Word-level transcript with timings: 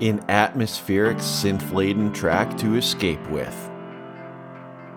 an 0.00 0.24
atmospheric 0.28 1.18
synth 1.18 1.72
laden 1.72 2.12
track 2.12 2.56
to 2.58 2.76
escape 2.76 3.24
with, 3.30 3.70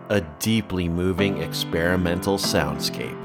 a 0.09 0.21
deeply 0.39 0.87
moving 0.87 1.41
experimental 1.41 2.37
soundscape, 2.37 3.19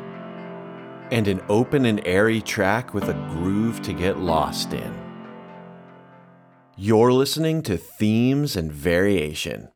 and 1.12 1.28
an 1.28 1.40
open 1.48 1.86
and 1.86 2.04
airy 2.04 2.40
track 2.40 2.94
with 2.94 3.08
a 3.08 3.14
groove 3.30 3.80
to 3.82 3.92
get 3.92 4.18
lost 4.18 4.72
in. 4.72 4.94
You're 6.76 7.12
listening 7.12 7.62
to 7.62 7.76
Themes 7.76 8.56
and 8.56 8.72
Variation. 8.72 9.68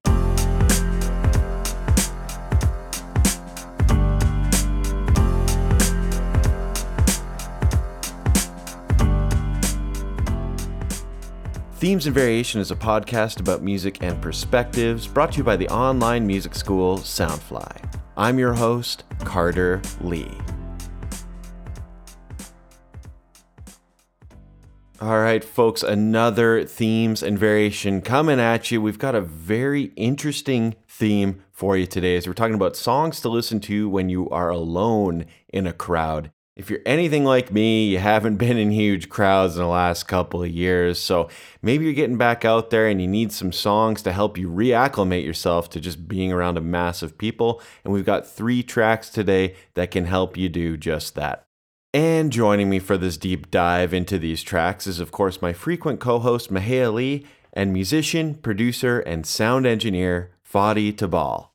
Themes 11.82 12.06
and 12.06 12.14
Variation 12.14 12.60
is 12.60 12.70
a 12.70 12.76
podcast 12.76 13.40
about 13.40 13.60
music 13.60 14.04
and 14.04 14.22
perspectives 14.22 15.08
brought 15.08 15.32
to 15.32 15.38
you 15.38 15.42
by 15.42 15.56
the 15.56 15.68
online 15.68 16.24
music 16.24 16.54
school 16.54 16.98
Soundfly. 16.98 18.00
I'm 18.16 18.38
your 18.38 18.52
host, 18.52 19.02
Carter 19.24 19.82
Lee. 20.00 20.30
All 25.00 25.18
right, 25.18 25.42
folks, 25.42 25.82
another 25.82 26.62
themes 26.62 27.20
and 27.20 27.36
variation 27.36 28.00
coming 28.00 28.38
at 28.38 28.70
you. 28.70 28.80
We've 28.80 28.96
got 28.96 29.16
a 29.16 29.20
very 29.20 29.86
interesting 29.96 30.76
theme 30.86 31.42
for 31.50 31.76
you 31.76 31.86
today 31.86 32.16
as 32.16 32.28
we're 32.28 32.34
talking 32.34 32.54
about 32.54 32.76
songs 32.76 33.20
to 33.22 33.28
listen 33.28 33.58
to 33.58 33.88
when 33.88 34.08
you 34.08 34.30
are 34.30 34.50
alone 34.50 35.26
in 35.48 35.66
a 35.66 35.72
crowd. 35.72 36.30
If 36.54 36.68
you're 36.68 36.80
anything 36.84 37.24
like 37.24 37.50
me, 37.50 37.88
you 37.88 37.98
haven't 37.98 38.36
been 38.38 38.58
in 38.58 38.70
huge 38.70 39.08
crowds 39.08 39.56
in 39.56 39.62
the 39.62 39.68
last 39.68 40.04
couple 40.04 40.42
of 40.42 40.50
years, 40.50 40.98
so 40.98 41.28
maybe 41.62 41.84
you're 41.84 41.94
getting 41.94 42.18
back 42.18 42.44
out 42.44 42.70
there 42.70 42.86
and 42.88 43.00
you 43.00 43.08
need 43.08 43.32
some 43.32 43.52
songs 43.52 44.02
to 44.02 44.12
help 44.12 44.36
you 44.36 44.48
reacclimate 44.48 45.24
yourself 45.24 45.70
to 45.70 45.80
just 45.80 46.08
being 46.08 46.32
around 46.32 46.58
a 46.58 46.60
mass 46.60 47.02
of 47.02 47.16
people. 47.16 47.62
And 47.84 47.92
we've 47.92 48.04
got 48.04 48.26
three 48.26 48.62
tracks 48.62 49.08
today 49.08 49.54
that 49.74 49.90
can 49.90 50.04
help 50.04 50.36
you 50.36 50.48
do 50.48 50.76
just 50.76 51.14
that. 51.14 51.46
And 51.94 52.32
joining 52.32 52.70
me 52.70 52.78
for 52.78 52.96
this 52.96 53.18
deep 53.18 53.50
dive 53.50 53.92
into 53.92 54.18
these 54.18 54.42
tracks 54.42 54.86
is, 54.86 54.98
of 54.98 55.12
course, 55.12 55.42
my 55.42 55.52
frequent 55.52 56.00
co 56.00 56.18
host, 56.18 56.50
Mahea 56.50 56.92
Lee, 56.92 57.26
and 57.52 57.72
musician, 57.72 58.34
producer, 58.34 59.00
and 59.00 59.26
sound 59.26 59.66
engineer, 59.66 60.30
Fadi 60.42 60.94
Tabal. 60.94 61.51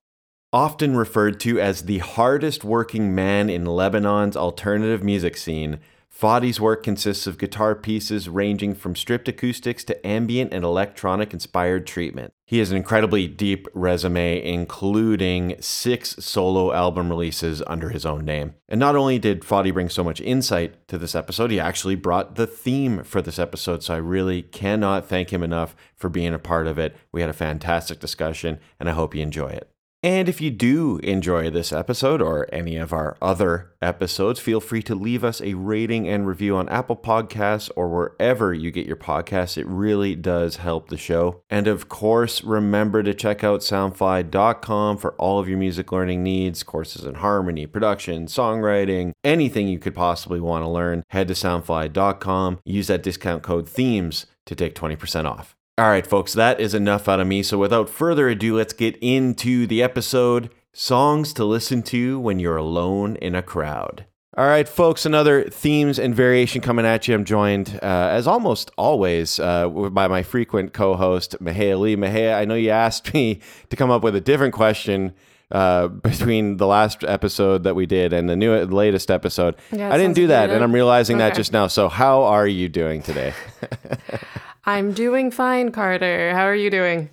Often 0.53 0.95
referred 0.95 1.41
to 1.41 1.59
as 1.59 1.83
the 1.83 1.97
hardest 1.97 2.63
working 2.63 3.13
man 3.13 3.49
in 3.49 3.65
Lebanon's 3.65 4.37
alternative 4.37 5.03
music 5.03 5.35
scene, 5.35 5.79
Fadi's 6.09 6.61
work 6.61 6.83
consists 6.83 7.27
of 7.27 7.37
guitar 7.37 7.75
pieces 7.75 8.29
ranging 8.29 8.73
from 8.73 8.95
stripped 8.95 9.27
acoustics 9.27 9.83
to 9.83 10.07
ambient 10.07 10.53
and 10.53 10.63
electronic 10.63 11.33
inspired 11.33 11.85
treatment. 11.85 12.31
He 12.45 12.59
has 12.59 12.71
an 12.71 12.77
incredibly 12.77 13.27
deep 13.27 13.67
resume, 13.73 14.41
including 14.41 15.57
six 15.59 16.15
solo 16.23 16.71
album 16.71 17.09
releases 17.09 17.61
under 17.67 17.89
his 17.89 18.05
own 18.05 18.23
name. 18.23 18.55
And 18.69 18.79
not 18.79 18.95
only 18.95 19.19
did 19.19 19.41
Fadi 19.41 19.73
bring 19.73 19.89
so 19.89 20.03
much 20.03 20.21
insight 20.21 20.87
to 20.87 20.97
this 20.97 21.13
episode, 21.13 21.51
he 21.51 21.59
actually 21.59 21.95
brought 21.95 22.35
the 22.35 22.47
theme 22.47 23.03
for 23.03 23.21
this 23.21 23.37
episode. 23.37 23.83
So 23.83 23.95
I 23.95 23.97
really 23.97 24.43
cannot 24.43 25.09
thank 25.09 25.31
him 25.31 25.43
enough 25.43 25.75
for 25.93 26.07
being 26.07 26.33
a 26.33 26.39
part 26.39 26.67
of 26.67 26.79
it. 26.79 26.95
We 27.11 27.19
had 27.19 27.29
a 27.29 27.33
fantastic 27.33 27.99
discussion, 27.99 28.59
and 28.79 28.87
I 28.87 28.93
hope 28.93 29.13
you 29.13 29.21
enjoy 29.21 29.49
it. 29.49 29.69
And 30.07 30.29
if 30.29 30.39
you 30.39 30.51
do 30.51 30.99
enjoy 31.03 31.49
this 31.49 31.73
episode 31.73 32.21
or 32.21 32.47
any 32.53 32.77
of 32.77 32.93
our 32.93 33.17
other 33.21 33.73
episodes, 33.81 34.39
feel 34.39 34.61
free 34.61 34.81
to 34.83 34.95
leave 34.95 35.21
us 35.21 35.41
a 35.41 35.55
rating 35.55 36.07
and 36.07 36.25
review 36.25 36.55
on 36.55 36.69
Apple 36.69 36.95
Podcasts 36.95 37.69
or 37.75 37.89
wherever 37.89 38.53
you 38.53 38.71
get 38.71 38.87
your 38.87 38.95
podcasts. 38.95 39.57
It 39.57 39.67
really 39.67 40.15
does 40.15 40.55
help 40.55 40.87
the 40.87 40.95
show. 40.95 41.41
And 41.49 41.67
of 41.67 41.89
course, 41.89 42.41
remember 42.41 43.03
to 43.03 43.13
check 43.13 43.43
out 43.43 43.59
soundfly.com 43.59 44.97
for 44.97 45.11
all 45.15 45.39
of 45.39 45.49
your 45.49 45.57
music 45.57 45.91
learning 45.91 46.23
needs, 46.23 46.63
courses 46.63 47.03
in 47.03 47.15
harmony, 47.15 47.65
production, 47.65 48.27
songwriting, 48.27 49.11
anything 49.25 49.67
you 49.67 49.77
could 49.77 49.93
possibly 49.93 50.39
want 50.39 50.63
to 50.63 50.69
learn. 50.69 51.03
Head 51.09 51.27
to 51.27 51.33
soundfly.com, 51.33 52.59
use 52.63 52.87
that 52.87 53.03
discount 53.03 53.43
code 53.43 53.67
THEMES 53.67 54.25
to 54.45 54.55
take 54.55 54.73
20% 54.73 55.25
off. 55.25 55.56
All 55.79 55.89
right, 55.89 56.07
folks, 56.07 56.33
that 56.33 56.59
is 56.59 56.73
enough 56.73 57.07
out 57.07 57.19
of 57.19 57.27
me. 57.27 57.43
So 57.43 57.59
without 57.59 57.87
further 57.87 58.27
ado, 58.29 58.57
let's 58.57 58.73
get 58.73 58.97
into 58.99 59.67
the 59.67 59.83
episode 59.83 60.49
Songs 60.73 61.33
to 61.33 61.45
Listen 61.45 61.83
to 61.83 62.19
When 62.19 62.39
You're 62.39 62.57
Alone 62.57 63.15
in 63.17 63.35
a 63.35 63.43
Crowd. 63.43 64.07
All 64.35 64.47
right, 64.47 64.67
folks, 64.67 65.05
another 65.05 65.43
themes 65.43 65.99
and 65.99 66.15
variation 66.15 66.61
coming 66.61 66.87
at 66.87 67.07
you. 67.07 67.13
I'm 67.13 67.25
joined, 67.25 67.79
uh, 67.83 68.09
as 68.11 68.25
almost 68.25 68.71
always, 68.75 69.39
uh, 69.39 69.69
by 69.69 70.07
my 70.07 70.23
frequent 70.23 70.73
co 70.73 70.95
host, 70.95 71.35
Mahea 71.39 71.79
Lee. 71.79 72.31
I 72.33 72.45
know 72.45 72.55
you 72.55 72.71
asked 72.71 73.13
me 73.13 73.39
to 73.69 73.75
come 73.75 73.91
up 73.91 74.01
with 74.01 74.15
a 74.15 74.21
different 74.21 74.55
question 74.55 75.13
uh, 75.51 75.89
between 75.89 76.57
the 76.57 76.65
last 76.65 77.03
episode 77.03 77.61
that 77.65 77.75
we 77.75 77.85
did 77.85 78.13
and 78.13 78.27
the 78.27 78.35
new 78.35 78.51
latest 78.65 79.11
episode. 79.11 79.53
Yeah, 79.71 79.93
I 79.93 79.97
didn't 79.97 80.15
do 80.15 80.25
that, 80.25 80.47
good. 80.47 80.55
and 80.55 80.63
I'm 80.63 80.73
realizing 80.73 81.19
that 81.19 81.35
just 81.35 81.53
now. 81.53 81.67
So, 81.67 81.87
how 81.87 82.23
are 82.23 82.47
you 82.47 82.67
doing 82.67 83.03
today? 83.03 83.35
I'm 84.67 84.91
doing 84.91 85.31
fine, 85.31 85.71
Carter. 85.71 86.33
How 86.33 86.43
are 86.43 86.53
you 86.53 86.69
doing? 86.69 87.09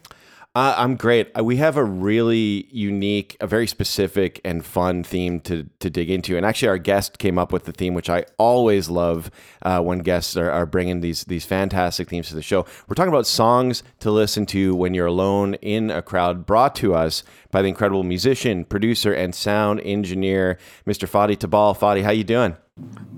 Uh, 0.57 0.75
I'm 0.77 0.97
great. 0.97 1.31
Uh, 1.39 1.45
We 1.45 1.57
have 1.59 1.77
a 1.77 1.85
really 1.85 2.67
unique, 2.73 3.37
a 3.41 3.47
very 3.47 3.69
specific 3.69 4.41
and 4.45 4.65
fun 4.65 5.05
theme 5.05 5.39
to, 5.43 5.69
to 5.79 5.89
dig 5.89 6.11
into. 6.11 6.37
And 6.37 6.45
actually, 6.45 6.69
our 6.69 6.79
guest 6.79 7.19
came 7.19 7.39
up 7.39 7.53
with 7.53 7.65
the 7.65 7.71
theme, 7.73 7.95
which 7.95 8.11
I 8.11 8.25
always 8.39 8.89
love 8.89 9.31
uh, 9.63 9.81
when 9.81 10.01
guests 10.01 10.37
are, 10.37 10.51
are 10.51 10.67
bringing 10.67 11.01
these 11.01 11.23
these 11.25 11.45
fantastic 11.45 12.09
themes 12.09 12.29
to 12.31 12.35
the 12.35 12.43
show. 12.43 12.67
We're 12.89 12.95
talking 12.97 13.13
about 13.13 13.27
songs 13.27 13.85
to 14.01 14.11
listen 14.11 14.47
to 14.47 14.75
when 14.75 14.93
you're 14.93 15.07
alone 15.07 15.55
in 15.55 15.93
a 15.93 16.03
crowd, 16.03 16.47
brought 16.47 16.75
to 16.77 16.93
us 16.95 17.23
by 17.53 17.63
the 17.63 17.69
incredible 17.69 18.03
musician, 18.03 18.65
producer, 18.65 19.13
and 19.13 19.33
sound 19.33 19.81
engineer, 19.85 20.59
Mr. 20.87 21.09
Fadi 21.09 21.37
Tabal. 21.37 21.77
Fadi, 21.77 22.03
how 22.03 22.11
you 22.11 22.25
doing? 22.25 22.57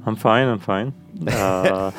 I'm 0.04 0.16
fine. 0.16 0.46
I'm 0.48 0.58
fine. 0.58 0.92
Uh, 1.26 1.90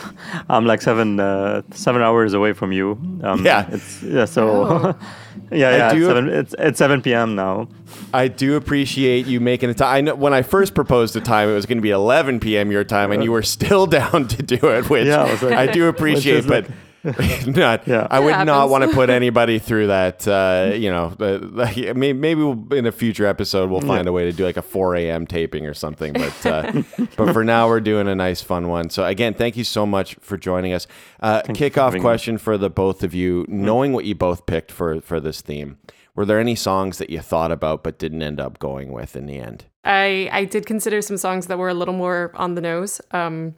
I'm 0.48 0.66
like 0.66 0.82
seven 0.82 1.20
uh, 1.20 1.64
seven 1.72 2.02
hours 2.02 2.34
away 2.34 2.54
from 2.54 2.72
you. 2.72 2.92
Um, 3.24 3.44
Yeah. 3.44 3.68
It's 3.72 4.04
yeah. 4.04 4.26
So 4.26 4.50
Oh. 4.50 5.00
yeah, 5.52 5.76
yeah. 5.76 5.92
do- 5.94 5.98
It's 5.98 6.08
seven, 6.08 6.30
it's 6.30 6.56
it's 6.60 6.78
seven 6.78 7.02
p.m. 7.02 7.36
now. 7.36 7.68
I 8.14 8.28
do 8.28 8.56
appreciate 8.56 9.26
you 9.26 9.40
making 9.40 9.70
the 9.70 9.76
time. 9.76 9.96
I 9.96 10.02
know 10.02 10.16
when 10.16 10.34
I 10.34 10.44
first 10.44 10.76
proposed 10.76 11.16
the 11.16 11.22
time, 11.22 11.50
it 11.50 11.54
was 11.56 11.66
going 11.66 11.80
to 11.80 11.82
be 11.82 11.90
11 11.90 12.40
p.m. 12.40 12.72
your 12.72 12.84
time, 12.84 13.12
and 13.12 13.24
you 13.24 13.32
were 13.32 13.42
still 13.44 13.88
down 14.00 14.28
to 14.28 14.44
do 14.44 14.56
it, 14.70 14.90
which 14.90 15.08
Yeah, 15.08 15.24
I 15.24 15.32
like- 15.46 15.54
I 15.54 15.66
do 15.68 15.88
appreciate. 15.88 16.38
is 16.38 16.46
But 16.48 16.68
not, 17.48 17.88
Yeah. 17.88 18.08
I 18.10 18.20
would 18.20 18.36
It 18.36 18.46
not 18.46 18.70
want 18.70 18.84
to 18.84 18.94
put 18.94 19.10
anybody 19.22 19.60
through 19.60 19.88
that. 19.88 20.28
Uh, 20.28 20.74
you 20.76 20.90
know, 20.90 21.10
the, 21.18 21.40
the, 21.40 21.94
maybe, 21.94 22.14
maybe 22.14 22.42
we'll, 22.44 22.74
in 22.74 22.86
a 22.86 22.92
future 22.92 23.26
episode 23.26 23.70
we'll 23.70 23.82
find 23.82 24.08
a 24.08 24.12
way 24.12 24.26
to 24.26 24.32
do 24.32 24.44
like 24.44 24.58
a 24.58 24.62
4 24.62 24.96
a.m. 24.96 25.26
taping 25.28 25.66
or 25.66 25.74
something. 25.74 26.14
But 26.14 26.46
uh, 26.46 26.84
but 27.16 27.34
for 27.34 27.44
now, 27.44 27.68
we're 27.68 27.80
doing 27.80 28.08
a 28.08 28.16
nice, 28.16 28.42
fun 28.42 28.68
one. 28.68 28.90
So 28.90 29.06
again, 29.06 29.34
thank 29.34 29.58
you 29.58 29.64
so 29.64 29.86
much 29.86 30.16
for 30.22 30.38
joining 30.38 30.74
us. 30.74 30.88
Uh, 31.20 31.42
Thank 31.42 31.58
for 31.58 31.64
kickoff 31.64 31.90
bringing 31.92 31.94
me. 31.94 32.00
question 32.02 32.38
for 32.38 32.58
the 32.58 32.70
both 32.70 33.04
of 33.04 33.14
you, 33.14 33.46
knowing 33.48 33.94
what 33.94 34.06
you 34.06 34.16
both 34.16 34.46
picked 34.46 34.72
for 34.72 35.02
for 35.02 35.20
this 35.20 35.42
theme. 35.42 35.78
Were 36.16 36.26
there 36.26 36.40
any 36.40 36.56
songs 36.56 36.98
that 36.98 37.12
you 37.12 37.20
thought 37.20 37.52
about 37.52 37.84
but 37.84 38.00
didn't 38.00 38.24
end 38.24 38.40
up 38.40 38.58
going 38.58 38.92
with 38.92 39.16
in 39.16 39.28
the 39.28 39.38
end? 39.38 39.66
I 39.84 40.30
I 40.32 40.46
did 40.46 40.66
consider 40.66 41.02
some 41.02 41.18
songs 41.18 41.46
that 41.48 41.58
were 41.60 41.70
a 41.70 41.74
little 41.76 41.94
more 41.94 42.32
on 42.34 42.56
the 42.56 42.62
nose. 42.62 43.00
Um, 43.12 43.54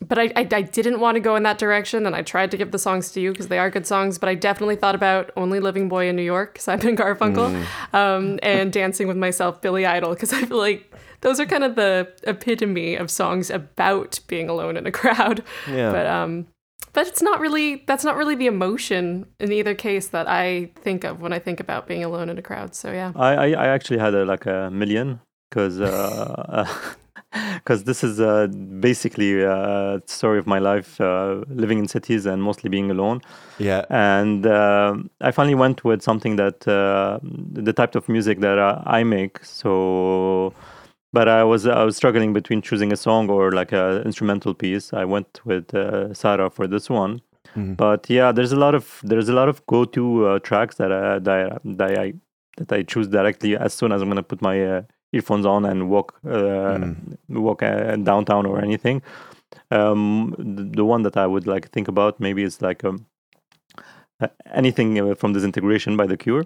but 0.00 0.18
I, 0.18 0.24
I, 0.36 0.46
I 0.52 0.62
didn't 0.62 1.00
want 1.00 1.14
to 1.16 1.20
go 1.20 1.36
in 1.36 1.42
that 1.44 1.58
direction, 1.58 2.06
and 2.06 2.14
I 2.14 2.22
tried 2.22 2.50
to 2.50 2.56
give 2.56 2.70
the 2.70 2.78
songs 2.78 3.10
to 3.12 3.20
you 3.20 3.32
because 3.32 3.48
they 3.48 3.58
are 3.58 3.70
good 3.70 3.86
songs. 3.86 4.18
But 4.18 4.28
I 4.28 4.34
definitely 4.34 4.76
thought 4.76 4.94
about 4.94 5.30
"Only 5.36 5.60
Living 5.60 5.88
Boy 5.88 6.08
in 6.08 6.16
New 6.16 6.22
York," 6.22 6.58
Simon 6.58 6.96
Garfunkel, 6.96 7.66
um, 7.92 8.38
and 8.42 8.72
"Dancing 8.72 9.08
with 9.08 9.16
Myself," 9.16 9.60
Billy 9.62 9.86
Idol, 9.86 10.10
because 10.10 10.32
I 10.32 10.42
feel 10.42 10.58
like 10.58 10.92
those 11.22 11.40
are 11.40 11.46
kind 11.46 11.64
of 11.64 11.76
the 11.76 12.12
epitome 12.24 12.94
of 12.94 13.10
songs 13.10 13.50
about 13.50 14.20
being 14.26 14.48
alone 14.48 14.76
in 14.76 14.86
a 14.86 14.92
crowd. 14.92 15.42
Yeah. 15.68 15.90
But 15.90 16.06
um, 16.06 16.46
but 16.92 17.06
it's 17.06 17.22
not 17.22 17.40
really 17.40 17.84
that's 17.86 18.04
not 18.04 18.16
really 18.16 18.34
the 18.34 18.46
emotion 18.46 19.26
in 19.40 19.52
either 19.52 19.74
case 19.74 20.08
that 20.08 20.28
I 20.28 20.70
think 20.76 21.04
of 21.04 21.20
when 21.20 21.32
I 21.32 21.38
think 21.38 21.60
about 21.60 21.86
being 21.86 22.04
alone 22.04 22.28
in 22.28 22.38
a 22.38 22.42
crowd. 22.42 22.74
So 22.74 22.92
yeah. 22.92 23.12
I 23.16 23.34
I, 23.34 23.46
I 23.50 23.66
actually 23.68 23.98
had 23.98 24.14
a, 24.14 24.24
like 24.24 24.46
a 24.46 24.70
million 24.70 25.20
because 25.48 25.78
because 27.54 27.84
this 27.84 28.02
is 28.04 28.20
uh, 28.20 28.46
basically 28.80 29.42
a 29.42 30.00
story 30.06 30.38
of 30.38 30.46
my 30.46 30.58
life 30.58 31.00
uh, 31.00 31.42
living 31.48 31.78
in 31.78 31.88
cities 31.88 32.26
and 32.26 32.42
mostly 32.42 32.68
being 32.70 32.90
alone. 32.90 33.20
Yeah. 33.58 33.84
and 33.90 34.46
um 34.46 35.10
I 35.28 35.30
finally 35.32 35.54
went 35.64 35.78
with 35.84 36.00
something 36.02 36.36
that 36.36 36.58
uh, 36.68 37.18
the 37.66 37.72
type 37.72 37.94
of 38.00 38.08
music 38.08 38.40
that 38.40 38.58
uh, 38.58 38.82
I 38.98 39.02
make. 39.04 39.34
So, 39.44 40.52
but 41.12 41.26
I 41.28 41.42
was 41.44 41.66
I 41.66 41.84
was 41.84 41.96
struggling 41.96 42.32
between 42.32 42.60
choosing 42.62 42.92
a 42.92 42.96
song 42.96 43.30
or 43.30 43.52
like 43.52 43.72
a 43.72 44.02
instrumental 44.04 44.54
piece. 44.54 44.92
I 44.92 45.04
went 45.04 45.40
with 45.44 45.74
uh, 45.74 46.12
Sarah 46.14 46.50
for 46.50 46.66
this 46.66 46.90
one. 46.90 47.20
Mhm. 47.56 47.76
But 47.76 48.10
yeah, 48.10 48.32
there's 48.32 48.52
a 48.52 48.60
lot 48.64 48.74
of 48.74 49.00
there's 49.10 49.28
a 49.28 49.32
lot 49.40 49.48
of 49.48 49.64
go 49.66 49.84
to 49.96 50.02
uh, 50.26 50.38
tracks 50.40 50.76
that 50.76 50.92
I, 50.92 51.18
that 51.26 51.38
I, 51.52 51.58
that 51.80 51.98
I 51.98 52.12
that 52.58 52.72
I 52.72 52.82
choose 52.82 53.08
directly 53.08 53.56
as 53.56 53.72
soon 53.72 53.92
as 53.92 54.02
I'm 54.02 54.08
gonna 54.08 54.22
put 54.22 54.42
my 54.42 54.56
uh, 54.64 54.82
earphones 55.12 55.46
on 55.46 55.64
and 55.64 55.88
walk 55.88 56.18
uh, 56.24 56.78
walk 57.28 57.62
uh, 57.62 57.96
downtown 57.96 58.46
or 58.46 58.60
anything. 58.60 59.02
Um, 59.70 60.34
the, 60.38 60.64
the 60.76 60.84
one 60.84 61.02
that 61.02 61.16
I 61.16 61.26
would 61.26 61.46
like 61.46 61.70
think 61.70 61.88
about 61.88 62.20
maybe 62.20 62.42
is 62.42 62.60
like 62.62 62.84
um, 62.84 63.06
uh, 64.20 64.28
anything 64.54 64.98
uh, 65.00 65.14
from 65.14 65.32
Disintegration 65.32 65.96
by 65.96 66.06
The 66.06 66.16
Cure. 66.16 66.44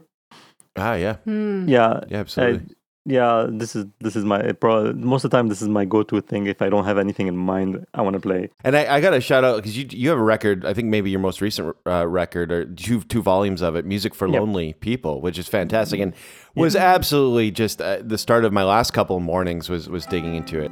Ah, 0.77 0.95
yeah, 0.95 1.17
Hmm. 1.25 1.69
Yeah, 1.69 2.01
yeah, 2.09 2.19
uh, 2.19 2.21
absolutely. 2.21 2.77
Yeah. 3.05 3.47
This 3.49 3.75
is 3.75 3.87
this 4.01 4.17
is 4.17 4.25
my 4.25 4.53
pro- 4.53 4.93
most 4.93 5.25
of 5.25 5.31
the 5.31 5.37
time. 5.37 5.49
This 5.49 5.63
is 5.63 5.69
my 5.69 5.85
go-to 5.85 6.21
thing 6.21 6.47
if 6.47 6.61
I 6.63 6.69
don't 6.69 6.85
have 6.85 6.99
anything 6.99 7.27
in 7.27 7.37
mind 7.37 7.87
I 7.95 8.03
want 8.03 8.15
to 8.15 8.21
play. 8.21 8.51
And 8.65 8.77
I, 8.77 8.97
I 8.97 9.01
got 9.01 9.11
to 9.11 9.21
shout 9.21 9.45
out 9.45 9.57
because 9.57 9.77
you 9.77 9.87
you 9.91 10.09
have 10.11 10.19
a 10.19 10.23
record. 10.23 10.65
I 10.65 10.75
think 10.75 10.89
maybe 10.89 11.11
your 11.11 11.21
most 11.21 11.41
recent 11.41 11.77
uh, 11.87 12.07
record 12.07 12.53
or 12.53 12.65
two 12.67 13.01
two 13.03 13.23
volumes 13.23 13.63
of 13.63 13.77
it, 13.77 13.85
"Music 13.85 14.15
for 14.15 14.29
Yep. 14.29 14.41
Lonely 14.41 14.73
People," 14.75 15.21
which 15.21 15.39
is 15.39 15.49
fantastic 15.49 16.01
and 16.01 16.15
was 16.55 16.77
absolutely 16.77 17.51
just 17.51 17.81
uh, 17.81 17.99
the 18.03 18.19
start 18.19 18.45
of 18.45 18.53
my 18.53 18.65
last 18.65 18.93
couple 18.93 19.17
of 19.17 19.23
mornings 19.23 19.69
was 19.71 19.89
was 19.89 20.05
digging 20.07 20.35
into 20.35 20.61
it. 20.61 20.71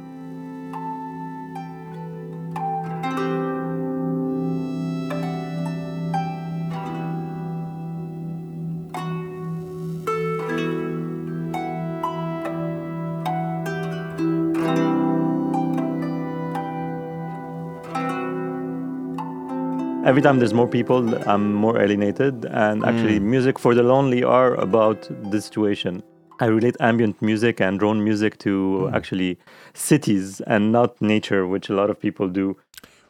Every 20.09 20.21
time 20.25 20.39
there's 20.39 20.53
more 20.61 20.67
people, 20.77 20.99
I'm 21.31 21.45
more 21.65 21.75
alienated. 21.83 22.35
And 22.65 22.83
actually, 22.89 23.19
music 23.35 23.55
for 23.63 23.71
the 23.79 23.83
lonely 23.93 24.21
are 24.23 24.51
about 24.55 24.99
this 25.31 25.45
situation. 25.49 25.93
I 26.39 26.45
relate 26.57 26.75
ambient 26.79 27.21
music 27.21 27.55
and 27.65 27.77
drone 27.81 27.99
music 28.09 28.33
to 28.45 28.89
actually 28.97 29.31
cities 29.73 30.41
and 30.53 30.71
not 30.71 30.89
nature, 31.01 31.45
which 31.53 31.69
a 31.69 31.73
lot 31.81 31.89
of 31.89 31.99
people 31.99 32.27
do. 32.41 32.47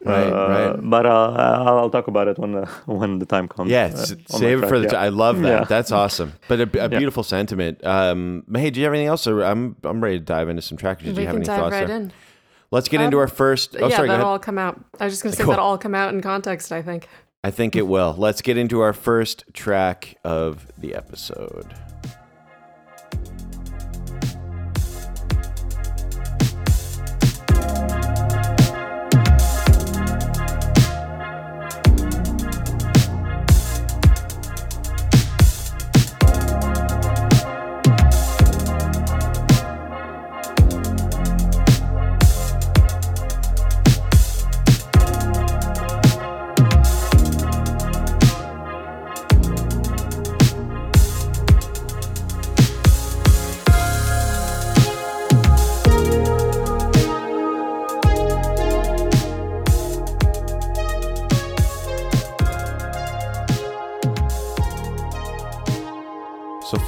Right, 0.02 0.32
Uh, 0.32 0.48
right. 0.56 0.90
But 0.94 1.04
uh, 1.06 1.34
I'll 1.66 1.78
I'll 1.80 1.90
talk 1.90 2.08
about 2.08 2.26
it 2.32 2.36
when 2.38 2.52
uh, 2.54 2.66
when 3.00 3.18
the 3.22 3.26
time 3.34 3.46
comes. 3.48 3.70
Yeah, 3.70 3.90
uh, 3.94 4.00
s- 4.00 4.12
on 4.12 4.18
my 4.32 4.38
save 4.40 4.62
it 4.62 4.68
for 4.68 4.78
the. 4.82 4.88
yeah. 4.92 5.06
I 5.06 5.10
love 5.10 5.36
that. 5.42 5.48
Yeah. 5.60 5.64
That's 5.74 5.92
awesome. 5.92 6.32
But 6.48 6.58
a, 6.60 6.84
a 6.86 6.88
beautiful 6.88 7.22
sentiment. 7.22 7.84
Um, 7.84 8.44
hey, 8.62 8.70
do 8.70 8.80
you 8.80 8.84
have 8.86 8.94
anything 8.94 9.08
else? 9.14 9.26
Or 9.26 9.42
I'm 9.50 9.76
I'm 9.84 10.00
ready 10.02 10.18
to 10.18 10.24
dive 10.24 10.48
into 10.48 10.62
some 10.62 10.78
tracks. 10.78 11.02
Did 11.04 11.16
we 11.16 11.22
you 11.22 11.26
have 11.28 11.34
can 11.36 11.42
any 11.42 11.46
dive 11.46 11.60
thoughts 11.60 11.72
right 11.74 11.86
there? 11.86 11.96
in. 11.96 12.12
Let's 12.70 12.88
get 12.88 13.00
into 13.00 13.16
Um, 13.16 13.22
our 13.22 13.28
first. 13.28 13.76
Oh, 13.78 13.88
yeah, 13.88 13.96
sorry. 13.96 14.08
That'll 14.08 14.26
all 14.26 14.38
come 14.38 14.58
out. 14.58 14.80
I 15.00 15.04
was 15.04 15.12
just 15.14 15.22
going 15.22 15.32
to 15.32 15.36
say 15.36 15.42
Cool. 15.44 15.52
that'll 15.52 15.64
all 15.66 15.78
come 15.78 15.94
out 15.94 16.14
in 16.14 16.20
context, 16.20 16.70
I 16.72 16.82
think. 16.82 17.08
I 17.42 17.50
think 17.50 17.74
it 17.74 17.86
will. 17.88 18.14
Let's 18.16 18.42
get 18.42 18.56
into 18.56 18.80
our 18.80 18.92
first 18.92 19.44
track 19.54 20.16
of 20.24 20.66
the 20.78 20.94
episode. 20.94 21.66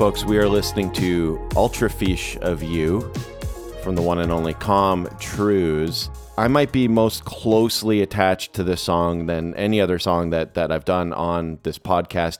Folks, 0.02 0.24
we 0.24 0.36
are 0.36 0.48
listening 0.48 0.92
to 0.94 1.40
Ultra 1.54 1.88
Fiche 1.88 2.36
of 2.38 2.60
You 2.60 3.02
from 3.84 3.94
the 3.94 4.02
one 4.02 4.18
and 4.18 4.32
only 4.32 4.52
Com 4.52 5.06
Truise. 5.20 6.10
I 6.36 6.48
might 6.48 6.72
be 6.72 6.88
most 6.88 7.24
closely 7.24 8.02
attached 8.02 8.52
to 8.54 8.64
this 8.64 8.80
song 8.80 9.26
than 9.26 9.54
any 9.54 9.80
other 9.80 10.00
song 10.00 10.30
that, 10.30 10.54
that 10.54 10.72
I've 10.72 10.84
done 10.84 11.12
on 11.12 11.60
this 11.62 11.78
podcast. 11.78 12.38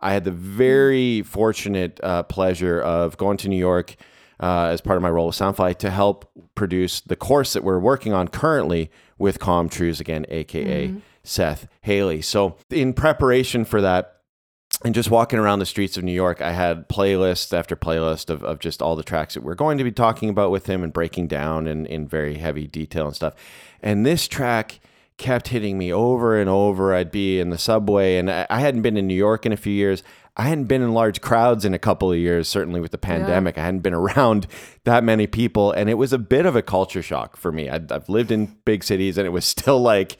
I 0.00 0.14
had 0.14 0.24
the 0.24 0.30
very 0.30 1.20
fortunate 1.20 2.00
uh, 2.02 2.22
pleasure 2.22 2.80
of 2.80 3.18
going 3.18 3.36
to 3.36 3.48
New 3.50 3.58
York 3.58 3.94
uh, 4.40 4.68
as 4.68 4.80
part 4.80 4.96
of 4.96 5.02
my 5.02 5.10
role 5.10 5.26
with 5.26 5.36
Soundfly 5.36 5.76
to 5.80 5.90
help 5.90 6.30
produce 6.54 7.02
the 7.02 7.14
course 7.14 7.52
that 7.52 7.62
we're 7.62 7.78
working 7.78 8.14
on 8.14 8.28
currently 8.28 8.90
with 9.18 9.38
Com 9.38 9.68
Truise 9.68 10.00
again, 10.00 10.24
aka 10.30 10.94
Seth 11.22 11.68
Haley. 11.82 12.22
So, 12.22 12.56
in 12.70 12.94
preparation 12.94 13.66
for 13.66 13.82
that, 13.82 14.21
and 14.84 14.94
just 14.94 15.10
walking 15.10 15.38
around 15.38 15.58
the 15.58 15.66
streets 15.66 15.96
of 15.96 16.04
New 16.04 16.12
York, 16.12 16.40
I 16.40 16.52
had 16.52 16.88
playlist 16.88 17.56
after 17.56 17.76
playlist 17.76 18.30
of, 18.30 18.42
of 18.42 18.58
just 18.58 18.82
all 18.82 18.96
the 18.96 19.02
tracks 19.02 19.34
that 19.34 19.42
we're 19.42 19.54
going 19.54 19.78
to 19.78 19.84
be 19.84 19.92
talking 19.92 20.28
about 20.28 20.50
with 20.50 20.66
him 20.66 20.82
and 20.82 20.92
breaking 20.92 21.28
down 21.28 21.66
in, 21.66 21.86
in 21.86 22.06
very 22.08 22.38
heavy 22.38 22.66
detail 22.66 23.06
and 23.06 23.14
stuff. 23.14 23.34
And 23.80 24.04
this 24.04 24.26
track 24.26 24.80
kept 25.18 25.48
hitting 25.48 25.78
me 25.78 25.92
over 25.92 26.38
and 26.38 26.50
over. 26.50 26.94
I'd 26.94 27.10
be 27.10 27.38
in 27.38 27.50
the 27.50 27.58
subway, 27.58 28.16
and 28.16 28.30
I, 28.30 28.46
I 28.50 28.60
hadn't 28.60 28.82
been 28.82 28.96
in 28.96 29.06
New 29.06 29.14
York 29.14 29.46
in 29.46 29.52
a 29.52 29.56
few 29.56 29.72
years. 29.72 30.02
I 30.36 30.44
hadn't 30.44 30.64
been 30.64 30.82
in 30.82 30.94
large 30.94 31.20
crowds 31.20 31.64
in 31.64 31.74
a 31.74 31.78
couple 31.78 32.10
of 32.10 32.18
years, 32.18 32.48
certainly 32.48 32.80
with 32.80 32.90
the 32.90 32.98
pandemic. 32.98 33.58
I 33.58 33.64
hadn't 33.64 33.80
been 33.80 33.94
around 33.94 34.46
that 34.84 35.04
many 35.04 35.26
people, 35.26 35.72
and 35.72 35.88
it 35.90 35.94
was 35.94 36.12
a 36.12 36.18
bit 36.18 36.46
of 36.46 36.56
a 36.56 36.62
culture 36.62 37.02
shock 37.02 37.36
for 37.36 37.52
me. 37.52 37.68
I'd, 37.68 37.92
I've 37.92 38.08
lived 38.08 38.32
in 38.32 38.56
big 38.64 38.82
cities, 38.82 39.18
and 39.18 39.26
it 39.26 39.30
was 39.30 39.44
still 39.44 39.80
like, 39.80 40.16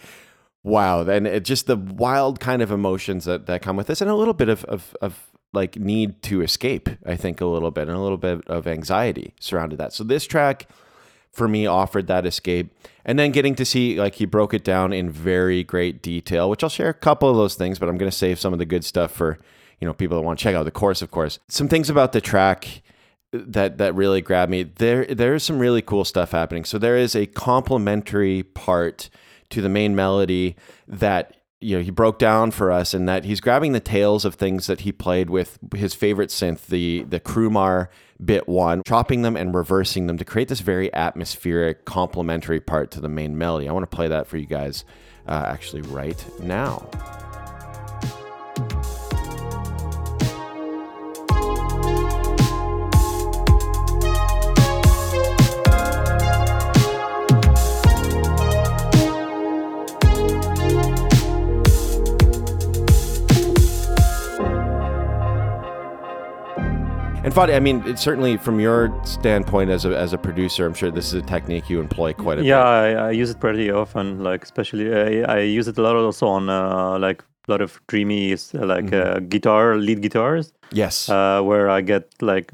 wow 0.62 1.02
then 1.02 1.26
it 1.26 1.44
just 1.44 1.66
the 1.66 1.76
wild 1.76 2.40
kind 2.40 2.62
of 2.62 2.70
emotions 2.70 3.24
that, 3.24 3.46
that 3.46 3.62
come 3.62 3.76
with 3.76 3.86
this 3.86 4.00
and 4.00 4.10
a 4.10 4.14
little 4.14 4.34
bit 4.34 4.48
of, 4.48 4.64
of, 4.64 4.96
of 5.00 5.30
like 5.52 5.76
need 5.76 6.22
to 6.22 6.40
escape 6.42 6.88
i 7.06 7.16
think 7.16 7.40
a 7.40 7.46
little 7.46 7.70
bit 7.70 7.88
and 7.88 7.96
a 7.96 8.00
little 8.00 8.18
bit 8.18 8.46
of 8.46 8.66
anxiety 8.66 9.34
surrounded 9.40 9.78
that. 9.78 9.92
So 9.92 10.04
this 10.04 10.26
track 10.26 10.68
for 11.32 11.48
me 11.48 11.66
offered 11.66 12.06
that 12.08 12.26
escape 12.26 12.74
and 13.04 13.18
then 13.18 13.32
getting 13.32 13.54
to 13.54 13.64
see 13.64 13.98
like 13.98 14.16
he 14.16 14.26
broke 14.26 14.52
it 14.52 14.64
down 14.64 14.92
in 14.92 15.10
very 15.10 15.64
great 15.64 16.02
detail 16.02 16.50
which 16.50 16.62
i'll 16.62 16.68
share 16.68 16.90
a 16.90 16.94
couple 16.94 17.30
of 17.30 17.36
those 17.36 17.54
things 17.54 17.78
but 17.78 17.88
i'm 17.88 17.96
going 17.96 18.10
to 18.10 18.16
save 18.16 18.38
some 18.38 18.52
of 18.52 18.58
the 18.58 18.66
good 18.66 18.84
stuff 18.84 19.10
for 19.10 19.38
you 19.82 19.88
know 19.88 19.92
people 19.92 20.16
that 20.16 20.22
want 20.22 20.38
to 20.38 20.42
check 20.42 20.54
out 20.54 20.62
the 20.62 20.70
course 20.70 21.02
of 21.02 21.10
course. 21.10 21.40
Some 21.48 21.68
things 21.68 21.90
about 21.90 22.12
the 22.12 22.20
track 22.20 22.82
uh, 23.34 23.40
that 23.48 23.78
that 23.78 23.94
really 23.96 24.20
grabbed 24.20 24.50
me. 24.50 24.62
There 24.62 25.04
there's 25.06 25.42
some 25.42 25.58
really 25.58 25.82
cool 25.82 26.04
stuff 26.04 26.30
happening. 26.30 26.64
So 26.64 26.78
there 26.78 26.96
is 26.96 27.16
a 27.16 27.26
complementary 27.26 28.44
part 28.44 29.10
to 29.52 29.62
the 29.62 29.68
main 29.68 29.94
melody 29.94 30.56
that 30.88 31.36
you 31.60 31.76
know 31.76 31.82
he 31.82 31.90
broke 31.90 32.18
down 32.18 32.50
for 32.50 32.72
us 32.72 32.92
and 32.92 33.08
that 33.08 33.24
he's 33.24 33.40
grabbing 33.40 33.72
the 33.72 33.80
tails 33.80 34.24
of 34.24 34.34
things 34.34 34.66
that 34.66 34.80
he 34.80 34.92
played 34.92 35.30
with 35.30 35.58
his 35.74 35.94
favorite 35.94 36.30
synth 36.30 36.66
the 36.66 37.04
the 37.04 37.20
Crumar 37.20 37.88
bit 38.22 38.48
1 38.48 38.82
chopping 38.86 39.22
them 39.22 39.36
and 39.36 39.54
reversing 39.54 40.06
them 40.06 40.18
to 40.18 40.24
create 40.24 40.48
this 40.48 40.60
very 40.60 40.92
atmospheric 40.94 41.84
complementary 41.84 42.60
part 42.60 42.90
to 42.92 43.00
the 43.00 43.08
main 43.08 43.38
melody. 43.38 43.68
I 43.68 43.72
want 43.72 43.88
to 43.88 43.96
play 43.96 44.08
that 44.08 44.26
for 44.26 44.36
you 44.36 44.46
guys 44.46 44.84
uh, 45.26 45.44
actually 45.46 45.82
right 45.82 46.24
now 46.40 46.88
And 67.32 67.40
Fadi, 67.40 67.56
I 67.56 67.60
mean, 67.60 67.82
it's 67.86 68.02
certainly 68.02 68.36
from 68.36 68.60
your 68.60 68.92
standpoint 69.06 69.70
as 69.70 69.86
a, 69.86 69.96
as 69.96 70.12
a 70.12 70.18
producer, 70.18 70.66
I'm 70.66 70.74
sure 70.74 70.90
this 70.90 71.06
is 71.06 71.14
a 71.14 71.22
technique 71.22 71.70
you 71.70 71.80
employ 71.80 72.12
quite 72.12 72.34
a 72.38 72.42
bit. 72.42 72.46
Yeah, 72.48 72.62
I, 72.62 72.90
I 72.90 73.10
use 73.12 73.30
it 73.30 73.40
pretty 73.40 73.70
often. 73.70 74.22
Like 74.22 74.42
especially, 74.42 74.94
I, 74.94 75.36
I 75.36 75.38
use 75.40 75.66
it 75.66 75.78
a 75.78 75.82
lot 75.82 75.96
also 75.96 76.26
on 76.26 76.50
uh, 76.50 76.98
like 76.98 77.22
a 77.48 77.50
lot 77.50 77.62
of 77.62 77.80
dreamy, 77.88 78.34
uh, 78.34 78.36
like 78.66 78.84
Mm-hmm. 78.84 79.16
uh, 79.16 79.20
guitar 79.30 79.76
lead 79.76 80.02
guitars. 80.02 80.52
Yes. 80.72 81.08
uh, 81.08 81.40
where 81.42 81.70
I 81.70 81.80
get 81.80 82.10
like 82.20 82.52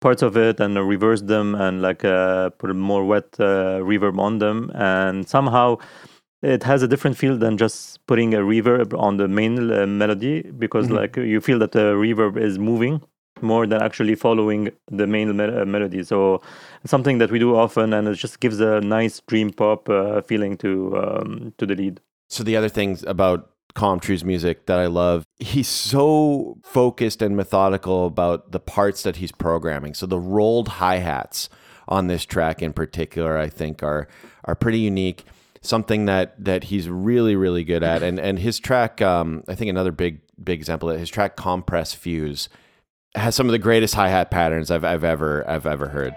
parts 0.00 0.20
of 0.22 0.36
it 0.36 0.60
and 0.60 0.76
reverse 0.86 1.22
them 1.22 1.54
and 1.54 1.80
like 1.80 2.04
uh, 2.04 2.50
put 2.50 2.70
a 2.70 2.74
more 2.74 3.06
wet 3.06 3.28
uh, 3.38 3.80
reverb 3.80 4.18
on 4.18 4.38
them, 4.38 4.70
and 4.74 5.26
somehow 5.26 5.78
it 6.42 6.62
has 6.62 6.82
a 6.82 6.88
different 6.88 7.16
feel 7.16 7.38
than 7.38 7.56
just 7.56 8.06
putting 8.06 8.34
a 8.34 8.38
reverb 8.40 8.92
on 8.98 9.16
the 9.16 9.28
main 9.28 9.70
uh, 9.72 9.86
melody 9.86 10.42
because 10.42 10.88
Mhm. 10.88 10.96
like 10.96 11.16
you 11.16 11.40
feel 11.40 11.58
that 11.60 11.72
the 11.72 11.94
reverb 11.94 12.36
is 12.36 12.58
moving 12.58 13.00
more 13.42 13.66
than 13.66 13.82
actually 13.82 14.14
following 14.14 14.70
the 14.90 15.06
main 15.06 15.36
me- 15.36 15.44
uh, 15.44 15.64
melody. 15.64 16.02
So 16.04 16.40
something 16.84 17.18
that 17.18 17.30
we 17.30 17.38
do 17.38 17.56
often, 17.56 17.92
and 17.92 18.08
it 18.08 18.14
just 18.14 18.40
gives 18.40 18.60
a 18.60 18.80
nice 18.80 19.20
dream 19.20 19.52
pop 19.52 19.88
uh, 19.88 20.22
feeling 20.22 20.56
to 20.58 20.96
um, 20.96 21.54
to 21.58 21.66
the 21.66 21.74
lead. 21.74 22.00
So 22.28 22.44
the 22.44 22.56
other 22.56 22.68
things 22.68 23.02
about 23.04 23.50
Com 23.74 24.00
Truise 24.00 24.24
music 24.24 24.66
that 24.66 24.78
I 24.78 24.86
love, 24.86 25.24
he's 25.38 25.68
so 25.68 26.58
focused 26.62 27.22
and 27.22 27.36
methodical 27.36 28.06
about 28.06 28.52
the 28.52 28.60
parts 28.60 29.02
that 29.02 29.16
he's 29.16 29.32
programming. 29.32 29.94
So 29.94 30.06
the 30.06 30.18
rolled 30.18 30.68
hi-hats 30.68 31.48
on 31.86 32.06
this 32.08 32.24
track 32.24 32.60
in 32.62 32.72
particular, 32.72 33.38
I 33.38 33.48
think 33.48 33.82
are 33.82 34.08
are 34.44 34.54
pretty 34.54 34.80
unique. 34.80 35.24
Something 35.60 36.06
that 36.06 36.42
that 36.44 36.64
he's 36.64 36.88
really 36.88 37.36
really 37.36 37.64
good 37.64 37.82
at, 37.82 38.02
and 38.02 38.18
and 38.18 38.38
his 38.38 38.60
track, 38.60 39.02
um, 39.02 39.42
I 39.48 39.54
think 39.54 39.70
another 39.70 39.92
big 39.92 40.20
big 40.42 40.60
example. 40.60 40.88
His 40.90 41.10
track 41.10 41.36
"Compress 41.36 41.94
Fuse" 41.94 42.48
has 43.14 43.34
some 43.34 43.46
of 43.46 43.52
the 43.52 43.58
greatest 43.58 43.94
hi 43.94 44.08
hat 44.08 44.30
patterns 44.30 44.70
I've, 44.70 44.84
I've 44.84 45.04
ever 45.04 45.48
I've 45.48 45.66
ever 45.66 45.88
heard. 45.88 46.14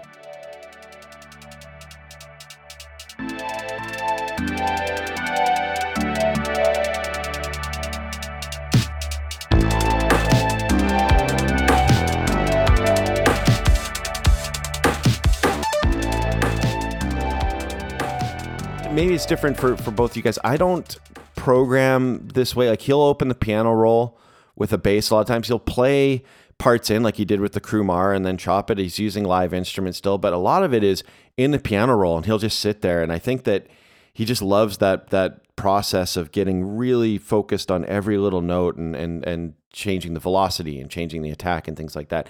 maybe 18.92 19.14
it's 19.14 19.26
different 19.26 19.56
for, 19.56 19.76
for 19.76 19.90
both 19.90 20.16
you 20.16 20.22
guys. 20.22 20.38
I 20.44 20.56
don't 20.56 20.96
program 21.34 22.28
this 22.34 22.54
way. 22.54 22.68
Like 22.68 22.82
he'll 22.82 23.00
open 23.00 23.28
the 23.28 23.34
piano 23.34 23.72
roll 23.72 24.18
with 24.54 24.72
a 24.72 24.78
bass. 24.78 25.10
A 25.10 25.14
lot 25.14 25.22
of 25.22 25.26
times 25.26 25.48
he'll 25.48 25.58
play 25.58 26.22
parts 26.62 26.90
in 26.90 27.02
like 27.02 27.16
he 27.16 27.24
did 27.24 27.40
with 27.40 27.52
the 27.52 27.60
Crumar 27.60 28.14
and 28.14 28.24
then 28.24 28.36
chop 28.36 28.70
it. 28.70 28.78
He's 28.78 28.98
using 28.98 29.24
live 29.24 29.52
instruments 29.52 29.98
still, 29.98 30.16
but 30.16 30.32
a 30.32 30.38
lot 30.38 30.62
of 30.62 30.72
it 30.72 30.84
is 30.84 31.02
in 31.36 31.50
the 31.50 31.58
piano 31.58 31.96
roll 31.96 32.16
and 32.16 32.24
he'll 32.24 32.38
just 32.38 32.60
sit 32.60 32.82
there. 32.82 33.02
And 33.02 33.12
I 33.12 33.18
think 33.18 33.42
that 33.44 33.66
he 34.12 34.24
just 34.24 34.42
loves 34.42 34.78
that 34.78 35.10
that 35.10 35.40
process 35.56 36.16
of 36.16 36.32
getting 36.32 36.76
really 36.76 37.18
focused 37.18 37.70
on 37.70 37.84
every 37.86 38.16
little 38.16 38.42
note 38.42 38.76
and 38.76 38.94
and 38.94 39.24
and 39.26 39.54
changing 39.72 40.14
the 40.14 40.20
velocity 40.20 40.80
and 40.80 40.88
changing 40.88 41.22
the 41.22 41.30
attack 41.30 41.66
and 41.66 41.76
things 41.76 41.96
like 41.96 42.10
that. 42.10 42.28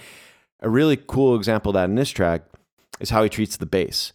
A 0.61 0.71
really 0.71 0.97
cool 0.97 1.37
example 1.37 1.71
of 1.71 1.75
that 1.75 1.91
in 1.91 1.97
this 1.97 2.11
track 2.11 2.43
is 3.01 3.11
how 3.11 3.23
he 3.23 3.29
treats 3.29 3.57
the 3.57 3.67
bass 3.67 4.13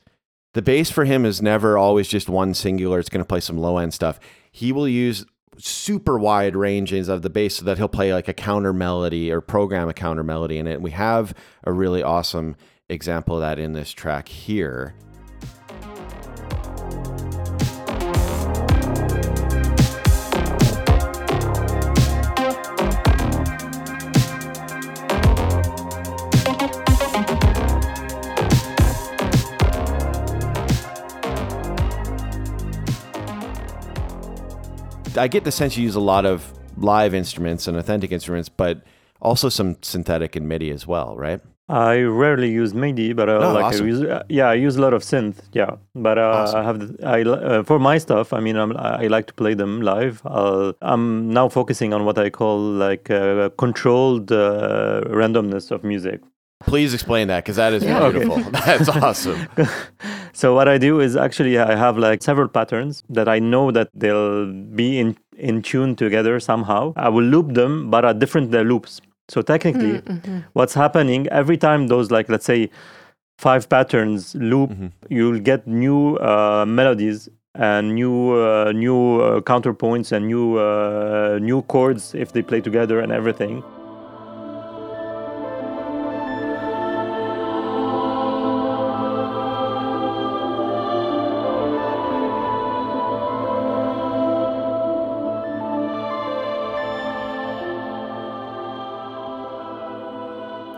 the 0.58 0.62
bass 0.64 0.90
for 0.90 1.06
him 1.06 1.24
is 1.24 1.40
never 1.40 1.78
always 1.78 2.08
just 2.08 2.28
one 2.28 2.56
singular. 2.56 2.98
It's 2.98 3.10
going 3.10 3.24
to 3.24 3.28
play 3.28 3.42
some 3.42 3.60
low 3.60 3.78
end 3.78 3.94
stuff. 3.94 4.20
He 4.52 4.72
will 4.72 4.88
use 4.88 5.24
super 5.58 6.18
wide 6.18 6.56
ranges 6.56 7.10
of 7.10 7.22
the 7.22 7.30
bass 7.30 7.58
so 7.58 7.66
that 7.66 7.78
he'll 7.78 7.88
play 7.88 8.14
like 8.14 8.28
a 8.28 8.34
counter 8.34 8.74
melody 8.74 9.32
or 9.32 9.42
program 9.42 9.90
a 9.90 9.94
counter 9.94 10.24
melody 10.24 10.58
in 10.58 10.68
it. 10.68 10.76
And 10.76 10.84
we 10.84 10.92
have 10.92 11.34
a 11.64 11.72
really 11.72 12.04
awesome 12.04 12.56
example 12.90 13.36
of 13.36 13.42
that 13.42 13.60
in 13.60 13.74
this 13.74 13.92
track 13.92 14.28
here. 14.28 14.96
I 35.18 35.28
get 35.28 35.44
the 35.44 35.52
sense 35.52 35.78
you 35.78 35.84
use 35.84 35.96
a 35.96 36.00
lot 36.00 36.26
of 36.26 36.54
live 36.78 37.14
instruments 37.14 37.68
and 37.68 37.78
authentic 37.78 38.12
instruments, 38.12 38.50
but 38.50 38.84
also 39.22 39.50
some 39.50 39.78
synthetic 39.82 40.36
and 40.36 40.48
MIDI 40.48 40.70
as 40.72 40.86
well, 40.86 41.16
right? 41.18 41.42
I 41.70 42.00
rarely 42.02 42.50
use 42.50 42.74
MIDI, 42.74 43.12
but 43.12 43.28
uh, 43.28 43.40
Oh, 43.44 43.54
like 43.54 43.66
awesome. 43.66 43.86
I 43.86 43.90
use, 43.90 44.02
uh, 44.02 44.24
yeah, 44.30 44.48
I 44.48 44.54
use 44.54 44.78
a 44.78 44.82
lot 44.82 44.94
of 44.94 45.02
synth. 45.02 45.40
Yeah, 45.52 45.72
but 45.96 46.18
uh, 46.18 46.22
Awesome. 46.22 46.60
I 46.60 46.64
have 46.64 46.80
the, 46.80 47.06
I 47.06 47.22
uh, 47.24 47.64
for 47.64 47.78
my 47.78 47.98
stuff. 47.98 48.32
I 48.32 48.40
mean, 48.40 48.56
I'm, 48.56 48.78
I 48.78 49.08
like 49.08 49.28
to 49.28 49.34
play 49.34 49.54
them 49.54 49.82
live. 49.82 50.22
I'll, 50.26 50.74
I'm 50.82 51.30
now 51.34 51.50
focusing 51.50 51.94
on 51.94 52.06
what 52.06 52.18
I 52.18 52.30
call 52.30 52.58
like 52.60 53.12
uh, 53.12 53.50
controlled 53.58 54.32
uh, 54.32 55.02
randomness 55.08 55.70
of 55.72 55.84
music. 55.84 56.22
Please 56.66 56.94
explain 56.94 57.28
that 57.28 57.44
because 57.44 57.56
that 57.58 57.74
is 57.74 57.84
Yeah. 57.84 58.10
beautiful. 58.10 58.38
That's 58.52 58.90
awesome. 58.90 59.48
so 60.34 60.54
what 60.56 60.68
I 60.68 60.78
do 60.78 61.00
is 61.00 61.16
actually 61.16 61.58
I 61.60 61.76
have 61.76 61.98
like 61.98 62.24
several 62.24 62.48
patterns 62.48 63.04
that 63.10 63.28
I 63.30 63.40
know 63.40 63.72
that 63.72 63.90
they'll 63.94 64.52
be 64.52 65.00
in 65.00 65.18
in 65.38 65.62
tune 65.62 65.96
together 65.96 66.40
somehow. 66.40 66.94
I 66.96 67.10
will 67.10 67.24
loop 67.24 67.54
them, 67.54 67.90
but 67.92 68.04
at 68.06 68.18
different 68.20 68.54
uh, 68.56 68.62
loops. 68.62 69.02
So 69.30 69.42
technically, 69.44 70.02
what's 70.54 70.74
happening 70.74 71.28
every 71.28 71.58
time 71.58 71.88
those 71.88 72.10
like 72.12 72.28
let's 72.28 72.46
say 72.46 72.70
five 73.38 73.70
patterns 73.70 74.34
loop, 74.36 74.72
you'll 75.10 75.40
get 75.40 75.68
new 75.68 76.16
uh, 76.18 76.66
melodies 76.68 77.30
and 77.54 77.94
new 77.94 78.34
uh, 78.34 78.72
new 78.72 79.22
uh, 79.22 79.42
counterpoints 79.42 80.12
and 80.12 80.26
new 80.28 80.58
uh, 80.58 81.38
new 81.40 81.62
chords 81.64 82.16
if 82.16 82.32
they 82.34 82.42
play 82.42 82.62
together 82.62 83.00
and 83.00 83.12
everything. 83.12 83.64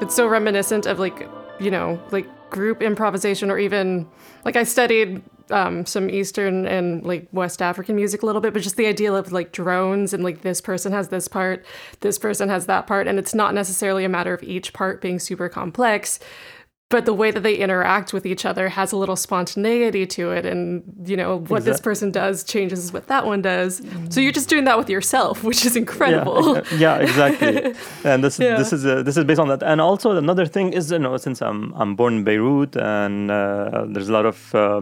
It's 0.09 0.15
so 0.15 0.27
reminiscent 0.27 0.87
of 0.87 0.97
like, 0.97 1.29
you 1.59 1.69
know, 1.69 2.01
like 2.09 2.25
group 2.49 2.81
improvisation 2.81 3.51
or 3.51 3.59
even 3.59 4.07
like 4.43 4.55
I 4.55 4.63
studied 4.63 5.21
um, 5.51 5.85
some 5.85 6.09
Eastern 6.09 6.65
and 6.65 7.05
like 7.05 7.27
West 7.31 7.61
African 7.61 7.95
music 7.95 8.23
a 8.23 8.25
little 8.25 8.41
bit, 8.41 8.51
but 8.51 8.63
just 8.63 8.75
the 8.75 8.87
idea 8.87 9.13
of 9.13 9.31
like 9.31 9.51
drones 9.51 10.11
and 10.11 10.23
like 10.23 10.41
this 10.41 10.61
person 10.61 10.91
has 10.93 11.09
this 11.09 11.27
part, 11.27 11.63
this 11.99 12.17
person 12.17 12.49
has 12.49 12.65
that 12.65 12.87
part. 12.87 13.07
And 13.07 13.19
it's 13.19 13.35
not 13.35 13.53
necessarily 13.53 14.03
a 14.03 14.09
matter 14.09 14.33
of 14.33 14.41
each 14.41 14.73
part 14.73 14.99
being 14.99 15.19
super 15.19 15.47
complex, 15.47 16.19
but 16.89 17.05
the 17.05 17.13
way 17.13 17.29
that 17.29 17.43
they 17.43 17.55
interact 17.55 18.13
with 18.13 18.25
each 18.25 18.45
other 18.45 18.69
has 18.69 18.91
a 18.91 18.97
little 18.97 19.15
spontaneity 19.15 20.07
to 20.07 20.31
it. 20.31 20.43
And, 20.43 20.83
you 21.05 21.15
know, 21.15 21.37
what 21.37 21.63
this 21.63 21.79
person 21.79 22.11
does 22.11 22.43
changes 22.43 22.91
what 22.91 23.05
that 23.07 23.27
one 23.27 23.43
does. 23.43 23.81
So 24.09 24.19
you're 24.19 24.31
just 24.31 24.49
doing 24.49 24.63
that 24.63 24.77
with 24.77 24.89
yourself, 24.89 25.43
which 25.49 25.65
is 25.65 25.75
incredible. 25.75 26.55
Yeah, 26.55 26.63
yeah, 26.77 26.95
exactly. 26.97 27.75
and 28.03 28.23
this 28.23 28.39
Yeah. 28.39 28.57
this 28.57 28.73
is 28.73 28.85
uh, 28.85 29.03
this 29.03 29.17
is 29.17 29.23
based 29.23 29.39
on 29.39 29.49
that. 29.49 29.61
And 29.61 29.79
also 29.79 30.11
another 30.17 30.47
thing 30.47 30.73
is, 30.73 30.91
you 30.91 30.97
know, 30.99 31.15
since 31.17 31.41
I'm 31.43 31.73
I'm 31.75 31.95
born 31.95 32.13
in 32.17 32.23
Beirut, 32.23 32.75
and 32.75 33.29
uh, 33.29 33.85
there's 33.87 34.09
a 34.09 34.13
lot 34.13 34.25
of 34.25 34.55
uh, 34.55 34.81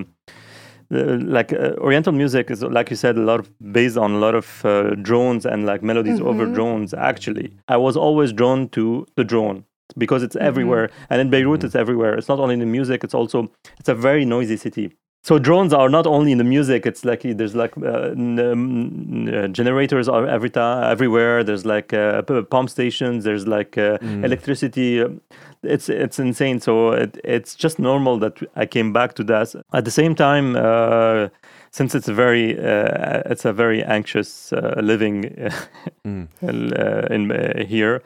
like 0.89 1.51
uh, 1.51 1.73
Oriental 1.79 2.13
music 2.13 2.49
is 2.49 2.63
like 2.63 2.89
you 2.89 2.95
said, 2.95 3.17
a 3.17 3.21
lot 3.21 3.41
of 3.41 3.49
based 3.73 3.97
on 3.97 4.11
a 4.13 4.19
lot 4.19 4.33
of 4.33 4.65
uh, 4.65 4.95
drones 5.01 5.45
and 5.45 5.65
like 5.65 5.83
melodies 5.83 6.21
over 6.21 6.45
drones. 6.45 6.93
Actually, 6.93 7.53
I 7.67 7.75
was 7.75 7.97
always 7.97 8.31
drawn 8.31 8.69
to 8.69 9.05
the 9.17 9.25
drone 9.25 9.65
because 9.97 10.23
it's 10.23 10.35
everywhere, 10.35 10.89
and 11.09 11.21
in 11.21 11.29
Beirut, 11.29 11.63
it's 11.63 11.75
everywhere. 11.75 12.15
It's 12.17 12.27
not 12.29 12.39
only 12.39 12.53
in 12.53 12.59
the 12.59 12.65
music; 12.65 13.03
it's 13.03 13.13
also 13.13 13.49
it's 13.79 13.89
a 13.89 13.95
very 13.95 14.25
noisy 14.25 14.57
city. 14.57 14.91
So 15.23 15.39
drones 15.39 15.73
are 15.73 15.89
not 15.89 16.07
only 16.07 16.31
in 16.31 16.37
the 16.37 16.43
music. 16.45 16.85
It's 16.85 17.03
like 17.03 17.21
there's 17.23 17.53
like 17.55 17.73
uh, 17.77 18.11
n- 18.15 18.39
n- 18.39 19.29
uh, 19.33 19.47
generators 19.49 20.07
are 20.07 20.25
every 20.25 20.49
time, 20.49 20.89
everywhere. 20.91 21.43
There's 21.43 21.65
like 21.65 21.91
uh, 21.93 22.21
p- 22.21 22.41
pump 22.43 22.69
stations. 22.69 23.23
There's 23.25 23.45
like 23.45 23.77
uh, 23.77 23.97
electricity. 24.23 25.01
Um, 25.03 25.19
It's 25.63 25.89
it's 25.89 26.19
insane. 26.19 26.59
So 26.59 26.91
it, 26.93 27.17
it's 27.23 27.55
just 27.63 27.77
normal 27.79 28.19
that 28.19 28.33
I 28.55 28.65
came 28.67 28.93
back 28.93 29.13
to 29.15 29.23
that. 29.25 29.55
At 29.73 29.83
the 29.83 29.91
same 29.91 30.13
time, 30.15 30.55
uh, 30.55 31.27
since 31.71 31.97
it's 31.97 32.07
a 32.07 32.13
very 32.13 32.55
uh, 32.57 33.31
it's 33.31 33.43
a 33.45 33.51
very 33.53 33.83
anxious 33.83 34.53
uh, 34.53 34.79
living 34.81 35.25
uh, 36.05 37.13
in 37.15 37.31
uh, 37.31 37.65
here. 37.67 38.01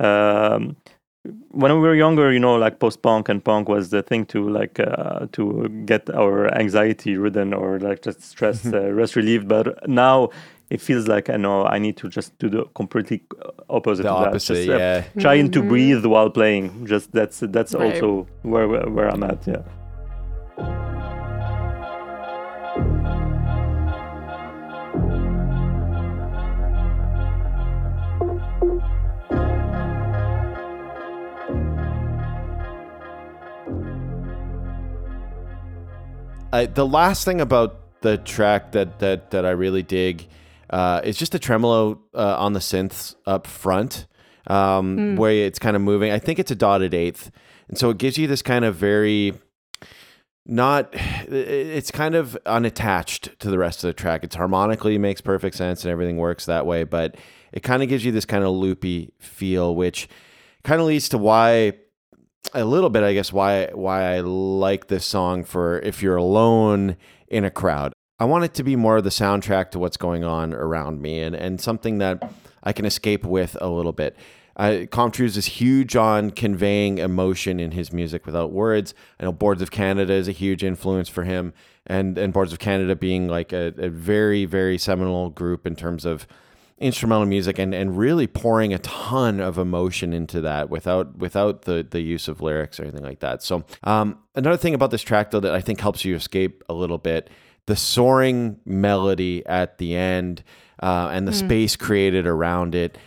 Um, 0.00 0.76
when 1.50 1.72
we 1.72 1.80
were 1.80 1.94
younger, 1.94 2.32
you 2.32 2.38
know, 2.40 2.56
like 2.56 2.78
post 2.80 3.00
punk 3.02 3.28
and 3.28 3.42
punk 3.42 3.68
was 3.68 3.90
the 3.90 4.02
thing 4.02 4.26
to 4.26 4.48
like 4.48 4.78
uh, 4.78 5.26
to 5.32 5.68
get 5.86 6.10
our 6.10 6.52
anxiety 6.54 7.16
ridden 7.16 7.54
or 7.54 7.78
like 7.80 8.02
just 8.02 8.20
stress 8.22 8.66
uh, 8.72 8.92
rest 8.92 9.16
relieved. 9.16 9.48
But 9.48 9.88
now 9.88 10.28
it 10.70 10.80
feels 10.80 11.08
like 11.08 11.30
I 11.30 11.36
know 11.36 11.64
I 11.64 11.78
need 11.78 11.96
to 11.98 12.08
just 12.08 12.36
do 12.38 12.48
the 12.50 12.64
completely 12.74 13.22
opposite. 13.70 14.02
The 14.02 14.10
of 14.12 14.20
that. 14.20 14.28
opposite, 14.28 14.54
Just, 14.66 14.68
uh, 14.68 14.76
yeah. 14.76 15.04
Trying 15.18 15.50
to 15.52 15.62
breathe 15.62 16.04
while 16.04 16.28
playing. 16.30 16.86
Just 16.86 17.12
that's 17.12 17.40
that's 17.40 17.74
Right. 17.74 17.94
also 17.94 18.26
where 18.42 18.68
where 18.68 19.08
I'm 19.08 19.22
at. 19.22 19.46
Yeah. 19.46 19.62
I, 36.54 36.66
the 36.66 36.86
last 36.86 37.24
thing 37.24 37.40
about 37.40 38.00
the 38.02 38.16
track 38.18 38.72
that 38.72 39.00
that 39.00 39.32
that 39.32 39.44
I 39.44 39.50
really 39.50 39.82
dig 39.82 40.28
uh, 40.70 41.00
is 41.02 41.16
just 41.16 41.32
the 41.32 41.40
tremolo 41.40 42.00
uh, 42.14 42.36
on 42.38 42.52
the 42.52 42.60
synths 42.60 43.16
up 43.26 43.48
front, 43.48 44.06
um, 44.46 45.16
where 45.16 45.32
it's 45.32 45.58
kind 45.58 45.74
of 45.74 45.82
moving. 45.82 46.12
I 46.12 46.20
think 46.20 46.38
it's 46.38 46.52
a 46.52 46.54
dotted 46.54 46.94
eighth, 46.94 47.32
and 47.68 47.76
so 47.76 47.90
it 47.90 47.98
gives 47.98 48.18
you 48.18 48.28
this 48.28 48.40
kind 48.40 48.64
of 48.64 48.76
very 48.76 49.34
not. 50.46 50.90
It's 50.94 51.90
kind 51.90 52.14
of 52.14 52.38
unattached 52.46 53.40
to 53.40 53.50
the 53.50 53.58
rest 53.58 53.82
of 53.82 53.88
the 53.88 53.94
track. 53.94 54.22
It's 54.22 54.36
harmonically 54.36 54.96
makes 54.96 55.20
perfect 55.20 55.56
sense 55.56 55.84
and 55.84 55.90
everything 55.90 56.18
works 56.18 56.46
that 56.46 56.66
way, 56.66 56.84
but 56.84 57.16
it 57.52 57.64
kind 57.64 57.82
of 57.82 57.88
gives 57.88 58.04
you 58.04 58.12
this 58.12 58.26
kind 58.26 58.44
of 58.44 58.50
loopy 58.50 59.12
feel, 59.18 59.74
which 59.74 60.08
kind 60.62 60.80
of 60.80 60.86
leads 60.86 61.08
to 61.08 61.18
why 61.18 61.72
a 62.52 62.64
little 62.64 62.90
bit, 62.90 63.02
I 63.02 63.14
guess, 63.14 63.32
why 63.32 63.68
why 63.72 64.14
I 64.14 64.20
like 64.20 64.88
this 64.88 65.04
song 65.04 65.44
for 65.44 65.78
if 65.80 66.02
you're 66.02 66.16
alone 66.16 66.96
in 67.28 67.44
a 67.44 67.50
crowd. 67.50 67.92
I 68.18 68.26
want 68.26 68.44
it 68.44 68.54
to 68.54 68.62
be 68.62 68.76
more 68.76 68.98
of 68.98 69.04
the 69.04 69.10
soundtrack 69.10 69.70
to 69.72 69.78
what's 69.78 69.96
going 69.96 70.24
on 70.24 70.52
around 70.52 71.00
me, 71.00 71.20
and 71.20 71.34
and 71.34 71.60
something 71.60 71.98
that 71.98 72.32
I 72.62 72.72
can 72.72 72.84
escape 72.84 73.24
with 73.24 73.56
a 73.60 73.68
little 73.68 73.92
bit. 73.92 74.16
Uh, 74.56 74.86
Com 74.88 75.10
Truise 75.10 75.36
is 75.36 75.46
huge 75.46 75.96
on 75.96 76.30
conveying 76.30 76.98
emotion 76.98 77.58
in 77.58 77.72
his 77.72 77.92
music 77.92 78.24
without 78.24 78.52
words. 78.52 78.94
I 79.18 79.24
know 79.24 79.32
Boards 79.32 79.60
of 79.60 79.72
Canada 79.72 80.12
is 80.12 80.28
a 80.28 80.32
huge 80.32 80.62
influence 80.62 81.08
for 81.08 81.24
him, 81.24 81.52
and 81.86 82.16
and 82.16 82.32
Boards 82.32 82.52
of 82.52 82.60
Canada 82.60 82.94
being 82.94 83.28
like 83.28 83.52
a, 83.52 83.74
a 83.78 83.88
very 83.88 84.44
very 84.44 84.78
seminal 84.78 85.30
group 85.30 85.66
in 85.66 85.74
terms 85.74 86.04
of 86.04 86.28
instrumental 86.78 87.26
music 87.26 87.58
and, 87.58 87.72
and 87.74 87.96
really 87.96 88.26
pouring 88.26 88.74
a 88.74 88.78
ton 88.80 89.40
of 89.40 89.58
emotion 89.58 90.12
into 90.12 90.40
that 90.40 90.68
without 90.70 91.16
without 91.16 91.62
the 91.62 91.86
the 91.88 92.00
use 92.00 92.26
of 92.28 92.40
lyrics 92.40 92.80
or 92.80 92.82
anything 92.82 93.04
like 93.04 93.20
that. 93.20 93.42
So 93.42 93.64
um, 93.84 94.18
another 94.34 94.56
thing 94.56 94.74
about 94.74 94.90
this 94.90 95.02
track 95.02 95.30
though 95.30 95.40
that 95.40 95.54
I 95.54 95.60
think 95.60 95.80
helps 95.80 96.04
you 96.04 96.14
escape 96.14 96.64
a 96.68 96.74
little 96.74 96.98
bit, 96.98 97.30
the 97.66 97.76
soaring 97.76 98.58
melody 98.64 99.44
at 99.46 99.78
the 99.78 99.96
end 99.96 100.42
uh, 100.82 101.10
and 101.12 101.28
the 101.28 101.32
mm. 101.32 101.46
space 101.46 101.76
created 101.76 102.26
around 102.26 102.74
it 102.74 102.98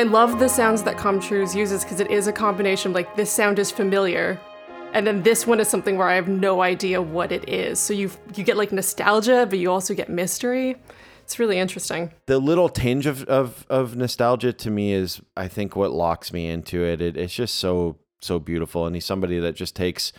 I 0.00 0.04
love 0.04 0.38
the 0.38 0.48
sounds 0.48 0.82
that 0.84 0.96
Com 0.96 1.20
Truise 1.20 1.54
uses 1.54 1.84
because 1.84 2.00
it 2.00 2.10
is 2.10 2.26
a 2.26 2.32
combination 2.32 2.92
of 2.92 2.94
like 2.94 3.16
this 3.16 3.30
sound 3.30 3.58
is 3.58 3.70
familiar, 3.70 4.40
and 4.94 5.06
then 5.06 5.22
this 5.22 5.46
one 5.46 5.60
is 5.60 5.68
something 5.68 5.98
where 5.98 6.08
I 6.08 6.14
have 6.14 6.26
no 6.26 6.62
idea 6.62 7.02
what 7.02 7.30
it 7.30 7.46
is. 7.46 7.78
So 7.78 7.92
you 7.92 8.10
you 8.34 8.42
get 8.42 8.56
like 8.56 8.72
nostalgia, 8.72 9.46
but 9.50 9.58
you 9.58 9.70
also 9.70 9.92
get 9.92 10.08
mystery. 10.08 10.76
It's 11.22 11.38
really 11.38 11.58
interesting. 11.58 12.14
The 12.24 12.38
little 12.38 12.70
tinge 12.70 13.04
of, 13.04 13.24
of, 13.24 13.66
of 13.68 13.94
nostalgia 13.94 14.54
to 14.54 14.70
me 14.70 14.94
is, 14.94 15.20
I 15.36 15.48
think, 15.48 15.76
what 15.76 15.90
locks 15.90 16.32
me 16.32 16.48
into 16.48 16.82
it. 16.82 17.02
it. 17.02 17.18
It's 17.18 17.34
just 17.34 17.56
so 17.56 17.98
so 18.22 18.38
beautiful, 18.38 18.86
and 18.86 18.96
he's 18.96 19.04
somebody 19.04 19.38
that 19.40 19.54
just 19.54 19.76
takes 19.76 20.14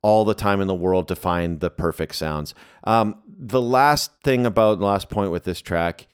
all 0.00 0.24
the 0.24 0.32
time 0.32 0.62
in 0.62 0.66
the 0.66 0.74
world 0.74 1.08
to 1.08 1.14
find 1.14 1.60
the 1.60 1.68
perfect 1.68 2.14
sounds. 2.14 2.54
Um, 2.84 3.16
the 3.28 3.60
last 3.60 4.12
thing 4.24 4.46
about 4.46 4.78
the 4.78 4.86
last 4.86 5.10
point 5.10 5.30
with 5.30 5.44
this 5.44 5.60
track 5.60 6.06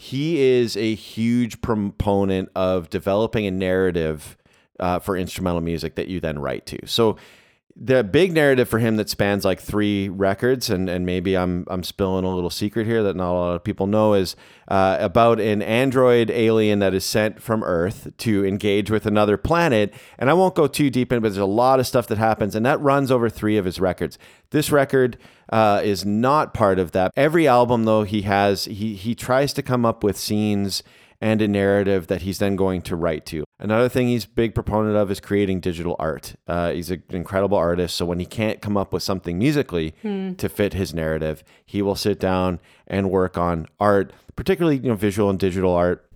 he 0.00 0.40
is 0.40 0.78
a 0.78 0.94
huge 0.94 1.60
proponent 1.60 2.48
of 2.54 2.88
developing 2.88 3.46
a 3.46 3.50
narrative 3.50 4.34
uh, 4.78 4.98
for 4.98 5.14
instrumental 5.14 5.60
music 5.60 5.94
that 5.96 6.08
you 6.08 6.20
then 6.20 6.38
write 6.38 6.64
to. 6.64 6.78
So 6.86 7.18
the 7.76 8.04
big 8.04 8.32
narrative 8.32 8.68
for 8.68 8.78
him 8.78 8.96
that 8.96 9.08
spans 9.08 9.44
like 9.44 9.60
three 9.60 10.08
records, 10.08 10.68
and, 10.68 10.88
and 10.88 11.06
maybe 11.06 11.36
I'm 11.36 11.64
I'm 11.68 11.82
spilling 11.82 12.24
a 12.24 12.34
little 12.34 12.50
secret 12.50 12.86
here 12.86 13.02
that 13.02 13.16
not 13.16 13.32
a 13.32 13.38
lot 13.38 13.54
of 13.54 13.64
people 13.64 13.86
know, 13.86 14.14
is 14.14 14.36
uh, 14.68 14.96
about 15.00 15.40
an 15.40 15.62
android 15.62 16.30
alien 16.30 16.80
that 16.80 16.94
is 16.94 17.04
sent 17.04 17.40
from 17.40 17.62
Earth 17.62 18.12
to 18.18 18.44
engage 18.44 18.90
with 18.90 19.06
another 19.06 19.36
planet. 19.36 19.94
And 20.18 20.28
I 20.28 20.34
won't 20.34 20.54
go 20.54 20.66
too 20.66 20.90
deep 20.90 21.12
in, 21.12 21.18
it, 21.18 21.20
but 21.20 21.28
there's 21.28 21.38
a 21.38 21.46
lot 21.46 21.80
of 21.80 21.86
stuff 21.86 22.06
that 22.08 22.18
happens, 22.18 22.54
and 22.54 22.66
that 22.66 22.80
runs 22.80 23.10
over 23.10 23.30
three 23.30 23.56
of 23.56 23.64
his 23.64 23.80
records. 23.80 24.18
This 24.50 24.70
record 24.70 25.16
uh, 25.50 25.80
is 25.84 26.04
not 26.04 26.52
part 26.52 26.78
of 26.78 26.92
that. 26.92 27.12
Every 27.16 27.46
album, 27.46 27.84
though, 27.84 28.02
he 28.02 28.22
has 28.22 28.64
he 28.64 28.94
he 28.94 29.14
tries 29.14 29.52
to 29.54 29.62
come 29.62 29.86
up 29.86 30.04
with 30.04 30.16
scenes 30.16 30.82
and 31.20 31.42
a 31.42 31.48
narrative 31.48 32.06
that 32.06 32.22
he's 32.22 32.38
then 32.38 32.56
going 32.56 32.82
to 32.82 32.96
write 32.96 33.26
to. 33.26 33.44
Another 33.58 33.88
thing 33.88 34.08
he's 34.08 34.24
big 34.24 34.54
proponent 34.54 34.96
of 34.96 35.10
is 35.10 35.20
creating 35.20 35.60
digital 35.60 35.96
art. 35.98 36.34
Uh, 36.46 36.72
he's 36.72 36.90
an 36.90 37.02
incredible 37.10 37.58
artist, 37.58 37.94
so 37.96 38.06
when 38.06 38.18
he 38.18 38.26
can't 38.26 38.62
come 38.62 38.76
up 38.76 38.92
with 38.92 39.02
something 39.02 39.38
musically 39.38 39.94
hmm. 40.02 40.32
to 40.34 40.48
fit 40.48 40.72
his 40.72 40.94
narrative, 40.94 41.44
he 41.66 41.82
will 41.82 41.96
sit 41.96 42.18
down 42.18 42.58
and 42.86 43.10
work 43.10 43.36
on 43.36 43.66
art, 43.78 44.12
particularly 44.34 44.78
you 44.78 44.88
know 44.88 44.94
visual 44.94 45.28
and 45.28 45.38
digital 45.38 45.74
art 45.74 46.10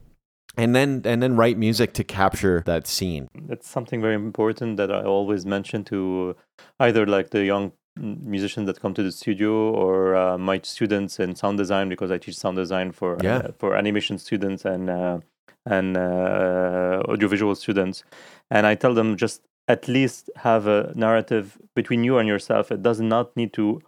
and 0.56 0.74
then 0.74 1.02
and 1.04 1.22
then 1.22 1.36
write 1.36 1.58
music 1.58 1.92
to 1.94 2.04
capture 2.04 2.62
that 2.66 2.86
scene. 2.86 3.28
It's 3.48 3.68
something 3.68 4.00
very 4.00 4.14
important 4.14 4.76
that 4.76 4.90
I 4.90 5.02
always 5.02 5.44
mention 5.44 5.84
to 5.84 6.36
either 6.78 7.06
like 7.06 7.30
the 7.30 7.44
young 7.44 7.72
musicians 7.96 8.66
that 8.66 8.80
come 8.80 8.94
to 8.94 9.02
the 9.02 9.12
studio 9.12 9.70
or 9.72 10.16
uh, 10.16 10.38
my 10.38 10.60
students 10.62 11.20
in 11.20 11.34
sound 11.34 11.58
design 11.58 11.88
because 11.88 12.10
I 12.10 12.18
teach 12.18 12.36
sound 12.36 12.56
design 12.56 12.92
for 12.92 13.16
yeah. 13.22 13.36
uh, 13.36 13.52
for 13.58 13.76
animation 13.76 14.18
students 14.18 14.64
and 14.64 14.90
uh, 14.90 15.20
and 15.66 15.96
uh, 15.96 17.02
audiovisual 17.08 17.54
students, 17.54 18.04
and 18.50 18.66
I 18.66 18.74
tell 18.74 18.94
them 18.94 19.16
just 19.16 19.42
at 19.68 19.88
least 19.88 20.28
have 20.36 20.66
a 20.66 20.92
narrative 20.94 21.56
between 21.74 22.04
you 22.04 22.18
and 22.18 22.28
yourself. 22.28 22.70
It 22.70 22.82
does 22.82 23.00
not 23.00 23.34
need 23.36 23.52
to 23.54 23.80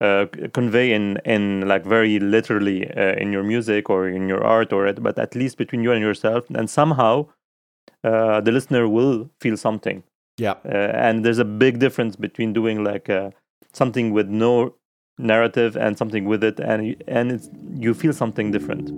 uh, 0.00 0.26
convey 0.52 0.92
in 0.92 1.18
in 1.24 1.68
like 1.68 1.84
very 1.84 2.18
literally 2.18 2.90
uh, 2.90 3.14
in 3.16 3.32
your 3.32 3.42
music 3.42 3.90
or 3.90 4.08
in 4.08 4.28
your 4.28 4.42
art 4.42 4.72
or 4.72 4.86
it, 4.86 5.02
but 5.02 5.18
at 5.18 5.34
least 5.34 5.58
between 5.58 5.84
you 5.84 5.92
and 5.92 6.00
yourself, 6.00 6.48
and 6.50 6.68
somehow 6.68 7.26
the 8.02 8.50
listener 8.50 8.88
will 8.88 9.28
feel 9.40 9.56
something. 9.58 10.02
Yeah, 10.38 10.54
and 10.64 11.22
there's 11.22 11.38
a 11.38 11.44
big 11.44 11.80
difference 11.80 12.16
between 12.16 12.54
doing 12.54 12.82
like 12.82 13.10
something 13.72 14.12
with 14.12 14.28
no 14.28 14.74
narrative 15.18 15.76
and 15.76 15.98
something 15.98 16.24
with 16.24 16.42
it 16.42 16.58
and 16.60 16.96
and 17.06 17.40
you 17.78 17.92
feel 17.94 18.12
something 18.12 18.50
different 18.50 18.90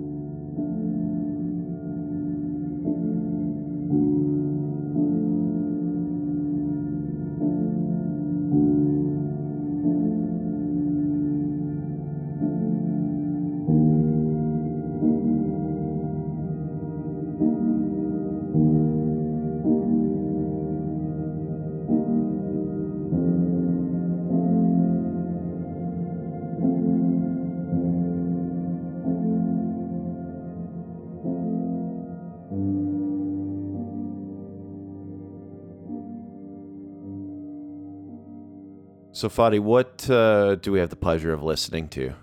So, 39.23 39.29
Fadi, 39.29 39.57
what 39.57 40.09
uh, 40.09 40.55
do 40.55 40.73
we 40.73 40.79
have 40.79 40.89
the 40.89 40.97
pleasure 40.97 41.31
of 41.31 41.41
listening 41.41 41.87
to? 41.95 42.13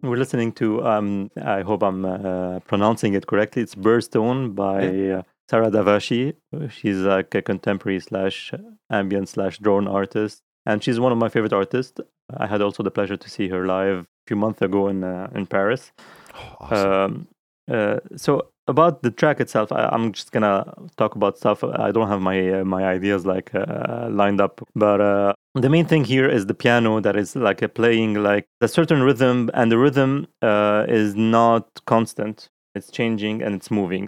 We're 0.00 0.16
listening 0.16 0.52
to, 0.52 0.82
um, 0.86 1.30
I 1.36 1.60
hope 1.60 1.82
I'm 1.82 2.06
uh, 2.06 2.60
pronouncing 2.60 3.12
it 3.12 3.26
correctly. 3.26 3.60
It's 3.60 3.74
Birdstone 3.74 4.54
by 4.54 4.86
uh, 4.86 5.22
Sarah 5.50 5.70
Davachi. 5.70 6.32
She's 6.70 6.96
like 6.96 7.34
a 7.34 7.42
contemporary 7.42 8.00
slash 8.00 8.54
ambient 8.88 9.28
slash 9.28 9.58
drone 9.58 9.86
artist. 9.86 10.40
And 10.64 10.82
she's 10.82 10.98
one 10.98 11.12
of 11.12 11.18
my 11.18 11.28
favorite 11.28 11.52
artists. 11.52 12.00
I 12.34 12.46
had 12.46 12.62
also 12.62 12.82
the 12.82 12.90
pleasure 12.90 13.18
to 13.18 13.28
see 13.28 13.48
her 13.48 13.66
live 13.66 13.98
a 13.98 14.06
few 14.26 14.36
months 14.36 14.62
ago 14.62 14.88
in 14.88 15.04
uh, 15.04 15.28
in 15.34 15.44
Paris. 15.44 15.92
Oh, 16.34 16.56
awesome. 16.60 16.90
um, 16.90 17.28
uh, 17.70 17.98
so 18.16 18.49
about 18.70 19.02
the 19.02 19.10
track 19.10 19.40
itself, 19.40 19.70
I, 19.72 19.88
am 19.92 20.12
just 20.12 20.32
gonna 20.32 20.72
talk 20.96 21.14
about 21.14 21.36
stuff. 21.36 21.62
I 21.62 21.90
don't 21.90 22.08
have 22.08 22.22
my 22.22 22.60
uh, 22.60 22.64
my 22.64 22.84
ideas 22.84 23.26
like 23.26 23.54
uh, 23.54 24.08
lined 24.10 24.40
up, 24.40 24.62
but 24.74 25.00
uh, 25.00 25.34
the 25.54 25.68
main 25.68 25.84
thing 25.84 26.04
here 26.04 26.28
is 26.28 26.46
the 26.46 26.54
piano 26.54 27.00
that 27.00 27.16
is 27.16 27.36
like 27.36 27.60
playing 27.74 28.14
like 28.14 28.46
a 28.60 28.68
certain 28.68 29.02
rhythm, 29.02 29.50
and 29.52 29.70
the 29.70 29.78
rhythm 29.78 30.26
uh, 30.40 30.86
is 30.88 31.14
not 31.14 31.66
constant. 31.86 32.48
It's 32.74 32.90
changing 32.90 33.42
and 33.42 33.54
it's 33.54 33.70
moving. 33.70 34.06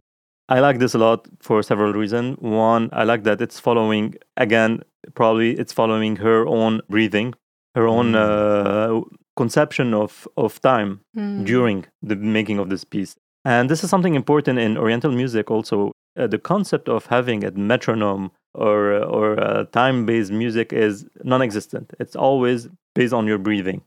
I 0.48 0.60
like 0.60 0.78
this 0.78 0.94
a 0.94 0.98
lot 0.98 1.26
for 1.40 1.62
several 1.62 1.92
reasons. 1.92 2.38
One, 2.38 2.88
I 2.92 3.04
like 3.04 3.24
that 3.24 3.40
it's 3.40 3.58
following 3.58 4.14
again. 4.36 4.82
Probably 5.14 5.58
it's 5.58 5.72
following 5.72 6.16
her 6.16 6.46
own 6.46 6.80
breathing, 6.88 7.34
her 7.74 7.88
own 7.88 8.12
mm. 8.12 9.04
conception 9.36 9.94
of 9.94 10.28
of 10.36 10.60
time 10.60 11.00
mm. 11.16 11.44
during 11.44 11.86
the 12.02 12.16
making 12.16 12.58
of 12.58 12.70
this 12.70 12.84
piece 12.84 13.16
and 13.44 13.68
this 13.68 13.82
is 13.84 13.90
something 13.90 14.14
important 14.14 14.58
in 14.58 14.76
Oriental 14.76 15.10
music 15.10 15.50
also. 15.50 15.92
Uh, 16.16 16.26
the 16.26 16.38
concept 16.38 16.88
of 16.88 17.06
having 17.06 17.44
a 17.44 17.50
metronome 17.52 18.30
or 18.54 18.92
or 19.02 19.64
time-based 19.72 20.30
music 20.30 20.72
is 20.72 21.06
non-existent. 21.24 21.92
It's 21.98 22.14
always 22.14 22.68
based 22.94 23.14
on 23.14 23.26
your 23.26 23.38
breathing. 23.38 23.82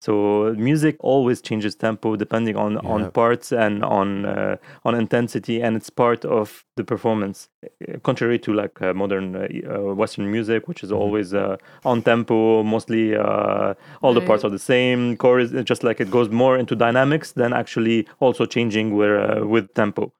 So 0.00 0.54
music 0.56 0.96
always 1.00 1.40
changes 1.40 1.74
tempo 1.74 2.14
depending 2.14 2.56
on, 2.56 2.74
yeah. 2.74 2.88
on 2.88 3.10
parts 3.10 3.50
and 3.50 3.84
on 3.84 4.24
uh, 4.26 4.56
on 4.84 4.94
intensity, 4.94 5.60
and 5.60 5.76
it's 5.76 5.90
part 5.90 6.24
of 6.24 6.64
the 6.76 6.84
performance. 6.84 7.48
Uh, 7.64 7.98
contrary 8.04 8.38
to 8.38 8.52
like 8.52 8.80
uh, 8.80 8.94
modern 8.94 9.34
uh, 9.34 9.48
uh 9.68 9.94
Western 9.94 10.30
music, 10.30 10.68
which 10.68 10.84
is 10.84 10.90
mm-hmm. 10.90 11.00
always 11.00 11.34
uh, 11.34 11.56
on 11.84 12.02
tempo, 12.02 12.62
mostly 12.62 13.16
all 13.16 13.74
right. 14.02 14.14
the 14.14 14.20
parts 14.20 14.44
are 14.44 14.50
the 14.50 14.58
same. 14.58 15.16
Chorus, 15.16 15.50
just 15.64 15.82
like 15.82 16.00
it 16.00 16.10
goes 16.10 16.28
more 16.28 16.56
into 16.56 16.76
dynamics 16.76 17.32
than 17.32 17.52
actually 17.52 18.06
also 18.20 18.46
changing 18.46 18.96
where, 18.96 19.44
with 19.44 19.74
tempo 19.74 20.12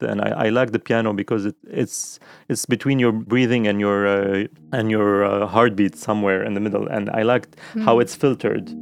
and 0.00 0.20
I, 0.20 0.46
I 0.46 0.48
like 0.48 0.72
the 0.72 0.78
piano 0.78 1.12
because 1.12 1.46
it, 1.46 1.54
it's 1.70 2.18
it's 2.48 2.66
between 2.66 2.98
your 2.98 3.12
breathing 3.12 3.66
and 3.66 3.78
your 3.80 4.06
uh, 4.06 4.46
and 4.72 4.90
your 4.90 5.24
uh, 5.24 5.46
heartbeat 5.46 5.96
somewhere 5.96 6.42
in 6.42 6.54
the 6.54 6.60
middle, 6.60 6.88
and 6.88 7.08
I 7.10 7.22
liked 7.22 7.56
how 7.84 8.00
it's 8.00 8.14
filtered. 8.14 8.74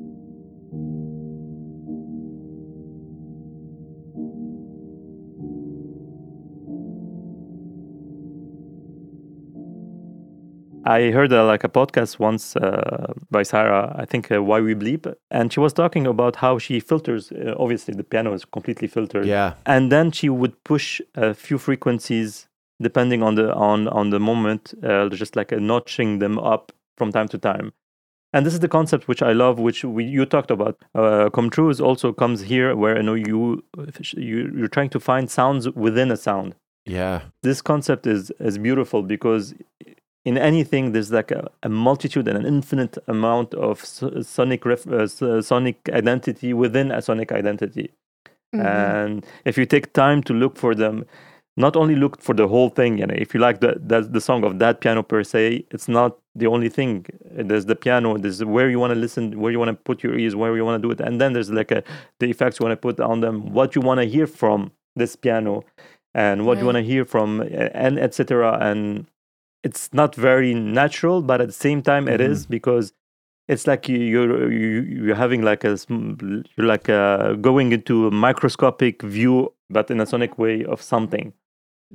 I 10.85 11.11
heard 11.11 11.33
uh, 11.33 11.45
like 11.47 11.64
a 11.64 11.69
podcast 11.69 12.19
once 12.19 12.57
uh, 12.57 13.12
by 13.31 13.43
Sarah, 13.43 13.95
I 13.99 14.05
think 14.07 14.31
uh, 14.33 14.43
Why 14.43 14.61
We 14.61 14.75
Bleep, 14.75 15.12
and 15.31 15.53
she 15.53 15.61
was 15.61 15.73
talking 15.73 16.07
about 16.07 16.37
how 16.37 16.59
she 16.59 16.81
filters. 16.81 17.31
Uh, 17.33 17.55
obviously, 17.59 17.95
the 17.95 18.05
piano 18.05 18.33
is 18.33 18.45
completely 18.45 18.88
filtered. 18.88 19.27
Yeah. 19.27 19.55
and 19.66 19.93
then 19.93 20.11
she 20.12 20.29
would 20.29 20.55
push 20.64 21.01
a 21.14 21.35
few 21.35 21.59
frequencies 21.59 22.47
depending 22.83 23.23
on 23.23 23.35
the 23.35 23.53
on 23.55 23.88
on 23.88 24.11
the 24.11 24.19
moment, 24.21 24.73
uh, 24.83 25.09
just 25.11 25.37
like 25.37 25.53
uh, 25.53 25.59
notching 25.59 26.19
them 26.19 26.38
up 26.38 26.73
from 26.97 27.12
time 27.12 27.29
to 27.29 27.38
time. 27.38 27.73
And 28.33 28.47
this 28.47 28.55
is 28.55 28.61
the 28.61 28.69
concept 28.69 29.09
which 29.09 29.23
I 29.23 29.33
love, 29.33 29.59
which 29.59 29.83
we, 29.85 30.05
you 30.05 30.25
talked 30.25 30.53
about. 30.53 30.77
Uh, 30.95 31.29
Com 31.31 31.51
Truise 31.51 31.81
also 31.81 32.12
comes 32.12 32.43
here, 32.43 32.75
where 32.77 32.97
you 32.97 33.03
know 33.03 33.14
you 33.14 33.64
you 34.16 34.53
you're 34.57 34.69
trying 34.77 34.90
to 34.90 35.01
find 35.01 35.31
sounds 35.31 35.69
within 35.71 36.11
a 36.11 36.16
sound 36.16 36.55
Yeah. 36.87 37.21
this 37.43 37.61
concept 37.61 38.07
is 38.07 38.31
is 38.38 38.57
beautiful 38.59 39.03
because 39.03 39.55
in 40.24 40.37
anything 40.37 40.92
there's 40.92 41.12
like 41.12 41.30
a, 41.30 41.50
a 41.62 41.68
multitude 41.68 42.28
and 42.28 42.37
an 42.38 42.46
infinite 42.46 42.98
amount 43.09 43.54
of 43.54 43.85
sonic 43.85 44.64
ref, 44.64 44.87
uh, 44.87 45.42
sonic 45.42 45.88
identity 45.92 46.52
within 46.52 46.90
a 46.90 47.02
sonic 47.02 47.33
identity. 47.33 47.92
Mm-hmm. 48.54 48.66
and 48.66 49.26
if 49.44 49.56
you 49.56 49.64
take 49.64 49.92
time 49.92 50.24
to 50.24 50.33
look 50.33 50.56
for 50.56 50.74
them 50.74 51.04
not 51.56 51.76
only 51.76 51.94
look 51.94 52.20
for 52.20 52.35
the 52.35 52.48
whole 52.48 52.68
thing 52.68 52.98
you 52.98 53.06
know 53.06 53.14
if 53.16 53.33
you 53.33 53.38
like 53.38 53.61
the, 53.61 53.80
the 53.80 54.00
the 54.00 54.20
song 54.20 54.42
of 54.42 54.59
that 54.59 54.80
piano 54.80 55.04
per 55.04 55.22
se 55.22 55.64
it's 55.70 55.87
not 55.87 56.18
the 56.35 56.46
only 56.46 56.68
thing. 56.68 57.06
There's 57.30 57.66
the 57.66 57.76
piano 57.76 58.16
there's 58.16 58.44
where 58.44 58.70
you 58.70 58.78
want 58.78 58.92
to 58.92 58.98
listen 58.98 59.38
where 59.40 59.50
you 59.50 59.59
want 59.59 59.70
to 59.70 59.74
put 59.74 60.02
your 60.02 60.16
ears 60.18 60.37
where 60.37 60.54
you 60.56 60.64
want 60.64 60.80
to 60.80 60.87
do 60.87 60.92
it. 60.92 61.00
And 61.00 61.20
then 61.20 61.33
there's 61.33 61.50
like 61.50 61.70
a 61.70 61.83
the 62.18 62.30
effects 62.30 62.59
you 62.59 62.64
want 62.66 62.72
to 62.72 62.76
put 62.76 63.00
on 63.00 63.20
them 63.20 63.52
what 63.52 63.74
you 63.74 63.80
want 63.80 63.98
to 64.00 64.06
hear 64.06 64.26
from 64.26 64.70
this 64.96 65.16
piano 65.16 65.64
and 66.14 66.46
what 66.46 66.59
you 66.59 66.64
want 66.64 66.76
to 66.76 66.83
hear 66.83 67.04
from 67.04 67.40
and 67.40 67.98
etc 67.98 68.59
and 68.61 69.06
it's 69.62 69.92
not 69.92 70.14
very 70.14 70.55
natural 70.55 71.23
but 71.23 71.40
at 71.40 71.46
the 71.49 71.53
same 71.53 71.83
time 71.83 72.09
it 72.09 72.20
is 72.20 72.46
because 72.46 72.92
it's 73.49 73.66
like 73.66 73.88
you, 73.88 73.99
you're 73.99 74.53
you, 74.53 74.81
you're 74.83 75.14
having 75.14 75.42
like 75.42 75.64
a 75.64 75.77
you're 75.88 76.66
like 76.66 76.88
uh, 76.88 77.33
going 77.35 77.73
into 77.73 78.07
a 78.07 78.11
microscopic 78.11 79.03
view 79.03 79.53
but 79.68 79.90
in 79.90 80.01
a 80.01 80.07
sonic 80.07 80.38
way 80.38 80.64
of 80.64 80.81
something 80.81 81.33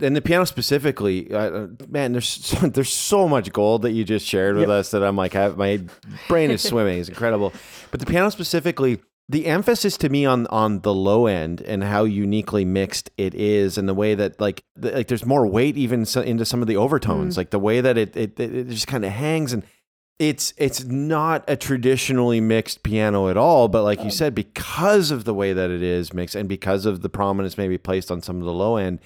and 0.02 0.14
the 0.14 0.22
piano 0.22 0.46
specifically, 0.46 1.32
uh, 1.32 1.68
man, 1.88 2.12
there's 2.12 2.28
so, 2.46 2.68
there's 2.68 2.92
so 2.92 3.30
much 3.30 3.54
gold 3.54 3.84
that 3.84 3.92
you 3.92 4.04
just 4.04 4.26
shared 4.28 4.56
with 4.56 4.68
Yep. 4.68 4.80
us 4.80 4.92
that 4.92 5.04
I'm 5.04 5.16
like, 5.16 5.34
have, 5.34 5.58
my 5.58 5.82
brain 6.28 6.52
is 6.52 6.62
swimming. 6.62 7.00
It's 7.00 7.08
incredible. 7.08 7.54
But 7.92 8.02
the 8.02 8.06
piano 8.06 8.30
specifically, 8.30 9.00
the 9.28 9.48
emphasis 9.48 9.98
to 9.98 10.10
me 10.10 10.26
on 10.26 10.46
on 10.48 10.82
the 10.82 10.94
low 10.94 11.26
end 11.26 11.62
and 11.62 11.84
how 11.84 12.04
uniquely 12.04 12.64
mixed 12.64 13.10
it 13.18 13.34
is, 13.34 13.78
and 13.78 13.90
the 13.90 13.94
way 13.94 14.14
that 14.16 14.40
like 14.40 14.64
the, 14.76 14.92
like 14.92 15.08
there's 15.08 15.26
more 15.26 15.48
weight 15.48 15.78
even 15.78 16.06
so, 16.06 16.22
into 16.22 16.46
some 16.46 16.62
of 16.62 16.68
the 16.68 16.78
overtones, 16.78 17.34
mm. 17.34 17.38
like 17.38 17.50
the 17.50 17.60
way 17.60 17.82
that 17.82 17.98
it 17.98 18.16
it, 18.16 18.40
it, 18.40 18.56
it 18.56 18.70
just 18.70 18.88
kind 18.88 19.06
of 19.06 19.12
hangs 19.12 19.54
and. 19.54 19.64
It's 20.18 20.54
it's 20.56 20.86
not 20.86 21.44
a 21.46 21.58
traditionally 21.58 22.40
mixed 22.40 22.84
piano 22.84 23.28
at 23.28 23.36
all, 23.36 23.68
but 23.68 23.84
like 23.84 24.00
you 24.00 24.06
oh. 24.06 24.10
said, 24.12 24.34
because 24.34 25.12
of 25.12 25.26
the 25.26 25.34
way 25.34 25.52
that 25.52 25.70
it 25.70 25.84
is 25.84 26.14
mixed 26.14 26.36
and 26.36 26.48
because 26.48 26.86
of 26.86 27.02
the 27.02 27.10
prominence 27.10 27.58
maybe 27.58 27.78
placed 27.78 28.10
on 28.10 28.22
some 28.22 28.38
of 28.38 28.46
the 28.46 28.54
low 28.54 28.78
end, 28.78 29.00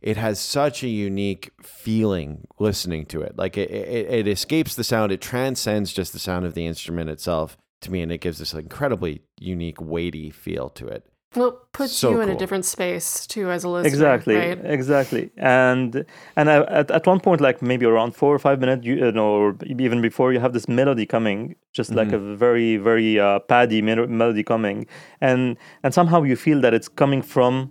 it 0.00 0.16
has 0.16 0.38
such 0.38 0.84
a 0.84 0.88
unique 0.88 1.50
feeling 1.60 2.46
listening 2.60 3.06
to 3.06 3.22
it. 3.22 3.36
Like 3.36 3.58
it, 3.58 3.72
it, 3.72 4.08
it 4.08 4.28
escapes 4.28 4.76
the 4.76 4.84
sound, 4.84 5.10
it 5.10 5.20
transcends 5.20 5.92
just 5.92 6.12
the 6.12 6.20
sound 6.20 6.46
of 6.46 6.54
the 6.54 6.64
instrument 6.64 7.10
itself 7.10 7.56
to 7.82 7.92
me, 7.92 8.02
and 8.02 8.10
it 8.12 8.20
gives 8.20 8.38
this 8.38 8.54
incredibly 8.54 9.22
unique, 9.38 9.80
weighty 9.80 10.30
feel 10.30 10.68
to 10.70 10.86
it. 10.88 11.04
Well, 11.34 11.48
it 11.48 11.54
puts 11.72 11.92
So 11.92 12.10
you 12.10 12.20
in 12.20 12.28
a 12.28 12.36
different 12.36 12.64
space 12.66 13.26
too 13.26 13.50
as 13.50 13.64
a 13.64 13.68
listener. 13.68 13.88
exactly 13.88 14.36
Right? 14.36 14.60
exactly 14.64 15.30
and 15.38 16.04
and 16.36 16.50
I, 16.50 16.56
at, 16.80 16.90
at 16.90 17.06
one 17.06 17.20
point 17.20 17.40
like 17.40 17.62
maybe 17.62 17.86
around 17.86 18.14
four 18.14 18.34
or 18.34 18.38
five 18.38 18.60
minutes 18.60 18.84
you 18.84 19.10
know 19.12 19.30
or 19.40 19.56
even 19.64 20.02
before 20.02 20.34
you 20.34 20.40
have 20.40 20.52
this 20.52 20.68
melody 20.68 21.06
coming 21.06 21.56
just 21.72 21.90
like 21.94 22.12
a 22.12 22.18
very 22.18 22.76
very 22.76 23.18
uh, 23.18 23.38
paddy 23.38 23.80
melody 23.80 24.42
coming 24.44 24.86
and 25.22 25.56
and 25.82 25.94
somehow 25.94 26.22
you 26.22 26.36
feel 26.36 26.60
that 26.60 26.74
it's 26.74 26.88
coming 26.88 27.22
from 27.22 27.70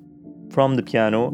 from 0.50 0.76
the 0.76 0.82
piano 0.82 1.30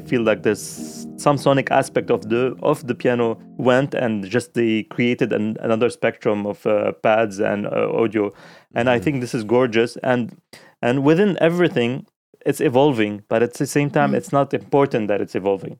I 0.00 0.06
feel 0.08 0.22
like 0.22 0.42
there's 0.42 1.06
some 1.16 1.36
sonic 1.38 1.70
aspect 1.70 2.10
of 2.10 2.20
the 2.32 2.56
of 2.62 2.86
the 2.86 2.94
piano 2.94 3.38
went 3.58 3.94
and 3.94 4.24
just 4.36 4.54
they 4.54 4.84
created 4.84 5.32
an, 5.32 5.56
another 5.60 5.90
spectrum 5.90 6.46
of 6.46 6.64
uh, 6.66 6.92
pads 7.02 7.38
and 7.40 7.66
uh, 7.66 8.02
audio, 8.02 8.32
and 8.74 8.88
I 8.88 8.98
think 8.98 9.20
this 9.20 9.34
is 9.34 9.44
gorgeous. 9.44 9.96
And 10.02 10.22
and 10.82 11.04
within 11.04 11.36
everything, 11.40 12.06
it's 12.46 12.60
evolving, 12.60 13.22
but 13.28 13.42
at 13.42 13.54
the 13.54 13.66
same 13.66 13.90
time, 13.90 14.14
it's 14.14 14.32
not 14.32 14.54
important 14.54 15.08
that 15.08 15.20
it's 15.20 15.34
evolving 15.34 15.78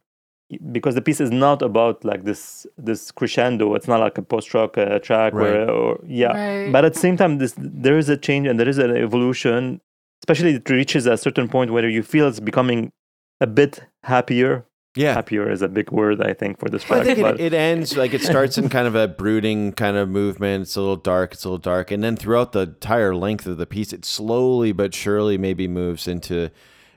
because 0.72 0.94
the 0.96 1.02
piece 1.09 1.20
is 1.20 1.30
not 1.30 1.62
about 1.62 2.04
like 2.04 2.24
this 2.24 2.66
this 2.76 3.11
crescendo. 3.11 3.74
It's 3.76 3.88
not 3.88 4.00
like 4.00 4.18
a 4.18 4.22
post 4.22 4.52
rock 4.52 4.76
uh, 4.76 4.98
track 4.98 5.33
Right. 5.33 5.54
or, 5.54 5.70
or 5.70 6.00
yeah. 6.06 6.33
Right. 6.33 6.72
But 6.72 6.85
at 6.85 6.92
the 6.94 7.00
same 7.00 7.16
time, 7.16 7.38
this 7.38 7.54
there 7.56 7.96
is 7.96 8.09
a 8.09 8.16
change 8.16 8.46
and 8.48 8.59
there 8.61 8.68
is 8.68 8.78
an 8.78 8.90
evolution. 8.96 9.80
Especially, 10.22 10.52
it 10.61 10.68
reaches 10.68 11.06
a 11.06 11.16
certain 11.16 11.48
point 11.48 11.68
where 11.72 11.88
you 11.88 12.02
feel 12.02 12.28
it's 12.28 12.40
becoming 12.40 12.92
a 13.40 13.46
bit 13.46 13.81
happier. 14.03 14.66
Yeah. 14.96 15.14
Happier 15.14 15.48
is 15.48 15.62
a 15.62 15.68
big 15.68 15.92
word, 15.92 16.20
I 16.20 16.35
think, 16.35 16.59
for 16.59 16.68
this 16.68 16.90
I 16.90 17.05
think 17.05 17.20
but 17.20 17.38
it, 17.38 17.53
it 17.53 17.55
ends 17.55 17.96
like 17.96 18.12
it 18.12 18.22
starts 18.22 18.59
in 18.59 18.68
kind 18.68 18.88
of 18.88 18.96
a 18.96 19.07
brooding 19.07 19.72
kind 19.72 19.96
of 19.96 20.09
movement. 20.09 20.62
It's 20.62 20.74
a 20.74 20.81
little 20.81 20.96
dark. 20.96 21.33
It's 21.33 21.44
a 21.44 21.48
little 21.48 21.59
dark, 21.59 21.92
and 21.92 22.03
then 22.03 22.16
throughout 22.16 22.50
the 22.53 22.62
entire 22.62 23.14
length 23.14 23.46
of 23.46 23.57
the 23.57 23.66
piece, 23.66 23.92
it 23.92 24.05
slowly 24.05 24.72
but 24.72 24.92
surely 24.92 25.38
maybe 25.38 25.68
moves 25.68 26.09
into 26.09 26.50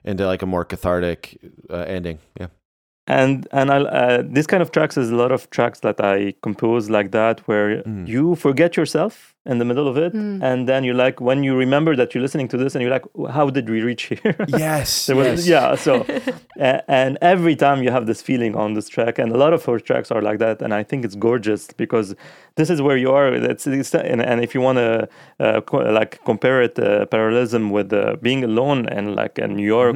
into 0.03 0.25
like 0.25 0.41
a 0.41 0.47
more 0.47 0.65
cathartic 0.65 1.37
uh, 1.69 1.85
ending. 1.87 2.17
Yeah. 2.39 2.47
And 3.07 3.47
and 3.51 3.69
I 3.71 3.77
uh, 3.81 4.23
this 4.25 4.47
kind 4.47 4.61
of 4.63 4.71
tracks 4.71 4.97
is 4.97 5.09
a 5.11 5.15
lot 5.15 5.31
of 5.31 5.49
tracks 5.49 5.79
that 5.81 5.99
I 5.99 6.33
compose 6.41 6.89
like 6.89 7.11
that, 7.11 7.39
where 7.47 7.83
Mm. 7.83 8.07
you 8.07 8.35
forget 8.35 8.77
yourself 8.77 9.35
in 9.45 9.57
the 9.57 9.65
middle 9.65 9.89
of 9.89 9.97
it, 9.97 10.13
and 10.13 10.69
then 10.69 10.85
you're 10.85 10.95
like, 11.05 11.19
when 11.19 11.43
you 11.43 11.53
remember 11.57 11.97
that 11.97 12.13
you're 12.15 12.21
listening 12.21 12.47
to 12.47 12.57
this, 12.57 12.75
and 12.75 12.81
you're 12.81 12.91
like, 12.91 13.03
how 13.33 13.49
did 13.49 13.69
we 13.69 13.81
reach 13.81 14.03
here? 14.03 14.35
Yes. 14.47 15.05
There 15.07 15.17
was- 15.17 15.45
yeah 15.47 15.75
so 15.75 16.05
a- 16.59 16.81
and 16.89 17.17
every 17.21 17.55
time 17.57 17.83
you 17.83 17.91
have 17.91 18.05
this 18.05 18.21
feeling 18.21 18.55
on 18.55 18.73
this 18.73 18.87
track 18.87 19.19
and 19.19 19.31
a 19.33 19.37
lot 19.37 19.51
of 19.53 19.65
her 19.65 19.79
tracks 19.79 20.09
are 20.11 20.21
like 20.21 20.39
that 20.39 20.61
and 20.61 20.73
i 20.73 20.83
think 20.83 21.03
it's 21.05 21.15
gorgeous 21.15 21.61
because 21.83 22.15
this 22.55 22.69
is 22.69 22.79
where 22.81 22.97
you 22.97 23.11
are 23.11 23.27
it's, 23.33 23.67
it's 23.67 23.93
and, 23.95 24.21
and 24.21 24.41
if 24.43 24.53
you 24.55 24.61
want 24.61 24.77
to 24.77 24.89
uh, 25.45 25.59
co- 25.61 25.91
like 25.99 26.11
compare 26.25 26.61
it 26.67 26.79
uh, 26.79 27.05
parallelism 27.07 27.63
with 27.71 27.91
uh, 27.91 28.15
being 28.21 28.43
alone 28.43 28.79
and 28.95 29.15
like 29.15 29.37
in 29.43 29.55
new 29.55 29.67
york 29.77 29.95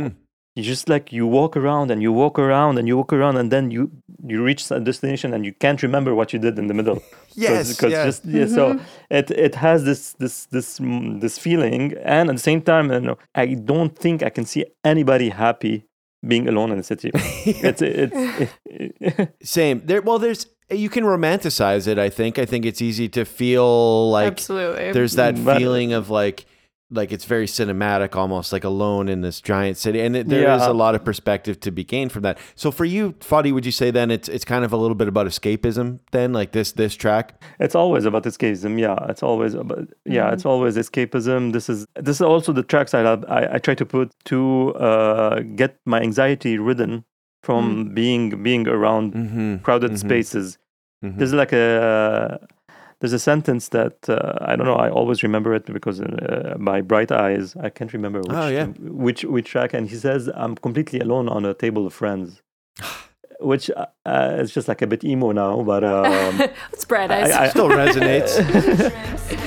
you 0.57 0.63
just 0.63 0.89
like 0.89 1.05
you 1.17 1.25
walk 1.39 1.55
around 1.55 1.91
and 1.91 2.01
you 2.01 2.11
walk 2.11 2.39
around 2.39 2.77
and 2.79 2.87
you 2.87 2.97
walk 2.97 3.13
around 3.13 3.35
and 3.37 3.51
then 3.51 3.69
you 3.75 3.91
you 4.31 4.43
reach 4.43 4.61
a 4.71 4.79
destination 4.79 5.33
and 5.33 5.45
you 5.45 5.53
can't 5.63 5.81
remember 5.87 6.11
what 6.19 6.33
you 6.33 6.39
did 6.39 6.57
in 6.61 6.65
the 6.67 6.73
middle 6.73 6.99
Yes, 7.35 7.75
because 7.75 7.91
yeah. 7.91 8.05
just 8.09 8.25
yeah, 8.25 8.47
so 8.47 8.79
it 9.19 9.29
it 9.31 9.53
has 9.55 9.83
this 9.89 10.01
this 10.13 10.35
this 10.55 10.79
mm, 10.79 11.21
this 11.21 11.37
feeling 11.37 11.83
and 12.17 12.29
at 12.29 12.35
the 12.35 12.41
same 12.51 12.61
time 12.71 12.85
you 12.91 12.99
know, 12.99 13.17
i 13.35 13.45
don't 13.71 13.93
think 14.03 14.17
i 14.23 14.31
can 14.37 14.45
see 14.45 14.65
anybody 14.83 15.29
happy 15.29 15.75
being 16.31 16.47
alone 16.47 16.71
in 16.71 16.77
the 16.77 16.83
city 16.83 17.11
it's 17.67 17.81
it's 17.81 18.15
it, 18.65 19.33
Same. 19.43 19.81
There. 19.85 20.01
Well, 20.01 20.19
there's 20.19 20.47
you 20.69 20.89
can 20.89 21.03
romanticize 21.03 21.87
it. 21.87 21.97
I 22.07 22.09
think. 22.09 22.37
I 22.39 22.45
think 22.45 22.65
it's 22.65 22.81
easy 22.81 23.07
to 23.09 23.23
feel 23.25 24.09
like 24.11 24.27
Absolutely. 24.27 24.91
there's 24.91 25.13
that 25.13 25.33
But- 25.43 25.57
feeling 25.57 25.93
of 25.93 26.09
like 26.09 26.45
like 26.89 27.11
it's 27.11 27.25
very 27.25 27.47
cinematic 27.47 28.15
almost 28.15 28.53
like 28.53 28.63
alone 28.63 29.09
in 29.09 29.19
this 29.21 29.41
giant 29.41 29.75
city 29.77 29.99
and 29.99 30.15
it, 30.15 30.27
there 30.29 30.49
is 30.55 30.61
Yeah. 30.61 30.69
a 30.69 30.73
lot 30.73 30.95
of 30.95 31.03
perspective 31.03 31.59
to 31.59 31.71
be 31.71 31.83
gained 31.83 32.11
from 32.13 32.21
that 32.21 32.37
so 32.55 32.71
for 32.71 32.85
you 32.85 33.11
Fadi 33.19 33.51
would 33.53 33.65
you 33.65 33.73
say 33.73 33.91
then 33.91 34.09
it's 34.09 34.29
it's 34.29 34.45
kind 34.45 34.63
of 34.63 34.71
a 34.71 34.77
little 34.77 34.95
bit 34.95 35.09
about 35.09 35.27
escapism 35.27 35.99
then 36.11 36.31
like 36.31 36.53
this 36.53 36.71
this 36.71 36.95
track 36.95 37.41
it's 37.59 37.75
always 37.75 38.05
about 38.05 38.23
escapism 38.23 38.79
yeah 38.79 38.95
it's 39.09 39.21
always 39.21 39.53
about 39.53 39.89
yeah 40.05 40.31
it's 40.31 40.45
always 40.45 40.77
escapism 40.77 41.51
this 41.51 41.67
is 41.67 41.85
this 41.95 42.15
is 42.17 42.21
also 42.21 42.53
the 42.53 42.63
tracks 42.63 42.93
i 42.93 43.01
love 43.01 43.25
i, 43.27 43.55
I 43.55 43.57
try 43.57 43.75
to 43.75 43.85
put 43.85 44.11
to 44.25 44.73
uh, 44.75 45.41
get 45.55 45.77
my 45.85 45.99
anxiety 45.99 46.57
ridden 46.57 47.03
from 47.43 47.93
being 47.93 48.41
being 48.43 48.65
around 48.67 49.13
mm-hmm. 49.13 49.55
crowded 49.57 49.91
Mhm. 49.91 49.97
spaces 49.99 50.57
Mhm. 51.03 51.17
there's 51.17 51.33
like 51.33 51.51
a 51.53 52.39
there's 52.99 53.13
a 53.13 53.19
sentence 53.19 53.69
that 53.69 54.09
uh, 54.09 54.33
I 54.41 54.55
don't 54.55 54.65
know. 54.65 54.75
I 54.75 54.89
always 54.89 55.21
remember 55.23 55.53
it 55.53 55.65
because 55.65 56.01
uh, 56.01 56.55
by 56.59 56.81
Bright 56.81 57.11
Eyes. 57.11 57.55
I 57.55 57.69
can't 57.69 57.93
remember 57.93 58.19
which, 58.19 58.31
Oh, 58.31 58.47
yeah. 58.47 58.65
which 59.05 59.23
which 59.23 59.49
track. 59.49 59.73
And 59.73 59.87
he 59.89 59.95
says, 59.95 60.29
"I'm 60.33 60.55
completely 60.55 60.99
alone 60.99 61.29
on 61.29 61.45
a 61.45 61.53
table 61.53 61.85
of 61.85 61.93
friends," 61.93 62.41
which 63.39 63.69
uh, 63.71 63.85
uh, 64.05 64.37
is 64.39 64.51
just 64.53 64.67
like 64.67 64.81
a 64.81 64.87
bit 64.87 65.03
emo 65.03 65.31
now, 65.31 65.61
but 65.63 65.83
um, 65.83 66.41
It's 66.73 66.85
Bright 66.85 67.11
Eyes. 67.11 67.31
I, 67.31 67.45
I, 67.45 67.49
Still 67.49 67.69
resonates. 67.69 68.33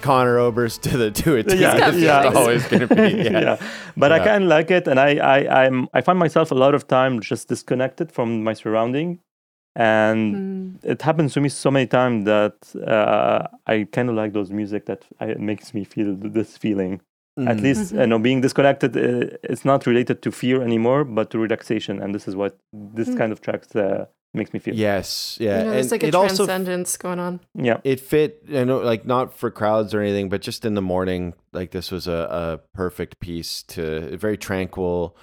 Conor 0.00 0.38
Oberst 0.38 0.82
to 0.82 0.96
the 0.96 1.10
to 1.10 1.36
a 1.36 1.42
T. 1.42 1.56
Yeah, 1.56 1.88
It's 1.88 1.98
yeah. 1.98 2.32
always 2.34 2.66
going 2.68 2.88
to 2.88 2.94
be. 2.94 3.02
Yeah. 3.30 3.40
yeah. 3.40 3.56
But 3.96 4.12
I 4.12 4.18
kind 4.18 4.44
of 4.44 4.48
like 4.50 4.70
it, 4.70 4.86
and 4.88 4.98
I, 5.00 5.10
I, 5.36 5.64
I'm, 5.64 5.88
I 5.94 6.00
find 6.00 6.18
myself 6.18 6.50
a 6.50 6.54
lot 6.54 6.74
of 6.74 6.86
time 6.86 7.20
just 7.20 7.48
disconnected 7.48 8.10
from 8.12 8.42
my 8.44 8.54
surrounding, 8.54 9.18
and 9.76 10.34
Mm. 10.34 10.84
it 10.92 11.02
happens 11.02 11.32
to 11.34 11.40
me 11.40 11.48
so 11.48 11.70
many 11.70 11.86
times 11.86 12.24
that 12.24 12.56
uh, 12.86 13.46
I 13.66 13.86
kind 13.92 14.08
of 14.10 14.14
like 14.16 14.32
those 14.32 14.50
music 14.50 14.86
that 14.86 15.04
I, 15.20 15.34
makes 15.34 15.74
me 15.74 15.84
feel 15.84 16.16
this 16.16 16.56
feeling. 16.56 17.00
At 17.38 17.56
Mm. 17.58 17.62
least 17.62 17.92
you 17.92 18.06
know, 18.06 18.18
being 18.18 18.40
disconnected, 18.42 18.96
uh, 18.96 19.36
it's 19.52 19.64
not 19.64 19.86
related 19.86 20.20
to 20.22 20.30
fear 20.32 20.62
anymore, 20.62 21.04
but 21.04 21.30
to 21.30 21.38
relaxation, 21.38 22.02
and 22.02 22.14
this 22.14 22.26
is 22.28 22.34
what 22.34 22.52
this 22.72 23.08
Mm. 23.10 23.18
kind 23.18 23.32
of 23.32 23.40
tracks 23.40 23.74
uh, 23.76 24.06
makes 24.32 24.52
me 24.52 24.60
feel. 24.60 24.74
Yes. 24.74 25.36
Yeah. 25.40 25.58
you 25.58 25.64
know, 25.64 25.70
there's 25.72 25.86
and 25.86 25.92
like 25.92 26.02
a 26.04 26.06
it 26.08 26.14
also 26.14 26.46
transcendence 26.46 26.96
going 26.96 27.18
on. 27.18 27.40
Yeah, 27.54 27.80
it 27.84 28.00
fit 28.00 28.44
i 28.54 28.64
know 28.64 28.78
like 28.78 29.04
not 29.04 29.36
for 29.36 29.50
crowds 29.50 29.92
or 29.94 30.00
anything 30.00 30.28
but 30.28 30.40
just 30.40 30.64
in 30.64 30.74
the 30.74 30.82
morning 30.82 31.34
like 31.52 31.70
this 31.72 31.90
was 31.90 32.06
a, 32.06 32.12
a 32.12 32.76
perfect 32.76 33.18
piece 33.20 33.62
to 33.64 34.16
very 34.16 34.36
tranquil 34.36 35.16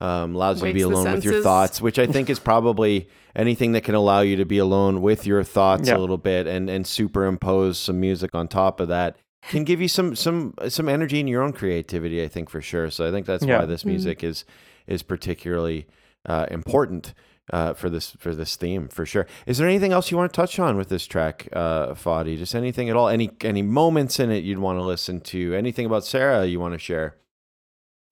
um, 0.00 0.34
allows 0.34 0.60
you 0.62 0.68
to 0.68 0.74
be 0.74 0.80
alone 0.82 1.12
with 1.12 1.24
your 1.24 1.42
thoughts 1.42 1.80
which 1.80 1.98
i 1.98 2.06
think 2.06 2.28
is 2.30 2.38
probably 2.52 3.08
anything 3.36 3.72
that 3.72 3.82
can 3.84 3.94
allow 3.94 4.20
you 4.20 4.36
to 4.36 4.44
be 4.44 4.58
alone 4.58 5.00
with 5.02 5.26
your 5.26 5.42
thoughts 5.44 5.88
Yeah. 5.88 5.96
a 5.96 5.98
little 5.98 6.18
bit 6.18 6.46
and 6.46 6.68
and 6.70 6.86
superimpose 6.86 7.78
some 7.78 7.98
music 8.00 8.34
on 8.34 8.48
top 8.48 8.80
of 8.80 8.88
that 8.88 9.16
can 9.48 9.64
give 9.64 9.80
you 9.80 9.88
some 9.88 10.14
some 10.16 10.54
some 10.68 10.88
energy 10.88 11.18
in 11.20 11.26
your 11.28 11.42
own 11.42 11.52
creativity 11.52 12.22
i 12.22 12.28
think 12.28 12.48
for 12.50 12.60
sure 12.60 12.90
so 12.90 13.06
i 13.08 13.10
think 13.10 13.26
that's 13.26 13.44
Yeah. 13.44 13.60
why 13.60 13.66
this 13.66 13.84
music 13.84 14.22
is 14.24 14.44
is 14.86 15.02
particularly 15.02 15.86
uh, 16.26 16.46
important 16.50 17.14
uh, 17.50 17.74
for 17.74 17.88
this 17.90 18.10
for 18.18 18.34
this 18.34 18.56
theme 18.56 18.88
for 18.88 19.04
sure. 19.06 19.26
Is 19.46 19.58
there 19.58 19.68
anything 19.68 19.92
else 19.92 20.10
you 20.10 20.16
want 20.16 20.32
to 20.32 20.36
touch 20.36 20.58
on 20.58 20.76
with 20.76 20.88
this 20.88 21.06
track, 21.06 21.48
uh, 21.52 21.88
Fadi? 21.94 22.36
Just 22.38 22.54
anything 22.54 22.88
at 22.90 22.96
all? 22.96 23.08
Any 23.08 23.30
any 23.42 23.62
moments 23.62 24.20
in 24.20 24.30
it 24.30 24.44
you'd 24.44 24.58
want 24.58 24.78
to 24.78 24.82
listen 24.84 25.20
to? 25.20 25.54
Anything 25.54 25.86
about 25.86 26.04
Sarah 26.04 26.44
you 26.46 26.60
want 26.60 26.74
to 26.74 26.78
share? 26.78 27.16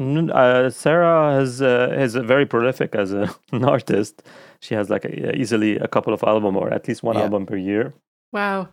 Uh, 0.01 0.71
Sarah 0.71 1.35
has 1.35 1.61
uh, 1.61 1.95
is 1.97 2.15
very 2.15 2.47
prolific 2.47 2.95
as 2.95 3.13
a, 3.13 3.35
an 3.53 3.65
artist. 3.65 4.23
She 4.61 4.75
has 4.75 4.89
like 4.89 5.05
a, 5.05 5.37
easily 5.37 5.77
a 5.77 5.87
couple 5.89 6.15
of 6.15 6.23
album 6.23 6.57
or 6.57 6.73
at 6.73 6.89
least 6.89 7.03
one 7.03 7.17
Yeah. 7.17 7.23
album 7.25 7.45
per 7.47 7.57
year. 7.57 7.93
Wow, 8.33 8.69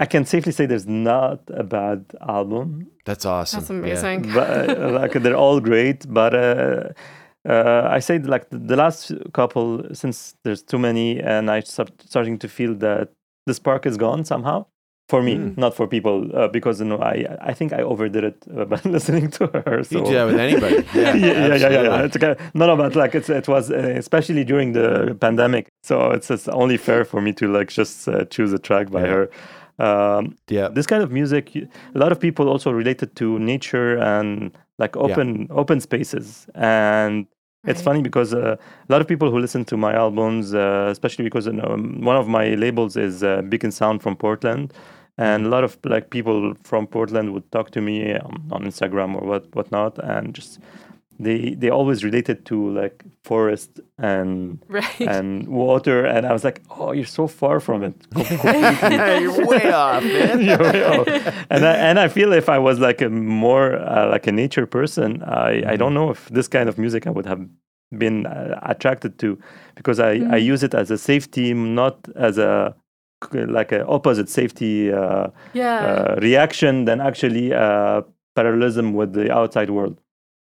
I 0.00 0.06
can 0.06 0.24
safely 0.24 0.50
say 0.52 0.66
there's 0.66 0.86
not 0.88 1.40
a 1.48 1.62
bad 1.62 2.06
album, 2.28 2.88
That's 3.04 3.24
awesome. 3.24 3.60
that's 3.60 3.70
Yeah. 3.70 3.76
amazing. 4.10 4.32
but 4.34 4.70
uh, 4.78 4.90
like 4.90 5.12
they're 5.12 5.36
all 5.36 5.60
great. 5.60 6.04
But 6.12 6.34
uh, 6.34 6.88
uh, 7.48 7.82
I 7.96 8.00
say 8.00 8.18
like 8.18 8.46
the, 8.50 8.76
last 8.76 9.12
couple, 9.32 9.82
since 9.94 10.34
there's 10.44 10.62
too 10.62 10.78
many, 10.78 11.20
and 11.20 11.50
I 11.50 11.60
start 11.60 11.90
starting 12.06 12.38
to 12.38 12.48
feel 12.48 12.74
that 12.76 13.08
the 13.46 13.54
spark 13.54 13.86
is 13.86 13.96
gone 13.96 14.24
somehow. 14.24 14.66
For 15.08 15.20
me, 15.22 15.36
Mm. 15.36 15.58
not 15.58 15.74
for 15.74 15.86
people, 15.88 16.30
uh, 16.34 16.48
because 16.48 16.80
you 16.80 16.86
know, 16.86 16.98
I 16.98 17.26
I 17.50 17.52
think 17.54 17.72
I 17.72 17.82
overdid 17.82 18.24
it 18.24 18.36
uh, 18.56 18.64
by 18.72 18.80
listening 18.84 19.30
to 19.32 19.46
her. 19.48 19.82
So 19.84 19.98
You 19.98 20.04
do 20.06 20.14
that 20.14 20.26
with 20.26 20.38
anybody. 20.38 20.76
Yeah, 20.94 21.16
yeah, 21.16 21.32
yeah, 21.32 21.56
yeah, 21.56 21.70
yeah, 21.70 21.82
yeah. 21.82 22.04
It's 22.06 22.16
okay. 22.16 22.34
No, 22.54 22.66
no, 22.66 22.76
but 22.76 22.94
like 22.96 23.14
it's 23.18 23.28
it 23.28 23.46
was 23.48 23.70
uh, 23.70 23.76
especially 23.98 24.44
during 24.44 24.72
the 24.72 25.14
pandemic, 25.20 25.66
so 25.82 26.12
it's 26.12 26.30
it's 26.30 26.48
only 26.48 26.76
fair 26.78 27.04
for 27.04 27.20
me 27.20 27.32
to 27.34 27.46
like 27.58 27.68
just 27.68 28.08
uh, 28.08 28.24
choose 28.30 28.52
a 28.54 28.58
track 28.58 28.90
by 28.90 29.00
Yeah. 29.02 29.12
her. 29.14 29.28
Um, 29.78 30.36
Yeah. 30.48 30.68
this 30.72 30.86
kind 30.86 31.02
of 31.02 31.10
music, 31.10 31.44
a 31.56 31.98
lot 31.98 32.12
of 32.12 32.18
people 32.20 32.48
also 32.48 32.70
related 32.70 33.16
to 33.16 33.38
nature 33.38 33.98
and 33.98 34.52
like 34.78 34.96
open 34.96 35.48
open 35.50 35.80
spaces, 35.80 36.46
and 36.54 37.26
it's 37.66 37.80
Right. 37.80 37.84
funny 37.84 38.02
because 38.02 38.34
uh, 38.34 38.56
a 38.88 38.92
lot 38.92 39.00
of 39.00 39.06
people 39.08 39.30
who 39.30 39.38
listen 39.38 39.64
to 39.66 39.76
my 39.76 39.94
albums, 39.94 40.54
uh, 40.54 40.88
especially 40.90 41.24
because 41.24 41.46
know, 41.46 41.76
one 42.00 42.16
of 42.16 42.26
my 42.28 42.54
labels 42.54 42.96
is 42.96 43.22
uh, 43.22 43.42
Beacon 43.42 43.70
Sound 43.72 44.02
from 44.02 44.16
Portland, 44.16 44.72
and 45.18 45.46
a 45.46 45.48
lot 45.48 45.64
of 45.64 45.78
like 45.84 46.10
people 46.10 46.54
from 46.64 46.86
Portland 46.86 47.32
would 47.32 47.50
talk 47.52 47.70
to 47.72 47.80
me 47.80 48.14
um, 48.14 48.48
on 48.50 48.64
Instagram 48.64 49.14
or 49.14 49.26
what 49.26 49.54
whatnot, 49.54 49.98
and 49.98 50.34
just 50.34 50.58
they 51.22 51.54
they 51.60 51.70
always 51.70 52.02
related 52.04 52.44
to 52.46 52.56
like 52.80 53.04
forest 53.24 53.80
and 53.98 54.58
Right. 54.68 55.00
and 55.14 55.48
water, 55.48 56.04
and 56.04 56.26
I 56.26 56.32
was 56.32 56.44
like, 56.44 56.60
oh, 56.70 56.92
you're 56.92 57.04
so 57.20 57.26
far 57.26 57.60
from 57.60 57.82
it. 57.82 57.94
You're 59.22 59.46
way 59.46 59.72
off, 59.72 60.02
man. 60.04 60.40
You're 60.48 60.58
way 60.58 60.84
off. 60.84 61.06
and 61.50 61.64
I, 61.64 61.74
and 61.88 61.98
I 61.98 62.08
feel 62.08 62.32
if 62.32 62.48
I 62.48 62.58
was 62.58 62.78
like 62.78 63.00
a 63.00 63.08
more 63.08 63.76
uh, 63.76 64.08
like 64.10 64.26
a 64.26 64.32
nature 64.32 64.66
person, 64.66 65.22
I, 65.22 65.62
I 65.72 65.76
don't 65.76 65.94
know 65.94 66.10
if 66.10 66.28
this 66.28 66.48
kind 66.48 66.68
of 66.68 66.78
music 66.78 67.06
I 67.06 67.10
would 67.10 67.26
have 67.26 67.40
been 67.98 68.26
uh, 68.26 68.58
attracted 68.62 69.18
to 69.18 69.38
because 69.76 70.00
I, 70.00 70.12
I 70.30 70.36
use 70.36 70.62
it 70.62 70.74
as 70.74 70.90
a 70.90 70.98
safety, 70.98 71.54
not 71.54 71.96
as 72.16 72.38
a 72.38 72.74
like 73.32 73.70
an 73.72 73.84
opposite 73.86 74.28
safety 74.28 74.92
uh, 74.92 75.28
yeah. 75.52 75.78
uh, 75.84 76.18
reaction 76.20 76.86
than 76.86 77.00
actually 77.00 77.52
uh, 77.52 78.02
parallelism 78.34 78.94
with 78.94 79.12
the 79.12 79.32
outside 79.32 79.70
world. 79.70 80.00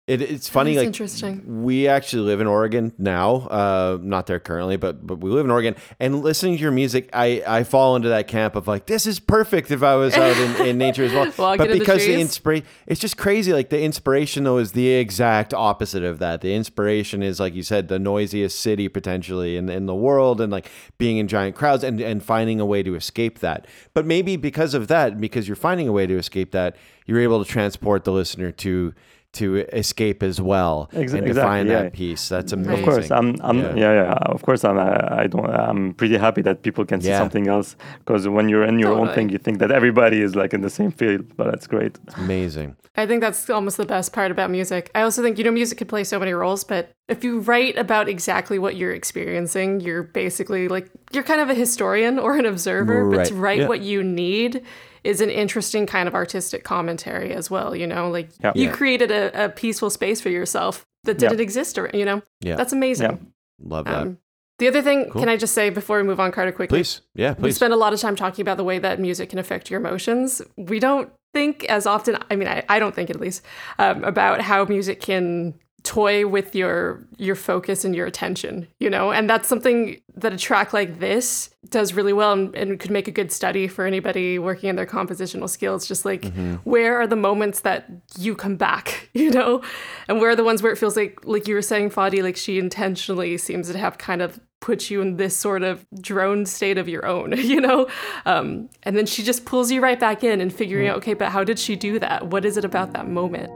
It, 0.05 0.21
it's 0.21 0.49
funny, 0.49 0.75
like 0.75 0.87
interesting. 0.87 1.63
we 1.63 1.87
actually 1.87 2.23
live 2.23 2.41
in 2.41 2.47
Oregon 2.47 2.91
now. 2.97 3.35
Uh, 3.35 3.97
not 4.01 4.27
there 4.27 4.37
currently, 4.37 4.75
but 4.75 5.07
but 5.07 5.19
we 5.19 5.29
live 5.29 5.45
in 5.45 5.51
Oregon. 5.51 5.77
And 5.97 6.21
listening 6.21 6.57
to 6.57 6.61
your 6.61 6.73
music, 6.73 7.09
I 7.13 7.41
I 7.47 7.63
fall 7.63 7.95
into 7.95 8.09
that 8.09 8.27
camp 8.27 8.57
of 8.57 8.67
like 8.67 8.85
this 8.85 9.07
is 9.07 9.21
perfect 9.21 9.71
if 9.71 9.81
I 9.81 9.95
was 9.95 10.13
out 10.15 10.35
in, 10.35 10.67
in 10.67 10.77
nature 10.77 11.05
as 11.05 11.13
well. 11.13 11.31
But 11.37 11.69
the 11.69 11.79
because 11.79 12.01
the 12.01 12.15
trees. 12.15 12.19
inspiration, 12.19 12.67
it's 12.85 12.99
just 12.99 13.15
crazy. 13.15 13.53
Like 13.53 13.69
the 13.69 13.81
inspiration 13.81 14.43
though 14.43 14.57
is 14.57 14.73
the 14.73 14.89
exact 14.89 15.53
opposite 15.53 16.03
of 16.03 16.19
that. 16.19 16.41
The 16.41 16.53
inspiration 16.53 17.23
is 17.23 17.39
like 17.39 17.53
you 17.53 17.63
said, 17.63 17.87
the 17.87 17.97
noisiest 17.97 18.59
city 18.59 18.89
potentially 18.89 19.55
in 19.55 19.69
in 19.69 19.85
the 19.85 19.95
world, 19.95 20.41
and 20.41 20.51
like 20.51 20.69
being 20.97 21.15
in 21.15 21.29
giant 21.29 21.55
crowds 21.55 21.81
and 21.81 22.01
and 22.01 22.21
finding 22.21 22.59
a 22.59 22.65
way 22.65 22.83
to 22.83 22.95
escape 22.95 23.39
that. 23.39 23.67
But 23.93 24.05
maybe 24.05 24.35
because 24.35 24.73
of 24.73 24.89
that, 24.89 25.21
because 25.21 25.47
you're 25.47 25.55
finding 25.55 25.87
a 25.87 25.93
way 25.93 26.07
to 26.07 26.17
escape 26.17 26.51
that, 26.51 26.75
you're 27.05 27.21
able 27.21 27.41
to 27.41 27.49
transport 27.49 28.03
the 28.03 28.11
listener 28.11 28.51
to 28.51 28.93
to 29.33 29.57
escape 29.73 30.21
as 30.23 30.39
well 30.39 30.89
Ex- 30.93 31.13
and 31.13 31.25
to 31.25 31.33
find 31.33 31.67
yeah. 31.67 31.83
that 31.83 31.93
peace. 31.93 32.29
That's 32.29 32.53
Of 32.53 32.59
amazing. 32.59 32.79
Of 32.79 32.89
course, 32.89 33.11
I'm. 33.11 33.35
I'm. 33.41 33.59
Yeah. 33.59 33.75
Yeah, 33.75 33.93
yeah. 33.93 34.13
Of 34.35 34.41
course, 34.43 34.63
I'm. 34.63 34.77
I, 34.77 35.23
I 35.23 35.27
don't. 35.27 35.45
I'm 35.49 35.93
pretty 35.95 36.17
happy 36.17 36.41
that 36.43 36.61
people 36.61 36.85
can 36.85 37.01
see 37.01 37.09
Yeah. 37.09 37.19
something 37.19 37.47
else 37.47 37.75
because 37.99 38.27
when 38.27 38.47
you're 38.49 38.63
in 38.63 38.79
your 38.79 38.93
own 38.93 39.09
thing, 39.15 39.29
you 39.29 39.37
think 39.39 39.59
that 39.59 39.71
everybody 39.71 40.21
is 40.21 40.35
like 40.35 40.53
in 40.53 40.61
the 40.61 40.69
same 40.69 40.91
field. 40.91 41.35
But 41.35 41.45
that's 41.51 41.67
great. 41.67 41.97
amazing. 42.17 42.75
I 42.95 43.07
think 43.07 43.21
that's 43.21 43.49
almost 43.49 43.77
the 43.77 43.85
best 43.87 44.13
part 44.13 44.29
about 44.29 44.51
music. 44.51 44.91
I 44.93 45.01
also 45.01 45.23
think, 45.23 45.39
you 45.39 45.43
know, 45.43 45.51
music 45.51 45.79
could 45.79 45.89
play 45.89 46.03
so 46.03 46.19
many 46.19 46.31
roles, 46.31 46.63
but 46.63 46.91
if 47.07 47.23
you 47.23 47.39
write 47.39 47.75
about 47.75 48.07
exactly 48.07 48.59
what 48.59 48.75
you're 48.75 48.93
experiencing, 48.93 49.79
you're 49.79 50.03
basically 50.03 50.67
like, 50.67 50.91
you're 51.11 51.23
kind 51.23 51.41
of 51.41 51.49
a 51.49 51.55
historian 51.55 52.19
or 52.19 52.37
an 52.37 52.45
observer, 52.45 53.09
but 53.09 53.25
to 53.29 53.33
write 53.33 53.61
Yeah. 53.61 53.67
what 53.67 53.81
you 53.81 54.03
need 54.03 54.61
is 55.03 55.21
an 55.21 55.29
interesting 55.29 55.85
kind 55.85 56.07
of 56.07 56.15
artistic 56.15 56.63
commentary 56.63 57.33
as 57.33 57.49
well, 57.51 57.75
you 57.75 57.85
know? 57.87 58.09
Like, 58.09 58.29
Yeah. 58.41 58.51
you 58.55 58.65
Yeah. 58.67 58.71
created 58.71 59.11
a, 59.11 59.45
a 59.45 59.49
peaceful 59.49 59.89
space 59.89 60.21
for 60.21 60.29
yourself 60.29 60.85
that 61.03 61.17
didn't 61.17 61.39
exist, 61.41 61.77
or, 61.77 61.89
you 61.93 62.05
know? 62.05 62.21
Yeah. 62.41 62.55
That's 62.55 62.73
amazing. 62.73 63.11
Yeah. 63.11 63.17
Love 63.61 63.85
that. 63.85 64.01
Um, 64.03 64.17
the 64.59 64.67
other 64.67 64.81
thing, 64.81 65.09
Cool. 65.09 65.21
can 65.21 65.29
I 65.29 65.35
just 65.35 65.53
say 65.53 65.69
before 65.69 65.97
we 65.97 66.03
move 66.03 66.19
on, 66.19 66.31
Carter, 66.31 66.51
quickly? 66.51 66.77
please. 66.79 67.01
Yeah, 67.15 67.33
please. 67.33 67.43
We 67.43 67.51
spend 67.51 67.73
a 67.73 67.77
lot 67.77 67.91
of 67.93 67.99
time 67.99 68.15
talking 68.15 68.41
about 68.43 68.57
the 68.57 68.63
way 68.63 68.79
that 68.79 68.99
music 68.99 69.29
can 69.31 69.39
affect 69.39 69.69
your 69.69 69.79
emotions. 69.79 70.41
We 70.57 70.79
don't 70.79 71.09
think 71.33 71.65
as 71.65 71.85
often, 71.85 72.17
I 72.29 72.35
mean, 72.35 72.47
I, 72.47 72.63
I 72.69 72.79
don't 72.79 72.93
think 72.95 73.09
at 73.09 73.19
least, 73.19 73.43
um, 73.79 74.03
about 74.03 74.41
how 74.41 74.63
music 74.65 75.01
can 75.01 75.55
toy 75.83 76.25
with 76.25 76.55
your 76.55 77.05
your 77.17 77.35
focus 77.35 77.83
and 77.83 77.93
your 77.95 78.07
attention 78.07 78.67
you 78.79 78.89
know? 78.89 79.11
And 79.11 79.29
that's 79.29 79.47
something 79.47 80.01
that 80.15 80.33
a 80.33 80.37
track 80.37 80.73
like 80.73 80.99
this 80.99 81.49
does 81.69 81.93
really 81.93 82.13
well 82.13 82.33
and, 82.33 82.55
and 82.55 82.79
could 82.79 82.91
make 82.91 83.07
a 83.07 83.11
good 83.11 83.31
study 83.31 83.67
for 83.67 83.85
anybody 83.85 84.37
working 84.39 84.69
in 84.69 84.75
their 84.75 84.85
compositional 84.85 85.49
skills. 85.49 85.87
Just 85.87 86.05
like 86.05 86.33
where 86.63 86.99
are 86.99 87.07
the 87.07 87.15
moments 87.15 87.61
that 87.61 87.89
you 88.17 88.35
come 88.35 88.55
back 88.55 89.09
you 89.13 89.29
know? 89.29 89.61
And 90.07 90.19
where 90.19 90.29
are 90.29 90.35
the 90.35 90.43
ones 90.43 90.63
where 90.63 90.71
it 90.71 90.77
feels 90.77 90.95
like 90.95 91.19
like 91.25 91.47
you 91.47 91.55
were 91.55 91.61
saying 91.61 91.89
Fadi 91.89 92.23
like 92.23 92.37
she 92.37 92.59
intentionally 92.59 93.37
seems 93.37 93.71
to 93.71 93.77
have 93.77 93.97
kind 93.97 94.21
of 94.21 94.39
put 94.61 94.89
you 94.89 95.01
in 95.01 95.17
this 95.17 95.35
sort 95.35 95.61
of 95.61 95.85
drone 95.99 96.45
state 96.45 96.77
of 96.77 96.87
your 96.87 97.05
own 97.05 97.33
you 97.37 97.59
know? 97.59 97.87
Um, 98.25 98.69
and 98.83 98.97
then 98.97 99.05
she 99.05 99.21
just 99.21 99.45
pulls 99.45 99.71
you 99.71 99.81
right 99.81 99.99
back 99.99 100.23
in 100.23 100.39
and 100.39 100.53
figuring 100.53 100.87
out 100.87 100.97
okay 100.97 101.13
but 101.13 101.29
how 101.29 101.43
did 101.43 101.59
she 101.59 101.75
do 101.75 101.99
that? 101.99 102.27
What 102.27 102.45
is 102.45 102.57
it 102.57 102.63
about 102.63 102.93
that 102.93 103.07
moment 103.07 103.51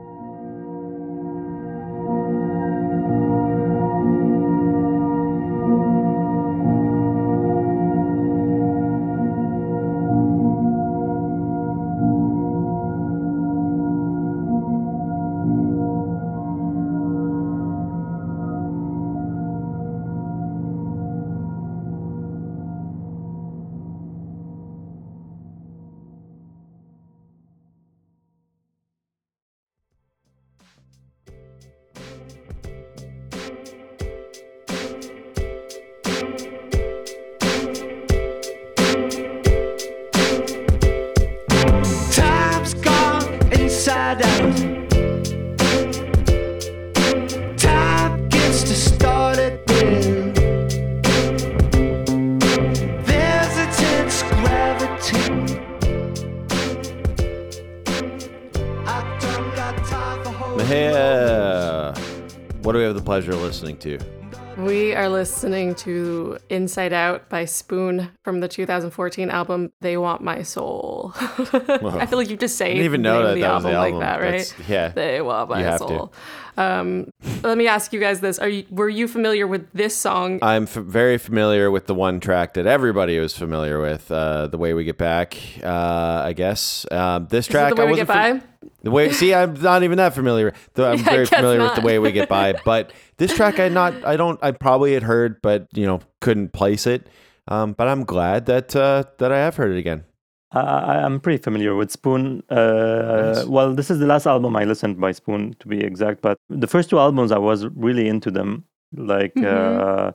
listening 63.62 63.78
to? 63.78 63.98
We 64.63 64.93
are 64.93 65.10
listening 65.10 65.74
to 65.76 66.38
Inside 66.50 66.93
Out 66.93 67.28
by 67.28 67.46
Spoon 67.46 68.12
from 68.24 68.39
the 68.39 68.48
2014 68.48 69.32
album 69.32 69.72
They 69.82 69.98
Want 69.98 70.22
My 70.22 70.43
Soul. 70.43 71.12
I 71.15 72.06
feel 72.06 72.20
like 72.20 72.30
you 72.30 72.38
just 72.38 72.56
say 72.56 72.70
didn't 72.70 72.86
even 72.86 73.02
know 73.02 73.24
that 73.26 73.34
the 73.34 73.41
that 73.41 73.56
was 73.56 73.65
album, 73.65 73.72
the 73.72 73.80
like 73.98 74.00
that, 74.00 74.22
right? 74.22 74.32
That's- 74.48 74.70
yeah. 74.70 74.89
They 74.89 75.22
Want 75.22 75.50
My 75.50 75.60
You 75.60 75.65
have 75.65 75.80
to. 75.82 75.88
Soul. 75.88 76.13
Um, 76.56 77.10
let 77.43 77.58
me 77.58 77.67
ask 77.67 77.93
you 77.93 78.00
guys 78.00 78.20
this: 78.20 78.38
Are 78.39 78.50
you 78.50 78.65
were 78.72 78.89
you 78.89 79.08
familiar 79.08 79.46
with 79.48 79.72
this 79.74 79.96
song? 79.96 80.39
I'm 80.41 80.63
f- 80.63 80.74
very 80.74 81.17
familiar 81.20 81.70
with 81.70 81.86
the 81.86 81.93
one 81.93 82.20
track 82.20 82.56
that 82.56 82.65
everybody 82.65 83.20
was 83.20 83.38
familiar 83.38 83.80
with, 83.80 84.12
uh, 84.12 84.48
"The 84.48 84.58
Way 84.58 84.74
We 84.74 84.84
Get 84.84 84.98
Back." 84.98 85.38
Uh, 85.63 86.22
I 86.26 86.34
guess 86.34 86.86
um, 86.91 87.28
this 87.30 87.46
Is 87.46 87.52
track 87.52 87.76
the 87.76 87.82
way 87.82 87.88
I 87.88 87.91
we 87.91 87.96
get 87.98 88.08
by? 88.08 88.41
The 88.88 88.91
way, 88.91 89.12
see, 89.12 89.34
I'm 89.34 89.54
not 89.62 89.84
even 89.84 89.97
that 89.97 90.13
familiar. 90.15 90.54
Though 90.76 90.89
I'm 90.89 90.97
Yeah, 91.04 91.04
very 91.04 91.26
guess 91.26 91.30
familiar 91.39 91.62
with 91.62 91.76
the 91.76 91.82
way 91.82 92.00
we 92.00 92.13
get 92.13 92.30
by, 92.30 92.54
but 92.63 92.93
this 93.17 93.36
track 93.36 93.60
I 93.60 93.67
not, 93.67 93.93
I 94.06 94.15
don't, 94.15 94.39
I 94.41 94.52
probably 94.52 94.93
had 94.93 95.04
heard, 95.04 95.41
but 95.41 95.67
you 95.73 95.86
know, 95.86 96.00
couldn't 96.21 96.54
place 96.54 96.88
it. 96.88 97.08
Um, 97.50 97.73
but 97.73 97.89
I'm 97.89 98.06
glad 98.06 98.45
that 98.45 98.73
uh, 98.78 99.04
that 99.17 99.32
I 99.34 99.39
have 99.39 99.58
heard 99.58 99.71
it 99.76 99.78
again. 99.78 100.06
I, 100.54 100.62
I- 100.62 101.04
I'm 101.04 101.19
pretty 101.19 101.43
familiar 101.43 101.76
with 101.76 101.91
Spoon. 101.91 102.43
Uh, 102.50 103.34
Nice. 103.36 103.45
Well, 103.45 103.73
this 103.76 103.91
is 103.91 104.00
the 104.00 104.06
last 104.06 104.26
album 104.26 104.56
I 104.56 104.63
listened 104.63 105.02
by 105.02 105.12
Spoon, 105.12 105.54
to 105.60 105.67
be 105.67 105.82
exact. 105.84 106.21
But 106.21 106.38
the 106.47 106.67
first 106.67 106.89
two 106.89 106.97
albums, 107.00 107.34
I 107.34 107.39
was 107.39 107.65
really 107.76 108.08
into 108.08 108.32
them. 108.32 108.63
Like, 108.95 109.34
uh, 109.36 110.13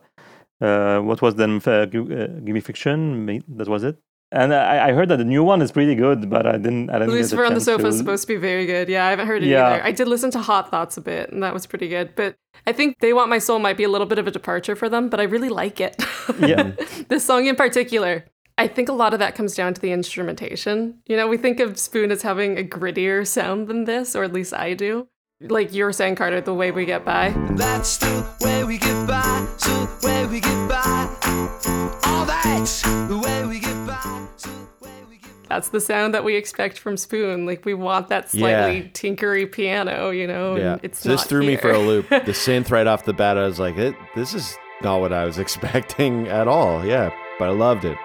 uh, 0.61 0.99
what 1.01 1.21
was 1.21 1.35
then? 1.35 1.61
Uh, 1.63 1.85
Gi- 1.85 1.99
uh, 2.21 2.27
Gimme 2.43 2.59
Fiction. 2.61 3.25
That 3.49 3.67
was 3.67 3.83
it. 3.83 3.97
And 4.33 4.51
I, 4.53 4.89
I 4.89 4.91
heard 4.93 5.09
that 5.09 5.17
the 5.17 5.23
new 5.23 5.43
one 5.43 5.61
is 5.61 5.71
pretty 5.71 5.93
good, 5.93 6.27
but 6.29 6.47
I 6.47 6.53
didn't. 6.53 6.89
I 6.89 6.93
didn't. 6.93 7.09
get 7.09 7.15
Lucifer 7.17 7.45
on 7.45 7.49
the 7.53 7.59
chance 7.59 7.65
Sofa 7.65 7.87
is 7.87 7.97
supposed 7.97 8.23
to 8.23 8.27
be 8.27 8.35
very 8.37 8.65
good. 8.65 8.89
Yeah, 8.89 9.05
I 9.05 9.11
haven't 9.11 9.27
heard 9.27 9.43
it 9.43 9.47
Yeah. 9.47 9.67
either. 9.75 9.83
I 9.83 9.91
did 9.91 10.07
listen 10.07 10.31
to 10.31 10.39
Hot 10.39 10.71
Thoughts 10.71 10.97
a 10.97 11.01
bit, 11.01 11.31
and 11.31 11.43
that 11.43 11.53
was 11.53 11.67
pretty 11.67 11.87
good. 11.87 12.15
But 12.15 12.35
I 12.65 12.71
think 12.71 12.97
They 12.99 13.13
Want 13.13 13.29
My 13.29 13.37
Soul 13.37 13.59
might 13.59 13.77
be 13.77 13.83
a 13.83 13.89
little 13.89 14.07
bit 14.07 14.17
of 14.17 14.25
a 14.25 14.31
departure 14.31 14.75
for 14.75 14.89
them, 14.89 15.07
but 15.07 15.19
I 15.19 15.23
really 15.23 15.49
like 15.49 15.79
it. 15.79 16.03
Yeah. 16.39 16.71
this 17.09 17.23
song 17.23 17.45
in 17.45 17.55
particular. 17.55 18.25
I 18.57 18.67
think 18.67 18.89
a 18.89 18.93
lot 18.93 19.13
of 19.13 19.19
that 19.19 19.35
comes 19.35 19.55
down 19.55 19.73
to 19.75 19.81
the 19.81 19.91
instrumentation. 19.91 20.99
You 21.07 21.15
know, 21.17 21.27
we 21.27 21.37
think 21.37 21.59
of 21.59 21.77
Spoon 21.79 22.11
as 22.11 22.21
having 22.23 22.57
a 22.57 22.63
grittier 22.63 23.25
sound 23.27 23.67
than 23.67 23.83
this, 23.85 24.15
or 24.15 24.23
at 24.23 24.33
least 24.33 24.53
I 24.53 24.73
do. 24.73 25.07
Like 25.41 25.73
you 25.73 25.83
were 25.83 25.93
saying, 25.93 26.15
Carter, 26.15 26.39
the 26.41 26.53
way 26.53 26.71
we 26.71 26.85
get 26.85 27.03
by. 27.03 27.33
That's 27.51 27.97
the 27.97 28.25
way 28.41 28.63
we 28.63 28.77
get 28.77 29.07
by, 29.07 29.45
so 29.57 29.85
the 29.85 30.07
way 30.07 30.25
we 30.27 30.39
get 30.39 30.69
by. 30.69 31.09
Oh, 32.05 32.23
that's 32.27 32.81
the 32.83 33.19
That's 35.53 35.69
the 35.69 35.79
sound 35.81 36.15
that 36.15 36.23
we 36.23 36.35
expect 36.35 36.79
from 36.79 36.97
Spoon. 36.97 37.45
Like 37.45 37.63
we 37.63 37.75
want 37.75 38.07
that 38.09 38.33
Yeah. 38.33 38.39
slightly 38.39 38.89
tinkery 38.93 39.51
piano, 39.51 40.09
you 40.09 40.25
know. 40.25 40.55
Yeah, 40.55 40.73
And 40.73 40.79
it's 40.83 40.99
so 40.99 41.09
this 41.09 41.25
threw 41.25 41.43
me 41.45 41.55
for 41.57 41.69
a 41.71 41.77
loop. 41.77 42.09
The 42.09 42.31
synth 42.31 42.71
right 42.71 42.87
off 42.87 43.05
the 43.05 43.13
bat, 43.13 43.37
I 43.37 43.43
was 43.45 43.59
like, 43.59 43.77
it, 43.77 43.93
this 44.15 44.33
is 44.33 44.57
not 44.81 44.99
what 44.99 45.13
I 45.13 45.25
was 45.25 45.37
expecting 45.45 46.27
at 46.27 46.47
all. 46.47 46.83
Yeah, 46.83 47.11
but 47.37 47.49
I 47.49 47.51
loved 47.51 47.85
it. 47.85 47.97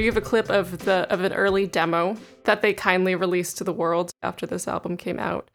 You 0.00 0.06
have 0.06 0.16
a 0.16 0.20
clip 0.20 0.50
of 0.50 0.84
the 0.84 1.06
of 1.10 1.20
an 1.22 1.32
early 1.32 1.66
demo 1.66 2.16
that 2.44 2.62
they 2.62 2.72
kindly 2.72 3.14
released 3.14 3.58
to 3.58 3.64
the 3.64 3.72
world 3.72 4.10
after 4.22 4.46
this 4.46 4.66
album 4.66 4.96
came 4.96 5.18
out. 5.18 5.50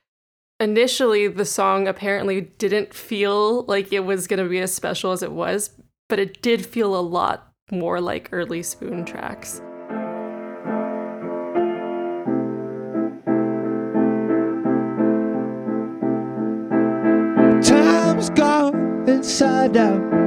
Initially, 0.60 1.27
the 1.27 1.45
song 1.45 1.88
apparently 1.88 2.41
didn't 2.41 2.93
feel 2.93 3.63
like 3.63 3.91
it 3.91 4.05
was 4.05 4.27
going 4.27 4.41
to 4.41 4.49
be 4.49 4.60
as 4.60 4.73
special 4.73 5.12
as 5.12 5.21
it 5.21 5.34
was, 5.34 5.71
but 6.08 6.19
it 6.19 6.41
did 6.41 6.65
feel 6.65 6.95
a 6.95 7.01
lot 7.01 7.51
more 7.71 7.99
like 7.99 8.29
early 8.31 8.63
Spoon 8.63 9.03
tracks. 9.03 9.60
Time's 17.67 18.29
gone 18.29 19.10
inside 19.10 19.75
out. 19.75 20.24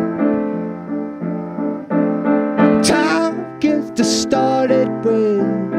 Time 3.98 4.06
gets 4.06 4.24
distorted 4.24 5.02
brain. 5.02 5.70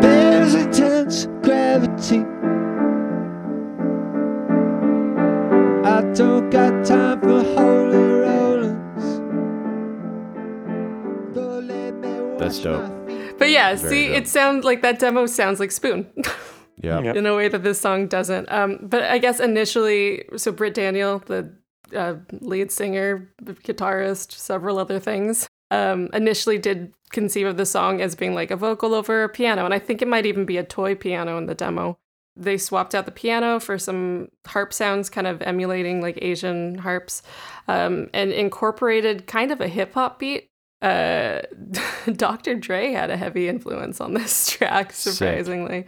There's 0.00 0.54
intense 0.54 1.26
gravity. 1.42 2.24
I 5.84 6.02
don't 6.14 6.50
got 6.50 6.84
time 6.84 7.20
for 7.20 7.42
holy 7.42 7.98
rollings. 8.20 9.04
Don't 11.34 11.66
let 11.66 11.94
me 11.94 12.20
wash 12.20 12.38
That's 12.38 12.58
dope. 12.60 13.38
But 13.38 13.50
yeah, 13.50 13.74
Very 13.74 13.90
see, 13.90 14.08
dope. 14.08 14.16
it 14.18 14.28
sounds 14.28 14.64
like 14.64 14.82
that 14.82 14.98
demo 14.98 15.26
sounds 15.26 15.60
like 15.60 15.72
Spoon. 15.72 16.06
Yeah. 16.80 17.00
Yeah. 17.00 17.14
in 17.14 17.26
a 17.26 17.34
way 17.34 17.48
that 17.48 17.64
this 17.64 17.80
song 17.80 18.06
doesn't. 18.06 18.48
Um, 18.52 18.78
but 18.80 19.02
I 19.02 19.18
guess 19.18 19.40
initially, 19.40 20.22
so 20.36 20.52
Britt 20.52 20.74
Daniel, 20.74 21.18
the 21.26 21.52
uh, 21.94 22.14
lead 22.40 22.70
singer, 22.70 23.28
guitarist, 23.42 24.32
several 24.32 24.78
other 24.78 24.98
things, 24.98 25.48
um, 25.70 26.08
initially 26.12 26.58
did 26.58 26.92
conceive 27.10 27.46
of 27.46 27.56
the 27.56 27.66
song 27.66 28.00
as 28.00 28.14
being 28.14 28.34
like 28.34 28.50
a 28.50 28.56
vocal 28.56 28.94
over 28.94 29.24
a 29.24 29.28
piano, 29.28 29.64
and 29.64 29.74
I 29.74 29.78
think 29.78 30.02
it 30.02 30.08
might 30.08 30.26
even 30.26 30.44
be 30.44 30.56
a 30.56 30.64
toy 30.64 30.94
piano 30.94 31.38
in 31.38 31.46
the 31.46 31.54
demo. 31.54 31.98
They 32.36 32.56
swapped 32.56 32.94
out 32.94 33.04
the 33.04 33.12
piano 33.12 33.58
for 33.58 33.78
some 33.78 34.28
harp 34.46 34.72
sounds, 34.72 35.10
kind 35.10 35.26
of 35.26 35.42
emulating 35.42 36.00
like 36.00 36.18
Asian 36.22 36.78
harps, 36.78 37.22
um, 37.66 38.08
and 38.14 38.32
incorporated 38.32 39.26
kind 39.26 39.50
of 39.50 39.60
a 39.60 39.68
hip 39.68 39.94
hop 39.94 40.18
beat. 40.18 40.48
Uh, 40.80 41.40
Dr. 42.12 42.54
Dre 42.54 42.92
had 42.92 43.10
a 43.10 43.16
heavy 43.16 43.48
influence 43.48 44.00
on 44.00 44.14
this 44.14 44.46
track, 44.50 44.92
surprisingly. 44.92 45.86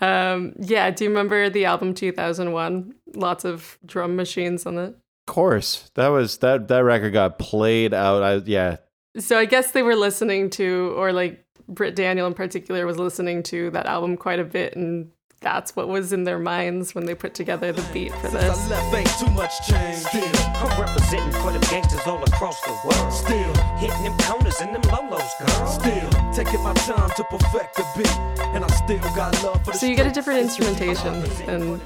Um, 0.00 0.54
yeah, 0.58 0.90
do 0.90 1.04
you 1.04 1.10
remember 1.10 1.50
the 1.50 1.64
album 1.64 1.94
2001? 1.94 2.94
Lots 3.14 3.44
of 3.44 3.78
drum 3.84 4.16
machines 4.16 4.66
on 4.66 4.78
it. 4.78 4.96
Of 5.28 5.34
course, 5.34 5.90
that 5.94 6.08
was 6.08 6.38
that 6.38 6.68
that 6.68 6.80
record 6.80 7.12
got 7.12 7.38
played 7.38 7.94
out. 7.94 8.22
I 8.22 8.34
yeah, 8.44 8.78
So 9.18 9.38
I 9.38 9.44
guess 9.44 9.70
they 9.70 9.82
were 9.82 9.94
listening 9.94 10.50
to, 10.50 10.94
or 10.96 11.12
like 11.12 11.44
Britt 11.68 11.94
Daniel 11.94 12.26
in 12.26 12.34
particular 12.34 12.86
was 12.86 12.98
listening 12.98 13.42
to 13.44 13.70
that 13.70 13.86
album 13.86 14.16
quite 14.16 14.40
a 14.40 14.44
bit, 14.44 14.74
and 14.76 15.10
that's 15.40 15.74
what 15.76 15.88
was 15.88 16.12
in 16.12 16.24
their 16.24 16.38
minds 16.38 16.94
when 16.94 17.04
they 17.04 17.14
put 17.14 17.34
together 17.34 17.72
the 17.72 17.82
beat 17.92 18.12
for 18.12 18.28
I 18.28 18.30
this. 18.30 18.70
left 18.70 18.94
ain't 18.94 19.18
too 19.18 19.30
much 19.30 19.52
change. 19.66 19.98
Still, 19.98 20.22
I'm 20.56 20.80
representing 20.80 21.32
for 21.40 21.52
them 21.52 21.60
gangsters 21.62 22.06
all 22.06 22.22
across 22.22 22.60
the 22.62 22.72
world. 22.84 23.12
still, 23.12 23.54
Hitting 23.78 24.02
them 24.02 24.18
corners 24.18 24.60
and 24.60 24.74
them 24.74 24.82
lolos, 24.82 25.38
girl. 25.38 25.66
still 25.66 26.32
taking 26.32 26.62
my 26.62 26.74
time 26.74 27.10
to 27.16 27.24
perfect 27.24 27.76
the 27.76 27.86
beat, 27.96 28.18
and 28.54 28.64
I 28.64 28.68
still 28.68 29.00
got 29.14 29.40
love 29.42 29.64
for 29.64 29.72
the 29.72 29.78
So 29.78 29.86
you 29.86 29.96
get 29.96 30.06
a 30.06 30.12
different 30.12 30.40
instrumentation 30.40 31.22
than 31.46 31.80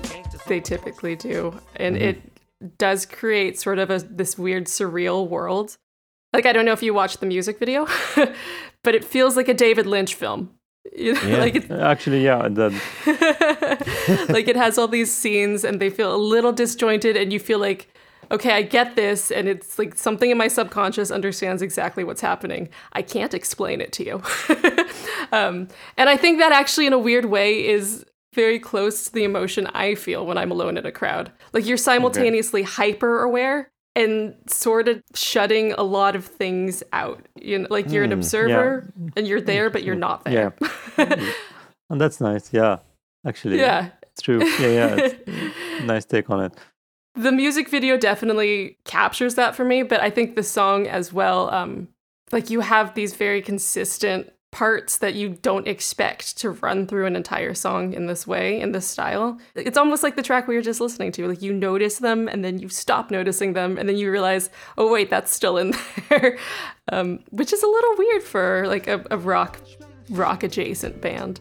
they 0.47 0.61
typically 0.61 1.17
do, 1.17 1.59
and 1.77 1.97
mm-hmm. 1.97 2.05
it 2.05 2.36
does 2.79 3.07
create 3.07 3.59
sort 3.59 3.79
of 3.79 3.91
a 3.91 3.99
this 3.99 4.39
weird 4.39 4.67
surreal 4.67 5.29
world. 5.29 5.77
Like 6.33 6.47
I 6.47 6.53
don't 6.53 6.65
know 6.65 6.73
if 6.73 6.83
you 6.83 6.95
watched 6.95 7.21
the 7.21 7.27
music 7.27 7.59
video, 7.59 7.87
but 8.83 8.95
it 8.95 9.05
feels 9.05 9.37
like 9.37 9.49
a 9.49 9.55
David 9.55 9.87
Lynch 9.87 10.15
film. 10.15 10.51
Yeah. 10.95 11.13
like 11.39 11.57
it, 11.57 11.71
Actually, 11.71 12.25
yeah, 12.25 12.49
that 12.49 14.27
like 14.29 14.49
it 14.49 14.57
has 14.57 14.79
all 14.79 14.89
these 14.89 15.13
scenes 15.13 15.65
and 15.65 15.81
they 15.81 15.91
feel 15.91 16.15
a 16.15 16.17
little 16.17 16.53
disjointed 16.53 17.17
and 17.17 17.33
you 17.33 17.41
feel 17.41 17.59
like 17.59 17.89
okay 18.31 18.51
i 18.53 18.63
get 18.63 18.97
this 18.97 19.31
and 19.31 19.47
it's 19.47 19.79
like 19.79 19.95
something 19.95 20.31
in 20.31 20.37
my 20.37 20.49
subconscious 20.49 21.13
understands 21.13 21.63
exactly 21.63 22.03
what's 22.03 22.21
happening 22.21 22.69
i 22.93 23.01
can't 23.01 23.35
explain 23.35 23.81
it 23.81 23.93
to 23.93 24.05
you 24.05 24.21
um, 25.33 25.69
and 25.97 26.09
i 26.09 26.17
think 26.17 26.41
that 26.41 26.51
actually 26.51 26.89
in 26.89 26.93
a 26.93 26.99
weird 26.99 27.27
way 27.27 27.65
is 27.65 28.05
very 28.37 28.61
close 28.61 29.05
to 29.07 29.13
the 29.13 29.25
emotion 29.25 29.67
i 29.75 29.95
feel 29.97 30.25
when 30.25 30.39
i'm 30.39 30.53
alone 30.53 30.77
in 30.77 30.87
a 30.87 30.93
crowd. 30.93 31.33
Like 31.53 31.67
you're 31.67 31.77
simultaneously 31.79 32.63
hyper 32.63 33.23
aware 33.23 33.69
and 33.97 34.35
sort 34.47 34.87
of 34.89 35.03
shutting 35.15 35.73
a 35.73 35.83
lot 35.83 36.15
of 36.15 36.25
things 36.27 36.83
out 36.93 37.27
you 37.35 37.59
know? 37.59 37.67
Like 37.71 37.91
you're 37.91 38.05
an 38.05 38.13
observer 38.13 38.93
and 39.17 39.27
you're 39.27 39.41
there 39.41 39.71
but 39.71 39.83
you're 39.83 40.03
not 40.09 40.25
there. 40.25 40.55
Yeah, 40.99 41.17
and 41.91 42.01
that's 42.01 42.21
nice. 42.21 42.53
Yeah, 42.53 42.79
actually, 43.27 43.59
yeah. 43.59 43.89
It's 44.13 44.23
true. 44.23 44.45
Yeah, 44.61 44.73
yeah, 44.79 45.51
nice 45.93 46.05
take 46.05 46.31
on 46.31 46.41
it. 46.45 46.53
the 47.15 47.33
music 47.33 47.69
video 47.71 47.97
definitely 47.97 48.77
captures 48.85 49.35
that 49.37 49.57
for 49.57 49.65
me 49.65 49.83
but 49.83 50.01
i 50.03 50.11
think 50.11 50.37
the 50.37 50.43
song 50.43 50.87
as 50.87 51.13
well 51.13 51.49
um 51.59 51.89
like 52.33 52.51
you 52.51 52.61
have 52.61 52.95
these 52.95 53.15
very 53.17 53.41
consistent 53.41 54.31
parts 54.57 54.97
that 54.97 55.15
you 55.15 55.29
don't 55.29 55.69
expect 55.69 56.39
to 56.39 56.49
run 56.49 56.87
through 56.87 57.05
an 57.05 57.15
entire 57.15 57.53
song 57.53 57.93
in 57.93 58.07
this 58.07 58.27
way, 58.27 58.59
in 58.59 58.73
this 58.73 58.87
style. 58.87 59.39
It's 59.55 59.77
almost 59.77 60.03
like 60.03 60.17
the 60.17 60.23
track 60.23 60.49
we 60.49 60.55
were 60.55 60.63
just 60.63 60.81
listening 60.81 61.13
to. 61.13 61.29
Like 61.29 61.43
you 61.43 61.53
notice 61.53 61.99
them 61.99 62.27
and 62.27 62.43
then 62.43 62.59
you 62.59 62.71
stop 62.71 63.11
noticing 63.11 63.53
them 63.53 63.77
and 63.77 63.87
then 63.87 63.99
you 63.99 64.11
realize, 64.11 64.49
oh 64.79 64.91
wait, 64.91 65.11
that's 65.11 65.31
still 65.31 65.59
in 65.59 65.75
there. 66.09 66.39
um, 66.91 67.19
which 67.33 67.53
is 67.53 67.63
a 67.63 67.67
little 67.67 67.97
weird 67.99 68.23
for 68.23 68.65
like 68.67 68.87
a, 68.87 69.05
a 69.11 69.19
rock 69.19 69.59
rock 70.09 70.43
adjacent 70.43 71.03
band. 71.03 71.39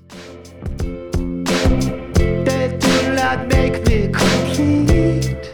They 2.46 2.78
do 2.78 3.14
not 3.14 3.48
make 3.48 3.88
me 3.88 4.12
complete. 4.12 5.54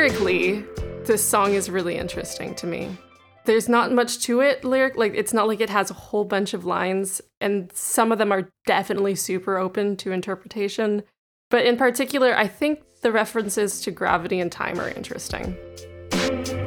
Lyrically, 0.00 0.64
this 1.04 1.22
song 1.22 1.52
is 1.52 1.68
really 1.68 1.98
interesting 1.98 2.54
to 2.54 2.66
me. 2.66 2.96
There's 3.44 3.68
not 3.68 3.92
much 3.92 4.20
to 4.20 4.40
it 4.40 4.64
lyric 4.64 4.96
like 4.96 5.12
it's 5.14 5.34
not 5.34 5.46
like 5.46 5.60
it 5.60 5.68
has 5.68 5.90
a 5.90 5.94
whole 5.94 6.24
bunch 6.24 6.54
of 6.54 6.64
lines 6.64 7.20
and 7.38 7.70
some 7.74 8.10
of 8.10 8.16
them 8.16 8.32
are 8.32 8.48
definitely 8.64 9.14
super 9.14 9.58
open 9.58 9.98
to 9.98 10.10
interpretation. 10.10 11.02
But 11.50 11.66
in 11.66 11.76
particular, 11.76 12.34
I 12.34 12.46
think 12.46 12.80
the 13.02 13.12
references 13.12 13.82
to 13.82 13.90
gravity 13.90 14.40
and 14.40 14.50
time 14.50 14.80
are 14.80 14.88
interesting. 14.88 15.54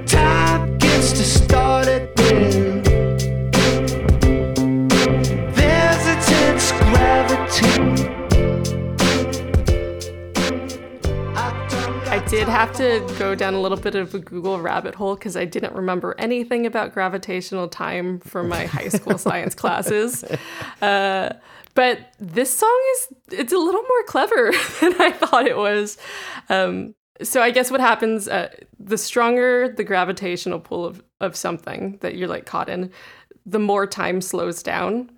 Time 0.05 0.77
gets 0.77 1.13
to 1.13 1.23
start. 1.23 1.87
There's 5.55 6.71
gravity. 6.71 8.02
Did 12.33 12.47
have 12.47 12.73
to 12.73 13.15
go 13.19 13.35
down 13.35 13.53
a 13.53 13.61
little 13.61 13.77
bit 13.77 13.93
of 13.93 14.15
a 14.15 14.17
Google 14.17 14.59
rabbit 14.59 14.95
hole 14.95 15.13
because 15.13 15.37
I 15.37 15.45
didn't 15.45 15.75
remember 15.75 16.15
anything 16.17 16.65
about 16.65 16.91
gravitational 16.91 17.67
time 17.67 18.21
from 18.21 18.49
my 18.49 18.65
high 18.65 18.87
school 18.87 19.17
science 19.19 19.53
classes. 19.53 20.23
Uh, 20.81 21.33
but 21.75 22.11
this 22.17 22.51
song 22.51 22.81
is 22.93 23.07
it's 23.33 23.53
a 23.53 23.57
little 23.59 23.83
more 23.83 24.03
clever 24.07 24.51
than 24.81 24.99
I 24.99 25.11
thought 25.11 25.45
it 25.45 25.57
was. 25.57 25.99
Um, 26.49 26.95
so 27.21 27.39
I 27.39 27.51
guess 27.51 27.69
what 27.69 27.81
happens, 27.81 28.27
uh, 28.27 28.49
the 28.79 28.97
stronger 28.97 29.71
the 29.71 29.83
gravitational 29.83 30.59
pull 30.59 30.85
of, 30.85 31.03
of 31.21 31.35
something 31.35 31.99
that 32.01 32.15
you're 32.15 32.27
like 32.27 32.47
caught 32.47 32.67
in, 32.67 32.91
the 33.45 33.59
more 33.59 33.85
time 33.85 34.21
slows 34.21 34.63
down. 34.63 35.11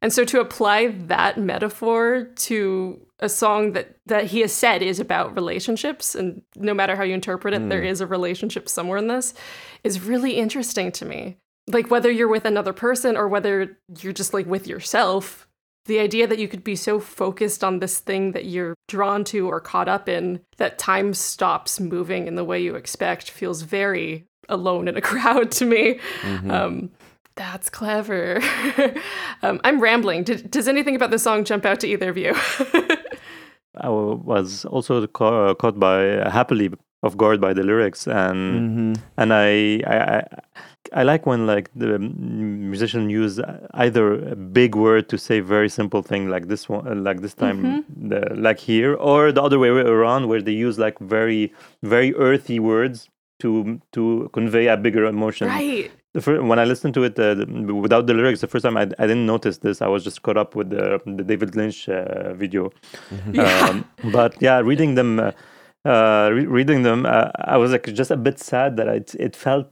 And 0.00 0.12
so 0.12 0.24
to 0.24 0.40
apply 0.40 0.88
that 0.88 1.38
metaphor 1.38 2.24
to 2.36 3.00
a 3.20 3.28
song 3.28 3.72
that 3.72 3.96
that 4.06 4.26
he 4.26 4.40
has 4.40 4.52
said 4.52 4.80
is 4.80 5.00
about 5.00 5.34
relationships 5.34 6.14
and 6.14 6.42
no 6.56 6.72
matter 6.72 6.94
how 6.94 7.02
you 7.02 7.14
interpret 7.14 7.52
it 7.52 7.68
there 7.68 7.82
is 7.82 8.00
a 8.00 8.06
relationship 8.06 8.68
somewhere 8.68 8.98
in 8.98 9.08
this 9.08 9.34
is 9.82 10.00
really 10.00 10.32
interesting 10.32 10.92
to 10.92 11.04
me. 11.04 11.36
Like 11.66 11.90
whether 11.90 12.10
you're 12.10 12.28
with 12.28 12.44
another 12.44 12.72
person 12.72 13.16
or 13.16 13.28
whether 13.28 13.76
you're 14.00 14.12
just 14.12 14.32
like 14.32 14.46
with 14.46 14.66
yourself, 14.66 15.48
the 15.86 15.98
idea 15.98 16.26
that 16.26 16.38
you 16.38 16.48
could 16.48 16.62
be 16.62 16.76
so 16.76 17.00
focused 17.00 17.64
on 17.64 17.78
this 17.78 17.98
thing 17.98 18.32
that 18.32 18.44
you're 18.44 18.74
drawn 18.86 19.24
to 19.24 19.48
or 19.48 19.60
caught 19.60 19.88
up 19.88 20.08
in 20.08 20.40
that 20.58 20.78
time 20.78 21.12
stops 21.12 21.80
moving 21.80 22.26
in 22.26 22.36
the 22.36 22.44
way 22.44 22.60
you 22.60 22.76
expect 22.76 23.30
feels 23.30 23.62
very 23.62 24.26
alone 24.48 24.86
in 24.86 24.96
a 24.96 25.00
crowd 25.10 25.50
to 25.52 25.64
me. 25.64 25.98
Um, 26.50 26.90
that's 27.38 27.70
clever. 27.70 28.42
um, 29.42 29.60
I'm 29.64 29.80
rambling. 29.80 30.24
Did, 30.24 30.50
does 30.50 30.68
anything 30.68 30.96
about 30.96 31.10
the 31.10 31.18
song 31.18 31.44
jump 31.44 31.64
out 31.64 31.80
to 31.80 31.86
either 31.86 32.10
of 32.10 32.18
you? 32.18 32.34
I 33.80 33.88
was 33.88 34.64
also 34.64 35.06
ca- 35.06 35.54
caught 35.54 35.78
by 35.78 36.28
happily 36.28 36.70
off 37.04 37.16
guard 37.16 37.40
by 37.40 37.52
the 37.52 37.62
lyrics, 37.62 38.08
and 38.08 39.00
and 39.16 39.32
I, 39.32 39.80
I 39.86 39.96
I 40.16 40.22
I 40.92 41.02
like 41.04 41.26
when 41.26 41.46
like 41.46 41.70
the 41.76 41.98
musician 41.98 43.08
use 43.08 43.38
either 43.74 44.30
a 44.32 44.34
big 44.34 44.74
word 44.74 45.08
to 45.10 45.16
say 45.16 45.38
very 45.38 45.68
simple 45.68 46.02
thing 46.02 46.28
like 46.28 46.48
this 46.48 46.68
one, 46.68 47.04
like 47.04 47.20
this 47.20 47.34
time, 47.34 47.86
the, 47.96 48.34
like 48.34 48.58
here, 48.58 48.94
or 48.94 49.30
the 49.30 49.42
other 49.42 49.60
way 49.60 49.68
around 49.68 50.26
where 50.26 50.42
they 50.42 50.52
use 50.52 50.76
like 50.76 50.98
very 50.98 51.52
very 51.84 52.12
earthy 52.16 52.58
words 52.58 53.08
to 53.40 53.80
to 53.92 54.28
convey 54.32 54.66
a 54.66 54.76
bigger 54.76 55.04
emotion. 55.04 55.46
right. 55.46 55.92
The 56.18 56.22
fir- 56.22 56.42
when 56.42 56.58
I 56.58 56.64
listened 56.64 56.94
to 56.94 57.04
it 57.04 57.16
uh, 57.16 57.34
the- 57.34 57.74
without 57.84 58.08
the 58.08 58.14
lyrics, 58.14 58.40
the 58.40 58.48
first 58.48 58.64
time 58.64 58.76
I, 58.76 58.82
I 59.02 59.06
didn't 59.06 59.24
notice 59.26 59.58
this. 59.58 59.80
I 59.80 59.86
was 59.86 60.02
just 60.02 60.22
caught 60.22 60.36
up 60.36 60.56
with 60.56 60.70
the, 60.70 61.00
the 61.06 61.22
David 61.22 61.54
Lynch 61.54 61.88
uh, 61.88 62.34
video. 62.34 62.72
Um, 63.38 63.84
but 64.12 64.34
yeah, 64.42 64.58
reading 64.58 64.96
them, 64.96 65.20
uh, 65.20 65.30
uh, 65.84 66.30
re- 66.32 66.46
reading 66.46 66.82
them, 66.82 67.06
uh, 67.06 67.30
I 67.54 67.56
was 67.56 67.70
like 67.70 67.84
just 67.94 68.10
a 68.10 68.16
bit 68.16 68.40
sad 68.40 68.76
that 68.78 68.88
it 68.88 69.14
it 69.14 69.36
felt 69.36 69.70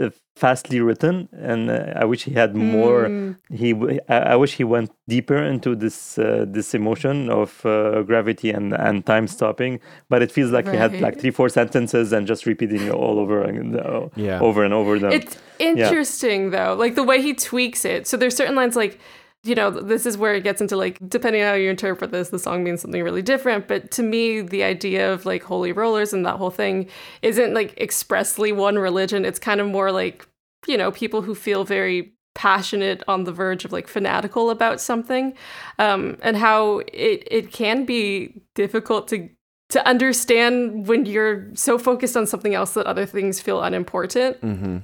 uh, 0.00 0.10
fastly 0.36 0.80
written, 0.80 1.28
and 1.32 1.70
uh, 1.70 1.92
I 1.96 2.04
wish 2.04 2.24
he 2.24 2.32
had 2.32 2.54
more. 2.54 3.36
He, 3.50 3.74
I 4.08 4.36
wish 4.36 4.54
he 4.56 4.64
went 4.64 4.90
deeper 5.08 5.36
into 5.42 5.74
this 5.74 6.18
uh, 6.18 6.44
this 6.48 6.74
emotion 6.74 7.30
of 7.30 7.64
uh, 7.64 8.02
gravity 8.02 8.50
and 8.50 8.72
and 8.74 9.04
time 9.06 9.26
stopping. 9.28 9.80
But 10.08 10.22
it 10.22 10.30
feels 10.32 10.50
like 10.52 10.68
he 10.68 10.76
had 10.76 11.00
like 11.00 11.18
three 11.20 11.30
four 11.32 11.48
sentences 11.48 12.12
and 12.12 12.26
just 12.26 12.46
repeating 12.46 12.82
it 12.82 12.92
all 12.92 13.18
over 13.18 13.42
and 13.42 13.76
uh, 13.76 14.08
Yeah. 14.16 14.40
over 14.40 14.64
and 14.64 14.74
over 14.74 14.98
them. 14.98 15.12
It's 15.12 15.36
interesting 15.58 16.50
though, 16.50 16.74
like 16.74 16.94
the 16.94 17.04
way 17.04 17.22
he 17.22 17.34
tweaks 17.34 17.84
it. 17.84 18.06
So 18.06 18.16
there's 18.16 18.36
certain 18.36 18.54
lines 18.54 18.76
like, 18.76 18.98
you 19.44 19.54
know, 19.54 19.70
this 19.70 20.04
is 20.04 20.18
where 20.18 20.34
it 20.34 20.42
gets 20.42 20.60
into 20.60 20.76
like, 20.76 20.98
depending 21.08 21.42
on 21.42 21.48
how 21.48 21.54
you 21.54 21.70
interpret 21.70 22.10
this, 22.10 22.30
the 22.30 22.38
song 22.38 22.64
means 22.64 22.80
something 22.80 23.02
really 23.02 23.22
different. 23.22 23.68
But 23.68 23.90
to 23.92 24.02
me, 24.02 24.40
the 24.40 24.64
idea 24.64 25.12
of 25.12 25.26
like 25.26 25.42
holy 25.42 25.72
rollers 25.72 26.12
and 26.12 26.26
that 26.26 26.36
whole 26.36 26.50
thing 26.50 26.88
isn't 27.22 27.54
like 27.54 27.78
expressly 27.80 28.52
one 28.52 28.78
religion. 28.78 29.24
It's 29.24 29.38
kind 29.38 29.60
of 29.60 29.68
more 29.68 29.92
like, 29.92 30.26
you 30.66 30.76
know, 30.76 30.90
people 30.90 31.22
who 31.22 31.34
feel 31.34 31.64
very 31.64 32.12
passionate 32.34 33.02
on 33.08 33.24
the 33.24 33.32
verge 33.32 33.64
of 33.64 33.72
like 33.72 33.88
fanatical 33.88 34.50
about 34.50 34.80
something 34.80 35.34
um, 35.78 36.16
and 36.22 36.36
how 36.36 36.78
it, 36.92 37.26
it 37.28 37.52
can 37.52 37.84
be 37.84 38.42
difficult 38.54 39.08
to 39.08 39.28
to 39.70 39.86
understand 39.86 40.86
when 40.86 41.04
you're 41.04 41.54
so 41.54 41.76
focused 41.76 42.16
on 42.16 42.26
something 42.26 42.54
else 42.54 42.72
that 42.72 42.86
other 42.86 43.04
things 43.04 43.40
feel 43.40 43.60
unimportant 43.60 44.36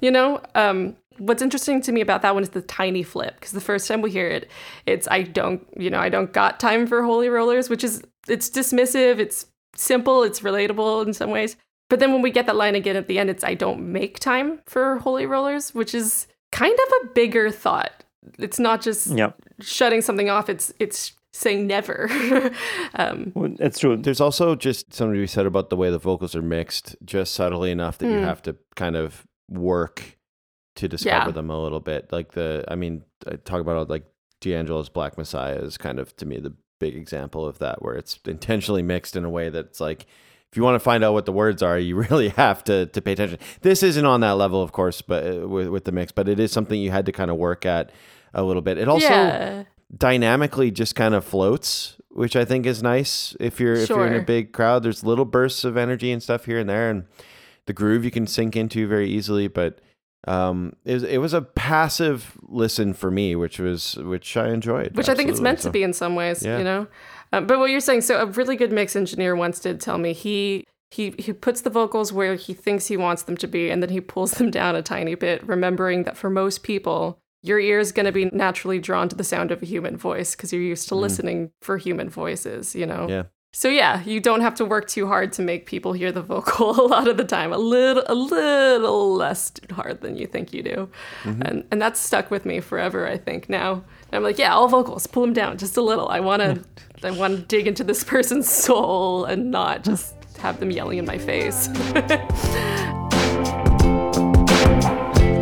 you 0.03 0.11
know 0.11 0.41
um, 0.57 0.97
what's 1.19 1.43
interesting 1.43 1.81
to 1.81 1.93
me 1.93 2.01
about 2.01 2.23
that 2.23 2.35
one 2.35 2.43
is 2.43 2.51
the 2.51 2.63
tiny 2.63 3.03
flip 3.03 3.35
because 3.37 3.53
the 3.53 3.61
first 3.61 3.87
time 3.89 4.03
we 4.03 4.11
hear 4.11 4.29
it 4.29 4.51
it's 4.87 5.07
i 5.11 5.23
don't 5.23 5.67
you 5.77 5.91
know 5.91 5.99
i 5.99 6.09
don't 6.09 6.33
got 6.33 6.59
time 6.61 6.87
for 6.87 7.03
holy 7.03 7.29
rollers 7.29 7.69
which 7.69 7.85
is 7.85 8.03
it's 8.29 8.51
dismissive 8.51 9.19
it's 9.19 9.47
simple 9.77 10.23
it's 10.23 10.41
relatable 10.41 11.07
in 11.07 11.13
some 11.13 11.31
ways. 11.31 11.57
But 11.91 12.01
then 12.01 12.13
when 12.13 12.23
we 12.23 12.31
get 12.31 12.47
that 12.47 12.57
line 12.57 12.75
again 12.75 12.97
at 12.97 13.09
the 13.09 13.19
end 13.19 13.31
it's 13.31 13.45
i 13.45 13.55
don't 13.55 13.93
make 13.93 14.19
time 14.19 14.61
for 14.67 14.99
holy 14.99 15.27
rollers 15.27 15.75
which 15.75 15.95
is 15.95 16.27
kind 16.53 16.75
of 16.75 16.93
a 17.03 17.13
bigger 17.15 17.51
thought. 17.51 18.05
It's 18.39 18.59
not 18.59 18.81
just 18.81 19.09
yeah, 19.09 19.33
shutting 19.61 20.01
something 20.01 20.31
off 20.31 20.49
it's 20.49 20.73
it's 20.79 21.13
saying 21.33 21.67
never. 21.67 22.09
Um, 22.97 23.33
well, 23.35 23.53
it's 23.59 23.81
true. 23.81 23.97
There's 23.97 24.21
also 24.21 24.55
just 24.55 24.95
something 24.95 25.15
to 25.15 25.21
be 25.21 25.27
said 25.27 25.47
about 25.47 25.69
the 25.69 25.75
way 25.75 25.91
the 25.91 25.99
vocals 25.99 26.37
are 26.37 26.43
mixed, 26.43 26.95
just 27.05 27.35
subtly 27.35 27.73
enough 27.73 27.99
that 27.99 28.07
you 28.07 28.19
have 28.19 28.41
to 28.43 28.55
kind 28.77 28.95
of 28.95 29.25
work 29.51 30.14
to 30.77 30.89
discover 30.89 31.27
Yeah. 31.27 31.33
them 31.33 31.51
a 31.51 31.63
little 31.63 31.81
bit. 31.81 32.13
Like 32.13 32.33
the, 32.33 32.65
I 32.69 32.75
mean, 32.75 33.03
I 33.31 33.37
talk 33.37 33.61
about 33.61 33.89
like 33.89 34.05
D'Angelo's 34.41 34.89
Black 34.89 35.17
Messiah 35.17 35.57
is 35.57 35.77
kind 35.79 35.99
of 35.99 36.15
to 36.17 36.27
me 36.27 36.39
the 36.39 36.53
big 36.81 36.97
example 36.97 37.47
of 37.47 37.59
that, 37.61 37.83
where 37.83 37.95
it's 37.95 38.19
intentionally 38.27 38.83
mixed 38.83 39.17
in 39.17 39.25
a 39.25 39.31
way 39.31 39.49
that's 39.51 39.81
like, 39.81 40.07
if 40.51 40.57
you 40.57 40.63
want 40.63 40.75
to 40.77 40.81
find 40.81 41.03
out 41.03 41.13
what 41.15 41.27
the 41.27 41.33
words 41.33 41.63
are, 41.63 41.79
you 41.79 41.97
really 42.11 42.29
have 42.31 42.63
to 42.65 42.87
to 42.87 43.01
pay 43.03 43.13
attention. 43.13 43.39
This 43.63 43.83
isn't 43.83 44.05
on 44.07 44.21
that 44.21 44.33
level, 44.33 44.63
of 44.63 44.73
course, 44.73 45.01
but 45.03 45.25
uh, 45.27 45.49
with, 45.49 45.69
with 45.69 45.85
the 45.85 45.93
mix, 45.93 46.13
but 46.13 46.29
it 46.29 46.39
is 46.39 46.53
something 46.53 46.81
you 46.81 46.91
had 46.91 47.07
to 47.07 47.13
kind 47.13 47.31
of 47.31 47.37
work 47.37 47.65
at 47.67 47.91
a 48.35 48.43
little 48.43 48.63
bit. 48.63 48.79
It 48.79 48.89
also 48.89 49.07
yeah 49.09 49.65
dynamically 49.97 50.71
just 50.71 50.95
kind 50.97 51.15
of 51.15 51.25
floats, 51.25 51.97
which 52.11 52.35
I 52.37 52.45
think 52.45 52.67
is 52.67 52.83
nice. 52.83 53.37
If 53.39 53.61
you're 53.61 53.75
if 53.75 53.89
you're 53.89 54.07
in 54.07 54.15
a 54.15 54.23
big 54.25 54.53
crowd, 54.53 54.83
there's 54.83 55.05
little 55.05 55.25
bursts 55.25 55.65
of 55.65 55.77
energy 55.77 56.11
and 56.11 56.23
stuff 56.23 56.47
here 56.47 56.59
and 56.59 56.69
there, 56.69 56.91
and 56.91 57.05
the 57.67 57.73
groove 57.73 58.05
you 58.05 58.11
can 58.11 58.27
sink 58.27 58.57
into 58.57 58.87
very 58.89 59.09
easily. 59.09 59.47
But 59.49 59.81
um, 60.27 60.75
it 60.85 60.95
was, 60.95 61.03
it 61.03 61.19
was 61.19 61.35
a 61.35 61.43
passive 61.43 62.37
listen 62.43 62.95
for 62.95 63.11
me, 63.11 63.37
which 63.37 63.59
was 63.59 63.97
which 63.97 64.37
I 64.37 64.49
enjoyed. 64.51 64.97
which 64.97 65.09
I 65.09 65.15
think 65.15 65.29
it's 65.29 65.41
absolutely. 65.41 65.43
meant 65.45 65.59
to 65.61 65.71
be 65.71 65.83
in 65.83 65.93
some 65.93 66.15
ways, 66.15 66.45
Yeah. 66.45 66.59
you 66.59 66.65
know. 66.65 66.87
Um, 67.33 67.47
but 67.47 67.59
what 67.59 67.71
you're 67.71 67.81
saying, 67.81 68.03
so 68.03 68.21
a 68.21 68.27
really 68.27 68.57
good 68.57 68.73
mix 68.73 68.95
engineer 68.97 69.35
once 69.35 69.59
did 69.61 69.81
tell 69.81 69.99
me 69.99 70.13
he 70.13 70.67
he 70.91 71.15
he 71.19 71.33
puts 71.33 71.63
the 71.63 71.71
vocals 71.71 72.13
where 72.13 72.37
he 72.37 72.55
thinks 72.55 72.87
he 72.87 72.97
wants 72.97 73.23
them 73.23 73.37
to 73.39 73.47
be, 73.47 73.71
and 73.71 73.83
then 73.83 73.91
he 73.91 74.01
pulls 74.01 74.33
them 74.33 74.51
down 74.51 74.77
a 74.77 74.83
tiny 74.83 75.15
bit, 75.15 75.47
remembering 75.47 76.05
that 76.05 76.17
for 76.17 76.31
most 76.31 76.63
people, 76.63 77.19
your 77.43 77.59
ear 77.59 77.79
is 77.79 77.93
going 77.93 78.07
to 78.07 78.13
be 78.13 78.27
naturally 78.27 78.79
drawn 78.79 79.09
to 79.09 79.17
the 79.17 79.25
sound 79.25 79.51
of 79.51 79.63
a 79.63 79.67
human 79.67 79.97
voice 79.97 80.35
because 80.35 80.53
you're 80.53 80.63
used 80.63 80.89
to 80.89 80.95
listening 80.95 81.51
for 81.61 81.77
human 81.77 82.09
voices, 82.09 82.75
you 82.75 82.87
know. 82.87 83.07
Mm. 83.07 83.11
Yeah. 83.11 83.23
So 83.57 83.69
yeah, 83.69 84.03
you 84.03 84.19
don't 84.19 84.41
have 84.41 84.57
to 84.57 84.65
work 84.65 84.89
too 84.89 85.07
hard 85.07 85.33
to 85.35 85.43
make 85.43 85.65
people 85.67 85.93
hear 85.93 86.11
the 86.11 86.23
vocal 86.23 86.71
a 86.85 86.87
lot 86.89 87.07
of 87.07 87.17
the 87.17 87.25
time. 87.25 87.53
A 87.53 87.57
little 87.57 88.03
a 88.09 88.15
little 88.15 89.15
less 89.15 89.53
hard 89.71 90.01
than 90.01 90.17
you 90.17 90.27
think 90.27 90.53
you 90.53 90.65
do. 90.65 90.91
Mm-hmm. 91.23 91.43
And 91.43 91.65
and 91.71 91.81
that's 91.81 92.01
stuck 92.01 92.33
with 92.33 92.45
me 92.45 92.59
forever, 92.59 93.07
I 93.07 93.17
think 93.17 93.49
now. 93.49 93.75
And 93.75 94.13
I'm 94.13 94.25
like, 94.25 94.39
yeah, 94.39 94.53
all 94.53 94.67
vocals, 94.67 95.07
pull 95.07 95.23
them 95.23 95.33
down 95.33 95.57
just 95.57 95.77
a 95.77 95.83
little. 95.83 96.09
I 96.09 96.19
want 96.19 96.43
to 96.43 96.65
I 97.05 97.13
want 97.13 97.37
to 97.37 97.43
dig 97.43 97.69
into 97.69 97.85
this 97.85 98.03
person's 98.13 98.51
soul 98.51 99.25
and 99.25 99.53
not 99.53 99.85
just 99.85 100.17
have 100.39 100.59
them 100.59 100.73
yelling 100.73 100.99
in 100.99 101.07
my 101.07 101.19
face. 101.19 101.69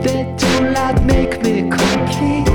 They 0.03 0.35
do 0.37 0.71
not 0.73 1.01
make 1.05 1.41
me 1.43 1.71
complete. 1.71 2.52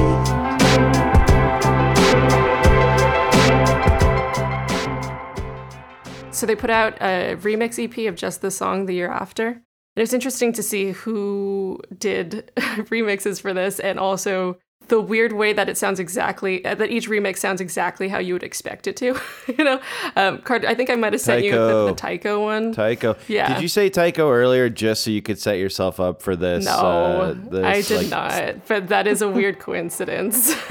So 6.37 6.45
they 6.45 6.55
put 6.55 6.69
out 6.69 6.93
a 7.01 7.35
remix 7.37 7.83
EP 7.83 8.07
of 8.07 8.15
just 8.15 8.41
the 8.41 8.51
song 8.51 8.85
the 8.85 8.93
year 8.93 9.09
after. 9.09 9.47
And 9.47 10.03
it's 10.03 10.13
interesting 10.13 10.53
to 10.53 10.61
see 10.61 10.91
who 10.91 11.81
did 11.97 12.51
remixes 12.57 13.41
for 13.41 13.55
this 13.55 13.79
and 13.79 13.97
also 13.97 14.59
the 14.87 15.01
weird 15.01 15.33
way 15.33 15.51
that 15.51 15.67
it 15.67 15.79
sounds 15.79 15.99
exactly 15.99 16.63
uh, 16.63 16.75
that 16.75 16.91
each 16.91 17.09
remix 17.09 17.37
sounds 17.37 17.59
exactly 17.59 18.07
how 18.07 18.19
you 18.19 18.33
would 18.33 18.43
expect 18.43 18.85
it 18.85 18.95
to. 18.97 19.19
you 19.57 19.63
know, 19.63 19.81
um, 20.15 20.37
Card, 20.43 20.63
I 20.63 20.75
think 20.75 20.91
I 20.91 20.95
might 20.95 21.13
have 21.13 21.21
sent 21.23 21.43
you 21.43 21.53
the, 21.53 21.87
the 21.87 21.95
Tycho 21.95 22.43
one. 22.43 22.71
Tycho. 22.71 23.15
Yeah. 23.27 23.55
Did 23.55 23.63
you 23.63 23.67
say 23.67 23.89
Tycho 23.89 24.29
earlier 24.29 24.69
just 24.69 25.03
so 25.03 25.09
you 25.09 25.23
could 25.23 25.39
set 25.39 25.57
yourself 25.57 25.99
up 25.99 26.21
for 26.21 26.35
this? 26.35 26.65
no, 26.65 26.71
uh, 26.71 27.33
this, 27.33 27.65
I 27.65 27.81
did 27.81 28.11
like, 28.11 28.11
not. 28.11 28.67
But 28.67 28.89
that 28.89 29.07
is 29.07 29.23
a 29.23 29.27
weird 29.29 29.57
coincidence. 29.57 30.55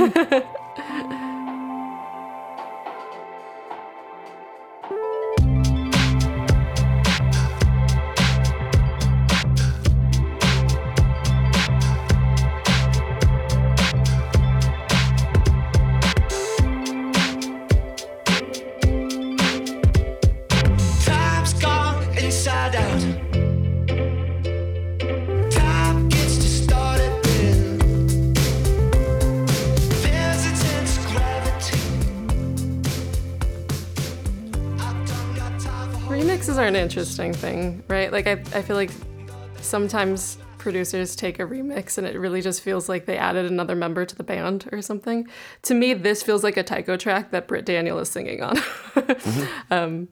interesting 37.18 37.50
thing, 37.50 37.82
right? 37.88 38.12
Like 38.12 38.26
I, 38.26 38.32
I 38.32 38.62
feel 38.62 38.76
like 38.76 38.90
sometimes 39.60 40.38
producers 40.58 41.14
take 41.16 41.38
a 41.38 41.44
remix 41.44 41.96
and 41.96 42.06
it 42.06 42.18
really 42.18 42.42
just 42.42 42.60
feels 42.60 42.88
like 42.88 43.06
they 43.06 43.16
added 43.16 43.50
another 43.50 43.74
member 43.74 44.04
to 44.04 44.16
the 44.16 44.24
band 44.24 44.68
or 44.72 44.82
something. 44.82 45.26
To 45.62 45.74
me, 45.74 45.94
this 45.94 46.22
feels 46.22 46.42
like 46.42 46.56
a 46.56 46.62
Tycho 46.62 46.96
track 46.96 47.30
that 47.30 47.48
Britt 47.48 47.64
Daniel 47.64 47.98
is 47.98 48.10
singing 48.10 48.42
on. 48.42 48.58
um, 49.70 50.08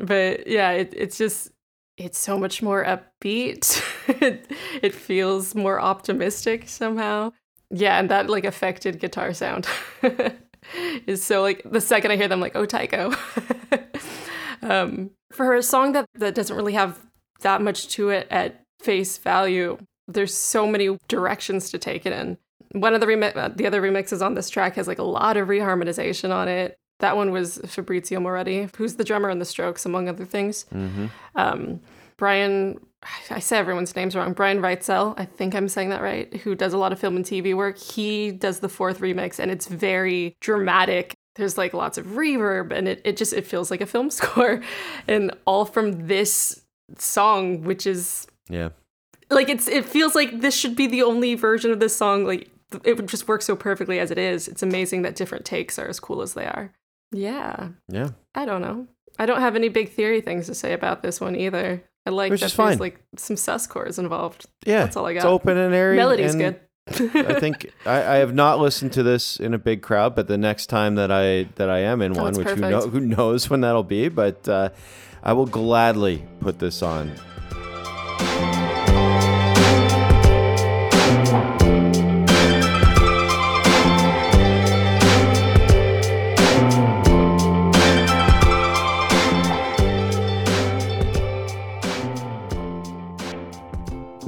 but 0.00 0.46
yeah, 0.46 0.70
it, 0.72 0.92
it's 0.96 1.18
just 1.18 1.50
it's 1.96 2.18
so 2.18 2.38
much 2.38 2.62
more 2.62 2.84
upbeat. 2.84 3.82
it, 4.22 4.50
it 4.82 4.94
feels 4.94 5.54
more 5.54 5.80
optimistic 5.80 6.68
somehow. 6.68 7.32
Yeah, 7.70 7.98
and 7.98 8.10
that 8.10 8.28
like 8.28 8.44
affected 8.44 9.00
guitar 9.00 9.32
sound 9.32 9.66
is 11.06 11.24
so 11.24 11.42
like 11.42 11.62
the 11.64 11.80
second 11.80 12.12
I 12.12 12.16
hear 12.16 12.28
them, 12.28 12.40
like 12.40 12.54
oh 12.54 12.66
Tycho. 12.66 13.12
Um, 14.64 15.10
for 15.32 15.46
her 15.46 15.54
a 15.54 15.62
song 15.62 15.92
that 15.92 16.06
that 16.14 16.34
doesn't 16.34 16.56
really 16.56 16.72
have 16.74 16.98
that 17.40 17.60
much 17.60 17.88
to 17.88 18.10
it 18.10 18.26
at 18.30 18.62
face 18.80 19.18
value, 19.18 19.78
there's 20.08 20.34
so 20.34 20.66
many 20.66 20.96
directions 21.08 21.70
to 21.70 21.78
take 21.78 22.06
it 22.06 22.12
in. 22.12 22.38
One 22.72 22.94
of 22.94 23.00
the 23.00 23.06
remi- 23.06 23.34
uh, 23.34 23.48
the 23.48 23.66
other 23.66 23.80
remixes 23.80 24.24
on 24.24 24.34
this 24.34 24.50
track 24.50 24.74
has 24.76 24.88
like 24.88 24.98
a 24.98 25.04
lot 25.04 25.36
of 25.36 25.48
reharmonization 25.48 26.32
on 26.34 26.48
it. 26.48 26.76
That 27.00 27.16
one 27.16 27.30
was 27.32 27.58
Fabrizio 27.66 28.20
Moretti, 28.20 28.68
who's 28.76 28.94
the 28.94 29.04
drummer 29.04 29.28
in 29.30 29.38
the 29.38 29.44
Strokes, 29.44 29.84
among 29.84 30.08
other 30.08 30.24
things. 30.24 30.64
Um, 31.34 31.80
Brian, 32.16 32.78
I 33.30 33.40
say 33.40 33.58
everyone's 33.58 33.94
names 33.94 34.14
wrong. 34.14 34.32
Brian 34.32 34.60
Reitzell, 34.60 35.14
I 35.18 35.24
think 35.24 35.54
I'm 35.54 35.68
saying 35.68 35.90
that 35.90 36.00
right, 36.00 36.32
who 36.38 36.54
does 36.54 36.72
a 36.72 36.78
lot 36.78 36.92
of 36.92 37.00
film 37.00 37.16
and 37.16 37.24
TV 37.24 37.54
work. 37.54 37.78
He 37.78 38.30
does 38.30 38.60
the 38.60 38.68
fourth 38.68 39.00
remix, 39.00 39.38
and 39.40 39.50
it's 39.50 39.66
very 39.66 40.36
dramatic. 40.40 41.14
There's 41.36 41.58
like 41.58 41.74
lots 41.74 41.98
of 41.98 42.06
reverb, 42.06 42.70
and 42.72 42.86
it, 42.88 43.00
it 43.04 43.16
just 43.16 43.32
it 43.32 43.46
feels 43.46 43.70
like 43.70 43.80
a 43.80 43.86
film 43.86 44.10
score, 44.18 44.62
and 45.08 45.32
all 45.46 45.64
from 45.64 46.06
this 46.06 46.62
song, 46.98 47.62
which 47.64 47.86
is 47.86 48.26
Yeah. 48.48 48.68
like 49.30 49.48
it's 49.48 49.66
it 49.68 49.84
feels 49.84 50.14
like 50.14 50.40
this 50.40 50.54
should 50.56 50.76
be 50.76 50.86
the 50.86 51.02
only 51.02 51.34
version 51.34 51.70
of 51.70 51.80
this 51.80 51.96
song. 51.96 52.24
Like 52.24 52.50
it 52.84 52.96
would 52.96 53.08
just 53.08 53.26
work 53.28 53.42
so 53.42 53.56
perfectly 53.56 53.98
as 53.98 54.10
it 54.10 54.18
is. 54.18 54.48
It's 54.48 54.62
amazing 54.62 55.02
that 55.02 55.16
different 55.16 55.44
takes 55.44 55.78
are 55.78 55.88
as 55.88 56.00
cool 56.00 56.22
as 56.22 56.34
they 56.34 56.44
are. 56.46 56.72
Yeah, 57.12 57.68
Yeah. 57.88 58.10
I 58.34 58.44
don't 58.44 58.62
know. 58.62 58.86
I 59.18 59.26
don't 59.26 59.40
have 59.40 59.54
any 59.54 59.68
big 59.68 59.90
theory 59.92 60.20
things 60.20 60.46
to 60.46 60.54
say 60.56 60.72
about 60.72 61.02
this 61.02 61.20
one 61.20 61.36
either. 61.36 61.82
I 62.06 62.10
like 62.10 62.32
Which 62.32 62.40
that 62.40 62.46
is 62.50 62.56
there's 62.56 62.80
like 62.80 63.00
some 63.16 63.36
sus 63.36 63.66
chords 63.68 63.98
involved. 63.98 64.46
Yeah. 64.66 64.80
That's 64.84 64.96
all 64.96 65.06
I 65.06 65.12
It's 65.12 65.22
got. 65.22 65.32
open 65.32 65.56
and 65.56 65.72
airy. 65.72 65.96
Melody's 65.96 66.34
and 66.34 66.42
good. 66.42 66.60
I 66.86 67.40
think 67.40 67.72
I, 67.86 67.96
I 67.96 68.16
have 68.16 68.34
not 68.34 68.60
listened 68.60 68.92
to 68.92 69.02
this 69.02 69.40
in 69.40 69.54
a 69.54 69.58
big 69.58 69.80
crowd, 69.80 70.14
but 70.14 70.28
the 70.28 70.36
next 70.36 70.66
time 70.66 70.96
that 70.96 71.10
I 71.10 71.44
that 71.54 71.70
I 71.70 71.78
am 71.78 72.02
in 72.02 72.16
Oh, 72.16 72.22
one, 72.22 72.28
it's 72.30 72.38
which 72.38 72.48
who, 72.48 72.56
know, 72.60 72.88
who 72.88 73.00
knows 73.00 73.48
when 73.48 73.62
that'll 73.62 73.82
be, 73.82 74.08
but 74.08 74.46
uh, 74.48 74.68
I 75.22 75.32
will 75.32 75.46
gladly 75.46 76.24
put 76.40 76.58
this 76.58 76.82
on. 76.82 77.14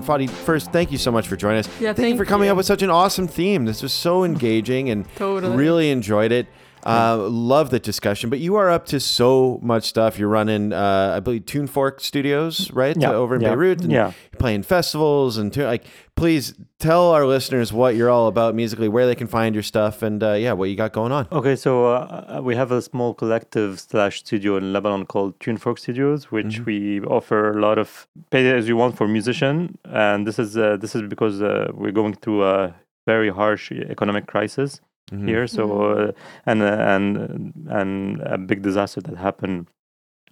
Fadi, 0.06 0.30
first, 0.30 0.70
thank 0.72 0.92
you 0.92 0.98
so 0.98 1.10
much 1.10 1.26
for 1.26 1.36
joining 1.36 1.58
us. 1.58 1.80
Yeah, 1.80 1.92
thank, 1.92 2.12
you 2.12 2.16
for 2.16 2.24
coming 2.24 2.46
you. 2.46 2.52
up 2.52 2.56
with 2.56 2.66
such 2.66 2.82
an 2.82 2.90
awesome 2.90 3.26
theme. 3.26 3.64
This 3.64 3.82
was 3.82 3.92
so 3.92 4.24
engaging 4.24 4.88
and 4.88 5.04
Totally. 5.16 5.56
really 5.56 5.90
enjoyed 5.90 6.32
it. 6.32 6.46
Uh, 6.86 7.16
love 7.28 7.70
the 7.70 7.80
discussion, 7.80 8.30
but 8.30 8.38
you 8.38 8.54
are 8.56 8.70
up 8.70 8.86
to 8.86 9.00
so 9.00 9.58
much 9.62 9.84
stuff. 9.84 10.18
You're 10.18 10.28
running, 10.28 10.72
uh, 10.72 11.14
I 11.16 11.20
believe, 11.20 11.46
Tune 11.46 11.66
Fork 11.66 12.00
Studios, 12.00 12.70
right, 12.70 12.96
Yeah, 12.96 13.12
over 13.12 13.34
in 13.34 13.40
yeah, 13.40 13.48
Beirut, 13.48 13.80
and 13.80 13.92
yeah. 13.92 14.12
playing 14.38 14.62
festivals 14.62 15.36
and 15.38 15.56
like. 15.56 15.84
Please 16.14 16.54
tell 16.78 17.10
our 17.10 17.26
listeners 17.26 17.74
what 17.74 17.94
you're 17.94 18.08
all 18.08 18.26
about 18.26 18.54
musically, 18.54 18.88
where 18.88 19.06
they 19.06 19.14
can 19.14 19.26
find 19.26 19.54
your 19.54 19.62
stuff, 19.62 20.00
and 20.00 20.22
uh, 20.22 20.32
yeah, 20.32 20.54
what 20.54 20.70
you 20.70 20.74
got 20.74 20.94
going 20.94 21.12
on. 21.12 21.28
Okay, 21.30 21.56
so 21.56 21.92
uh, 21.92 22.40
we 22.42 22.56
have 22.56 22.72
a 22.72 22.80
small 22.80 23.12
collective 23.12 23.78
slash 23.80 24.20
studio 24.20 24.56
in 24.56 24.72
Lebanon 24.72 25.04
called 25.04 25.38
TuneFork 25.40 25.78
Studios, 25.78 26.30
which 26.32 26.60
we 26.60 27.02
offer 27.02 27.58
a 27.58 27.60
lot 27.60 27.76
of 27.76 28.06
pay 28.30 28.50
as 28.50 28.66
you 28.66 28.78
want 28.78 28.96
for 28.96 29.06
musician, 29.06 29.76
and 29.84 30.26
this 30.26 30.38
is 30.38 30.56
uh, 30.56 30.78
this 30.78 30.94
is 30.94 31.02
because 31.02 31.42
uh, 31.42 31.70
we're 31.74 31.92
going 31.92 32.14
through 32.14 32.44
a 32.44 32.74
very 33.06 33.28
harsh 33.28 33.70
economic 33.70 34.26
crisis 34.26 34.80
here. 35.24 35.46
So 35.46 35.62
uh, 35.92 36.12
and 36.46 36.62
uh, 36.62 36.66
and 36.66 37.52
and 37.68 38.20
a 38.22 38.38
big 38.38 38.62
disaster 38.62 39.00
that 39.02 39.16
happened 39.16 39.66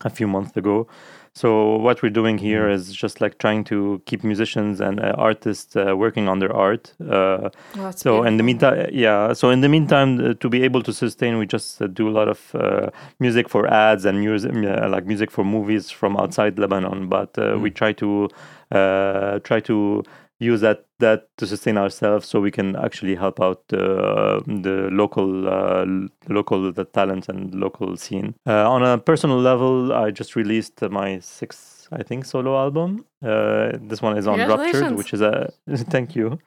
a 0.04 0.10
few 0.10 0.26
months 0.26 0.56
ago. 0.56 0.86
So 1.34 1.76
what 1.76 2.02
we're 2.02 2.10
doing 2.10 2.38
here 2.38 2.68
is 2.68 2.92
just 2.92 3.20
like 3.20 3.38
trying 3.38 3.64
to 3.64 4.00
keep 4.06 4.22
musicians 4.24 4.80
and 4.80 5.00
uh, 5.00 5.14
artists 5.16 5.76
uh, 5.76 5.96
working 5.96 6.28
on 6.28 6.38
their 6.38 6.52
art. 6.54 6.92
Uh, 7.00 7.50
Oh, 7.76 7.82
that's 7.82 8.02
so 8.02 8.22
in 8.24 8.36
the 8.36 8.42
beautiful. 8.44 8.70
meantime, 8.76 8.90
yeah. 8.92 9.32
So 9.32 9.50
in 9.50 9.60
the 9.60 9.68
meantime, 9.68 10.20
uh, 10.20 10.34
to 10.34 10.48
be 10.48 10.62
able 10.62 10.82
to 10.82 10.92
sustain, 10.92 11.38
we 11.38 11.46
just 11.46 11.80
uh, 11.82 11.86
do 11.88 12.08
a 12.08 12.12
lot 12.12 12.28
of 12.28 12.54
uh, 12.54 12.90
music 13.18 13.48
for 13.48 13.66
ads 13.66 14.04
and 14.04 14.20
music, 14.20 14.52
uh, 14.54 14.88
like 14.88 15.06
music 15.06 15.30
for 15.30 15.44
movies 15.44 15.90
from 15.90 16.16
outside 16.16 16.58
Lebanon. 16.58 17.08
But 17.08 17.36
uh, 17.38 17.58
we 17.60 17.70
try 17.70 17.92
to 17.94 18.28
uh, 18.70 19.38
try 19.40 19.60
to 19.60 20.02
use 20.44 20.60
that 20.60 20.84
that 21.00 21.20
to 21.38 21.46
sustain 21.46 21.76
ourselves, 21.76 22.28
so 22.28 22.40
we 22.40 22.50
can 22.50 22.76
actually 22.76 23.14
help 23.16 23.40
out 23.40 23.62
uh, 23.72 24.40
the 24.64 24.88
local 24.92 25.48
uh, 25.48 25.84
local 26.28 26.72
the 26.72 26.84
talent 26.84 27.28
and 27.28 27.54
local 27.54 27.96
scene. 27.96 28.34
Uh, 28.46 28.70
on 28.70 28.82
a 28.82 28.98
personal 28.98 29.38
level, 29.38 29.92
I 29.92 30.10
just 30.10 30.36
released 30.36 30.80
my 30.82 31.18
sixth, 31.20 31.88
I 31.92 32.02
think, 32.02 32.24
solo 32.24 32.56
album. 32.56 33.04
Uh, 33.22 33.72
this 33.90 34.00
one 34.02 34.16
is 34.18 34.26
on 34.26 34.38
Ruptured, 34.72 34.96
which 34.96 35.12
is 35.12 35.20
a 35.20 35.52
thank 35.90 36.14
you. 36.14 36.38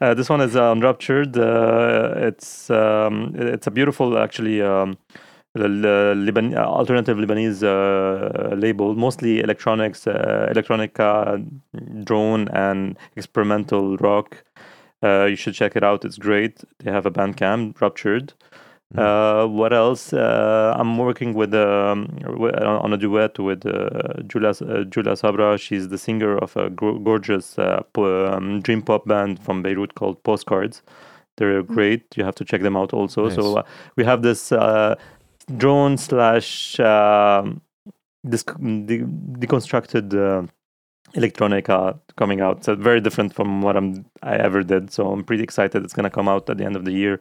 Uh, 0.00 0.14
this 0.14 0.28
one 0.28 0.40
is 0.40 0.54
on 0.54 0.80
Ruptured. 0.80 1.36
Uh, 1.36 2.14
it's 2.28 2.70
um, 2.70 3.32
it's 3.34 3.66
a 3.66 3.70
beautiful, 3.70 4.18
actually, 4.18 4.62
um, 4.62 4.96
Liban- 5.66 6.54
uh, 6.56 6.64
alternative 6.64 7.16
Lebanese 7.18 7.62
uh, 7.62 8.54
label, 8.54 8.94
mostly 8.94 9.40
electronics, 9.40 10.06
uh, 10.06 10.48
electronic 10.50 10.98
uh, 11.00 11.38
drone 12.04 12.48
and 12.48 12.96
experimental 13.16 13.96
rock. 13.98 14.44
Uh, 15.02 15.24
you 15.24 15.36
should 15.36 15.54
check 15.54 15.76
it 15.76 15.84
out. 15.84 16.04
It's 16.04 16.18
great. 16.18 16.62
They 16.78 16.90
have 16.90 17.06
a 17.06 17.10
band 17.10 17.36
Bandcamp, 17.36 17.80
Ruptured. 17.80 18.32
Uh, 18.96 19.46
what 19.46 19.72
else? 19.74 20.14
Uh, 20.14 20.74
I'm 20.76 20.96
working 20.96 21.34
with 21.34 21.52
um, 21.54 22.18
on 22.24 22.92
a 22.92 22.96
duet 22.96 23.38
with 23.38 23.66
uh, 23.66 24.22
Julia 24.26 24.54
uh, 24.62 24.84
Julia 24.84 25.14
Sabra. 25.14 25.58
She's 25.58 25.90
the 25.90 25.98
singer 25.98 26.38
of 26.38 26.56
a 26.56 26.70
gorgeous 26.70 27.58
uh, 27.58 27.82
po- 27.92 28.32
um, 28.32 28.62
dream 28.62 28.80
pop 28.80 29.06
band 29.06 29.40
from 29.40 29.62
Beirut 29.62 29.94
called 29.94 30.22
Postcards. 30.22 30.82
They're 31.36 31.62
great. 31.62 32.16
You 32.16 32.24
have 32.24 32.34
to 32.36 32.44
check 32.44 32.62
them 32.62 32.76
out 32.76 32.94
also. 32.94 33.28
So 33.28 33.58
uh, 33.58 33.62
we 33.96 34.04
have 34.04 34.22
this 34.22 34.52
uh, 34.52 34.96
drone 35.56 35.96
slash 35.96 36.78
um 36.80 37.60
this 38.24 38.42
de- 38.44 39.06
deconstructed 39.40 40.12
uh, 40.14 40.46
electronica 41.14 41.98
coming 42.16 42.40
out. 42.40 42.64
So 42.64 42.74
very 42.74 43.00
different 43.00 43.34
from 43.34 43.62
what 43.62 43.76
I'm 43.76 44.04
I 44.22 44.36
ever 44.36 44.62
did. 44.62 44.92
So 44.92 45.10
I'm 45.10 45.24
pretty 45.24 45.42
excited. 45.42 45.84
It's 45.84 45.94
gonna 45.94 46.10
come 46.10 46.28
out 46.28 46.50
at 46.50 46.58
the 46.58 46.64
end 46.64 46.76
of 46.76 46.84
the 46.84 46.92
year 46.92 47.20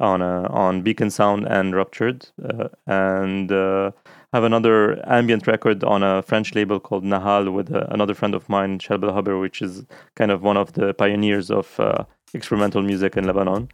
on 0.00 0.22
uh, 0.22 0.46
on 0.50 0.82
Beacon 0.82 1.10
Sound 1.10 1.46
and 1.46 1.74
Ruptured, 1.74 2.28
uh, 2.44 2.68
and 2.86 3.50
uh, 3.50 3.92
have 4.32 4.44
another 4.44 5.00
ambient 5.08 5.46
record 5.46 5.84
on 5.84 6.02
a 6.02 6.22
French 6.22 6.54
label 6.54 6.80
called 6.80 7.04
Nahal 7.04 7.52
with 7.52 7.72
uh, 7.72 7.86
another 7.90 8.14
friend 8.14 8.34
of 8.34 8.48
mine, 8.48 8.78
Charbel 8.78 9.14
Haber, 9.14 9.38
which 9.38 9.62
is 9.62 9.84
kind 10.16 10.30
of 10.30 10.42
one 10.42 10.56
of 10.56 10.72
the 10.72 10.94
pioneers 10.94 11.50
of 11.50 11.78
uh, 11.78 12.04
experimental 12.32 12.82
music 12.82 13.16
in 13.16 13.24
Lebanon. 13.24 13.68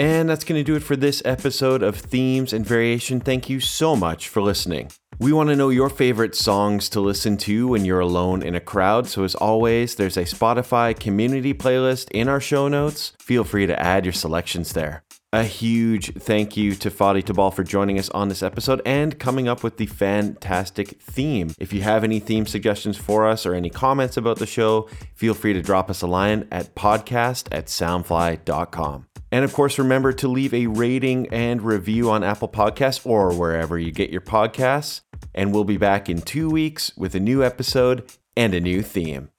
And 0.00 0.30
that's 0.30 0.44
going 0.44 0.58
to 0.58 0.64
do 0.64 0.76
it 0.76 0.82
for 0.82 0.96
this 0.96 1.20
episode 1.26 1.82
of 1.82 1.94
Themes 1.94 2.54
and 2.54 2.64
Variation. 2.64 3.20
Thank 3.20 3.50
you 3.50 3.60
so 3.60 3.94
much 3.94 4.30
for 4.30 4.40
listening. 4.40 4.90
We 5.18 5.30
want 5.34 5.50
to 5.50 5.56
know 5.56 5.68
your 5.68 5.90
favorite 5.90 6.34
songs 6.34 6.88
to 6.88 7.00
listen 7.00 7.36
to 7.36 7.68
when 7.68 7.84
you're 7.84 8.00
alone 8.00 8.42
in 8.42 8.54
a 8.54 8.60
crowd. 8.60 9.08
So, 9.08 9.24
as 9.24 9.34
always, 9.34 9.96
there's 9.96 10.16
a 10.16 10.22
Spotify 10.22 10.98
community 10.98 11.52
playlist 11.52 12.10
in 12.12 12.28
our 12.28 12.40
show 12.40 12.66
notes. 12.66 13.12
Feel 13.18 13.44
free 13.44 13.66
to 13.66 13.78
add 13.78 14.06
your 14.06 14.14
selections 14.14 14.72
there. 14.72 15.04
A 15.34 15.42
huge 15.44 16.14
thank 16.14 16.56
you 16.56 16.74
to 16.76 16.90
Fadi 16.90 17.22
Tabbal 17.22 17.52
for 17.52 17.62
joining 17.62 17.98
us 17.98 18.08
on 18.08 18.30
this 18.30 18.42
episode 18.42 18.80
and 18.86 19.18
coming 19.18 19.48
up 19.48 19.62
with 19.62 19.76
the 19.76 19.84
fantastic 19.84 20.98
theme. 21.02 21.50
If 21.58 21.74
you 21.74 21.82
have 21.82 22.04
any 22.04 22.20
theme 22.20 22.46
suggestions 22.46 22.96
for 22.96 23.28
us 23.28 23.44
or 23.44 23.54
any 23.54 23.68
comments 23.68 24.16
about 24.16 24.38
the 24.38 24.46
show, 24.46 24.88
feel 25.14 25.34
free 25.34 25.52
to 25.52 25.60
drop 25.60 25.90
us 25.90 26.00
a 26.00 26.06
line 26.06 26.48
at 26.50 26.74
podcast 26.74 27.48
at 27.52 27.66
soundfly.com. 27.66 29.09
And 29.32 29.44
of 29.44 29.52
course, 29.52 29.78
remember 29.78 30.12
to 30.14 30.28
leave 30.28 30.52
a 30.52 30.66
rating 30.66 31.28
and 31.28 31.62
review 31.62 32.10
on 32.10 32.24
Apple 32.24 32.48
Podcasts 32.48 33.06
or 33.06 33.32
wherever 33.32 33.78
you 33.78 33.92
get 33.92 34.10
your 34.10 34.20
podcasts. 34.20 35.02
And 35.34 35.52
we'll 35.52 35.64
be 35.64 35.76
back 35.76 36.08
in 36.08 36.20
two 36.20 36.50
weeks 36.50 36.96
with 36.96 37.14
a 37.14 37.20
new 37.20 37.44
episode 37.44 38.10
and 38.36 38.54
a 38.54 38.60
new 38.60 38.82
theme. 38.82 39.30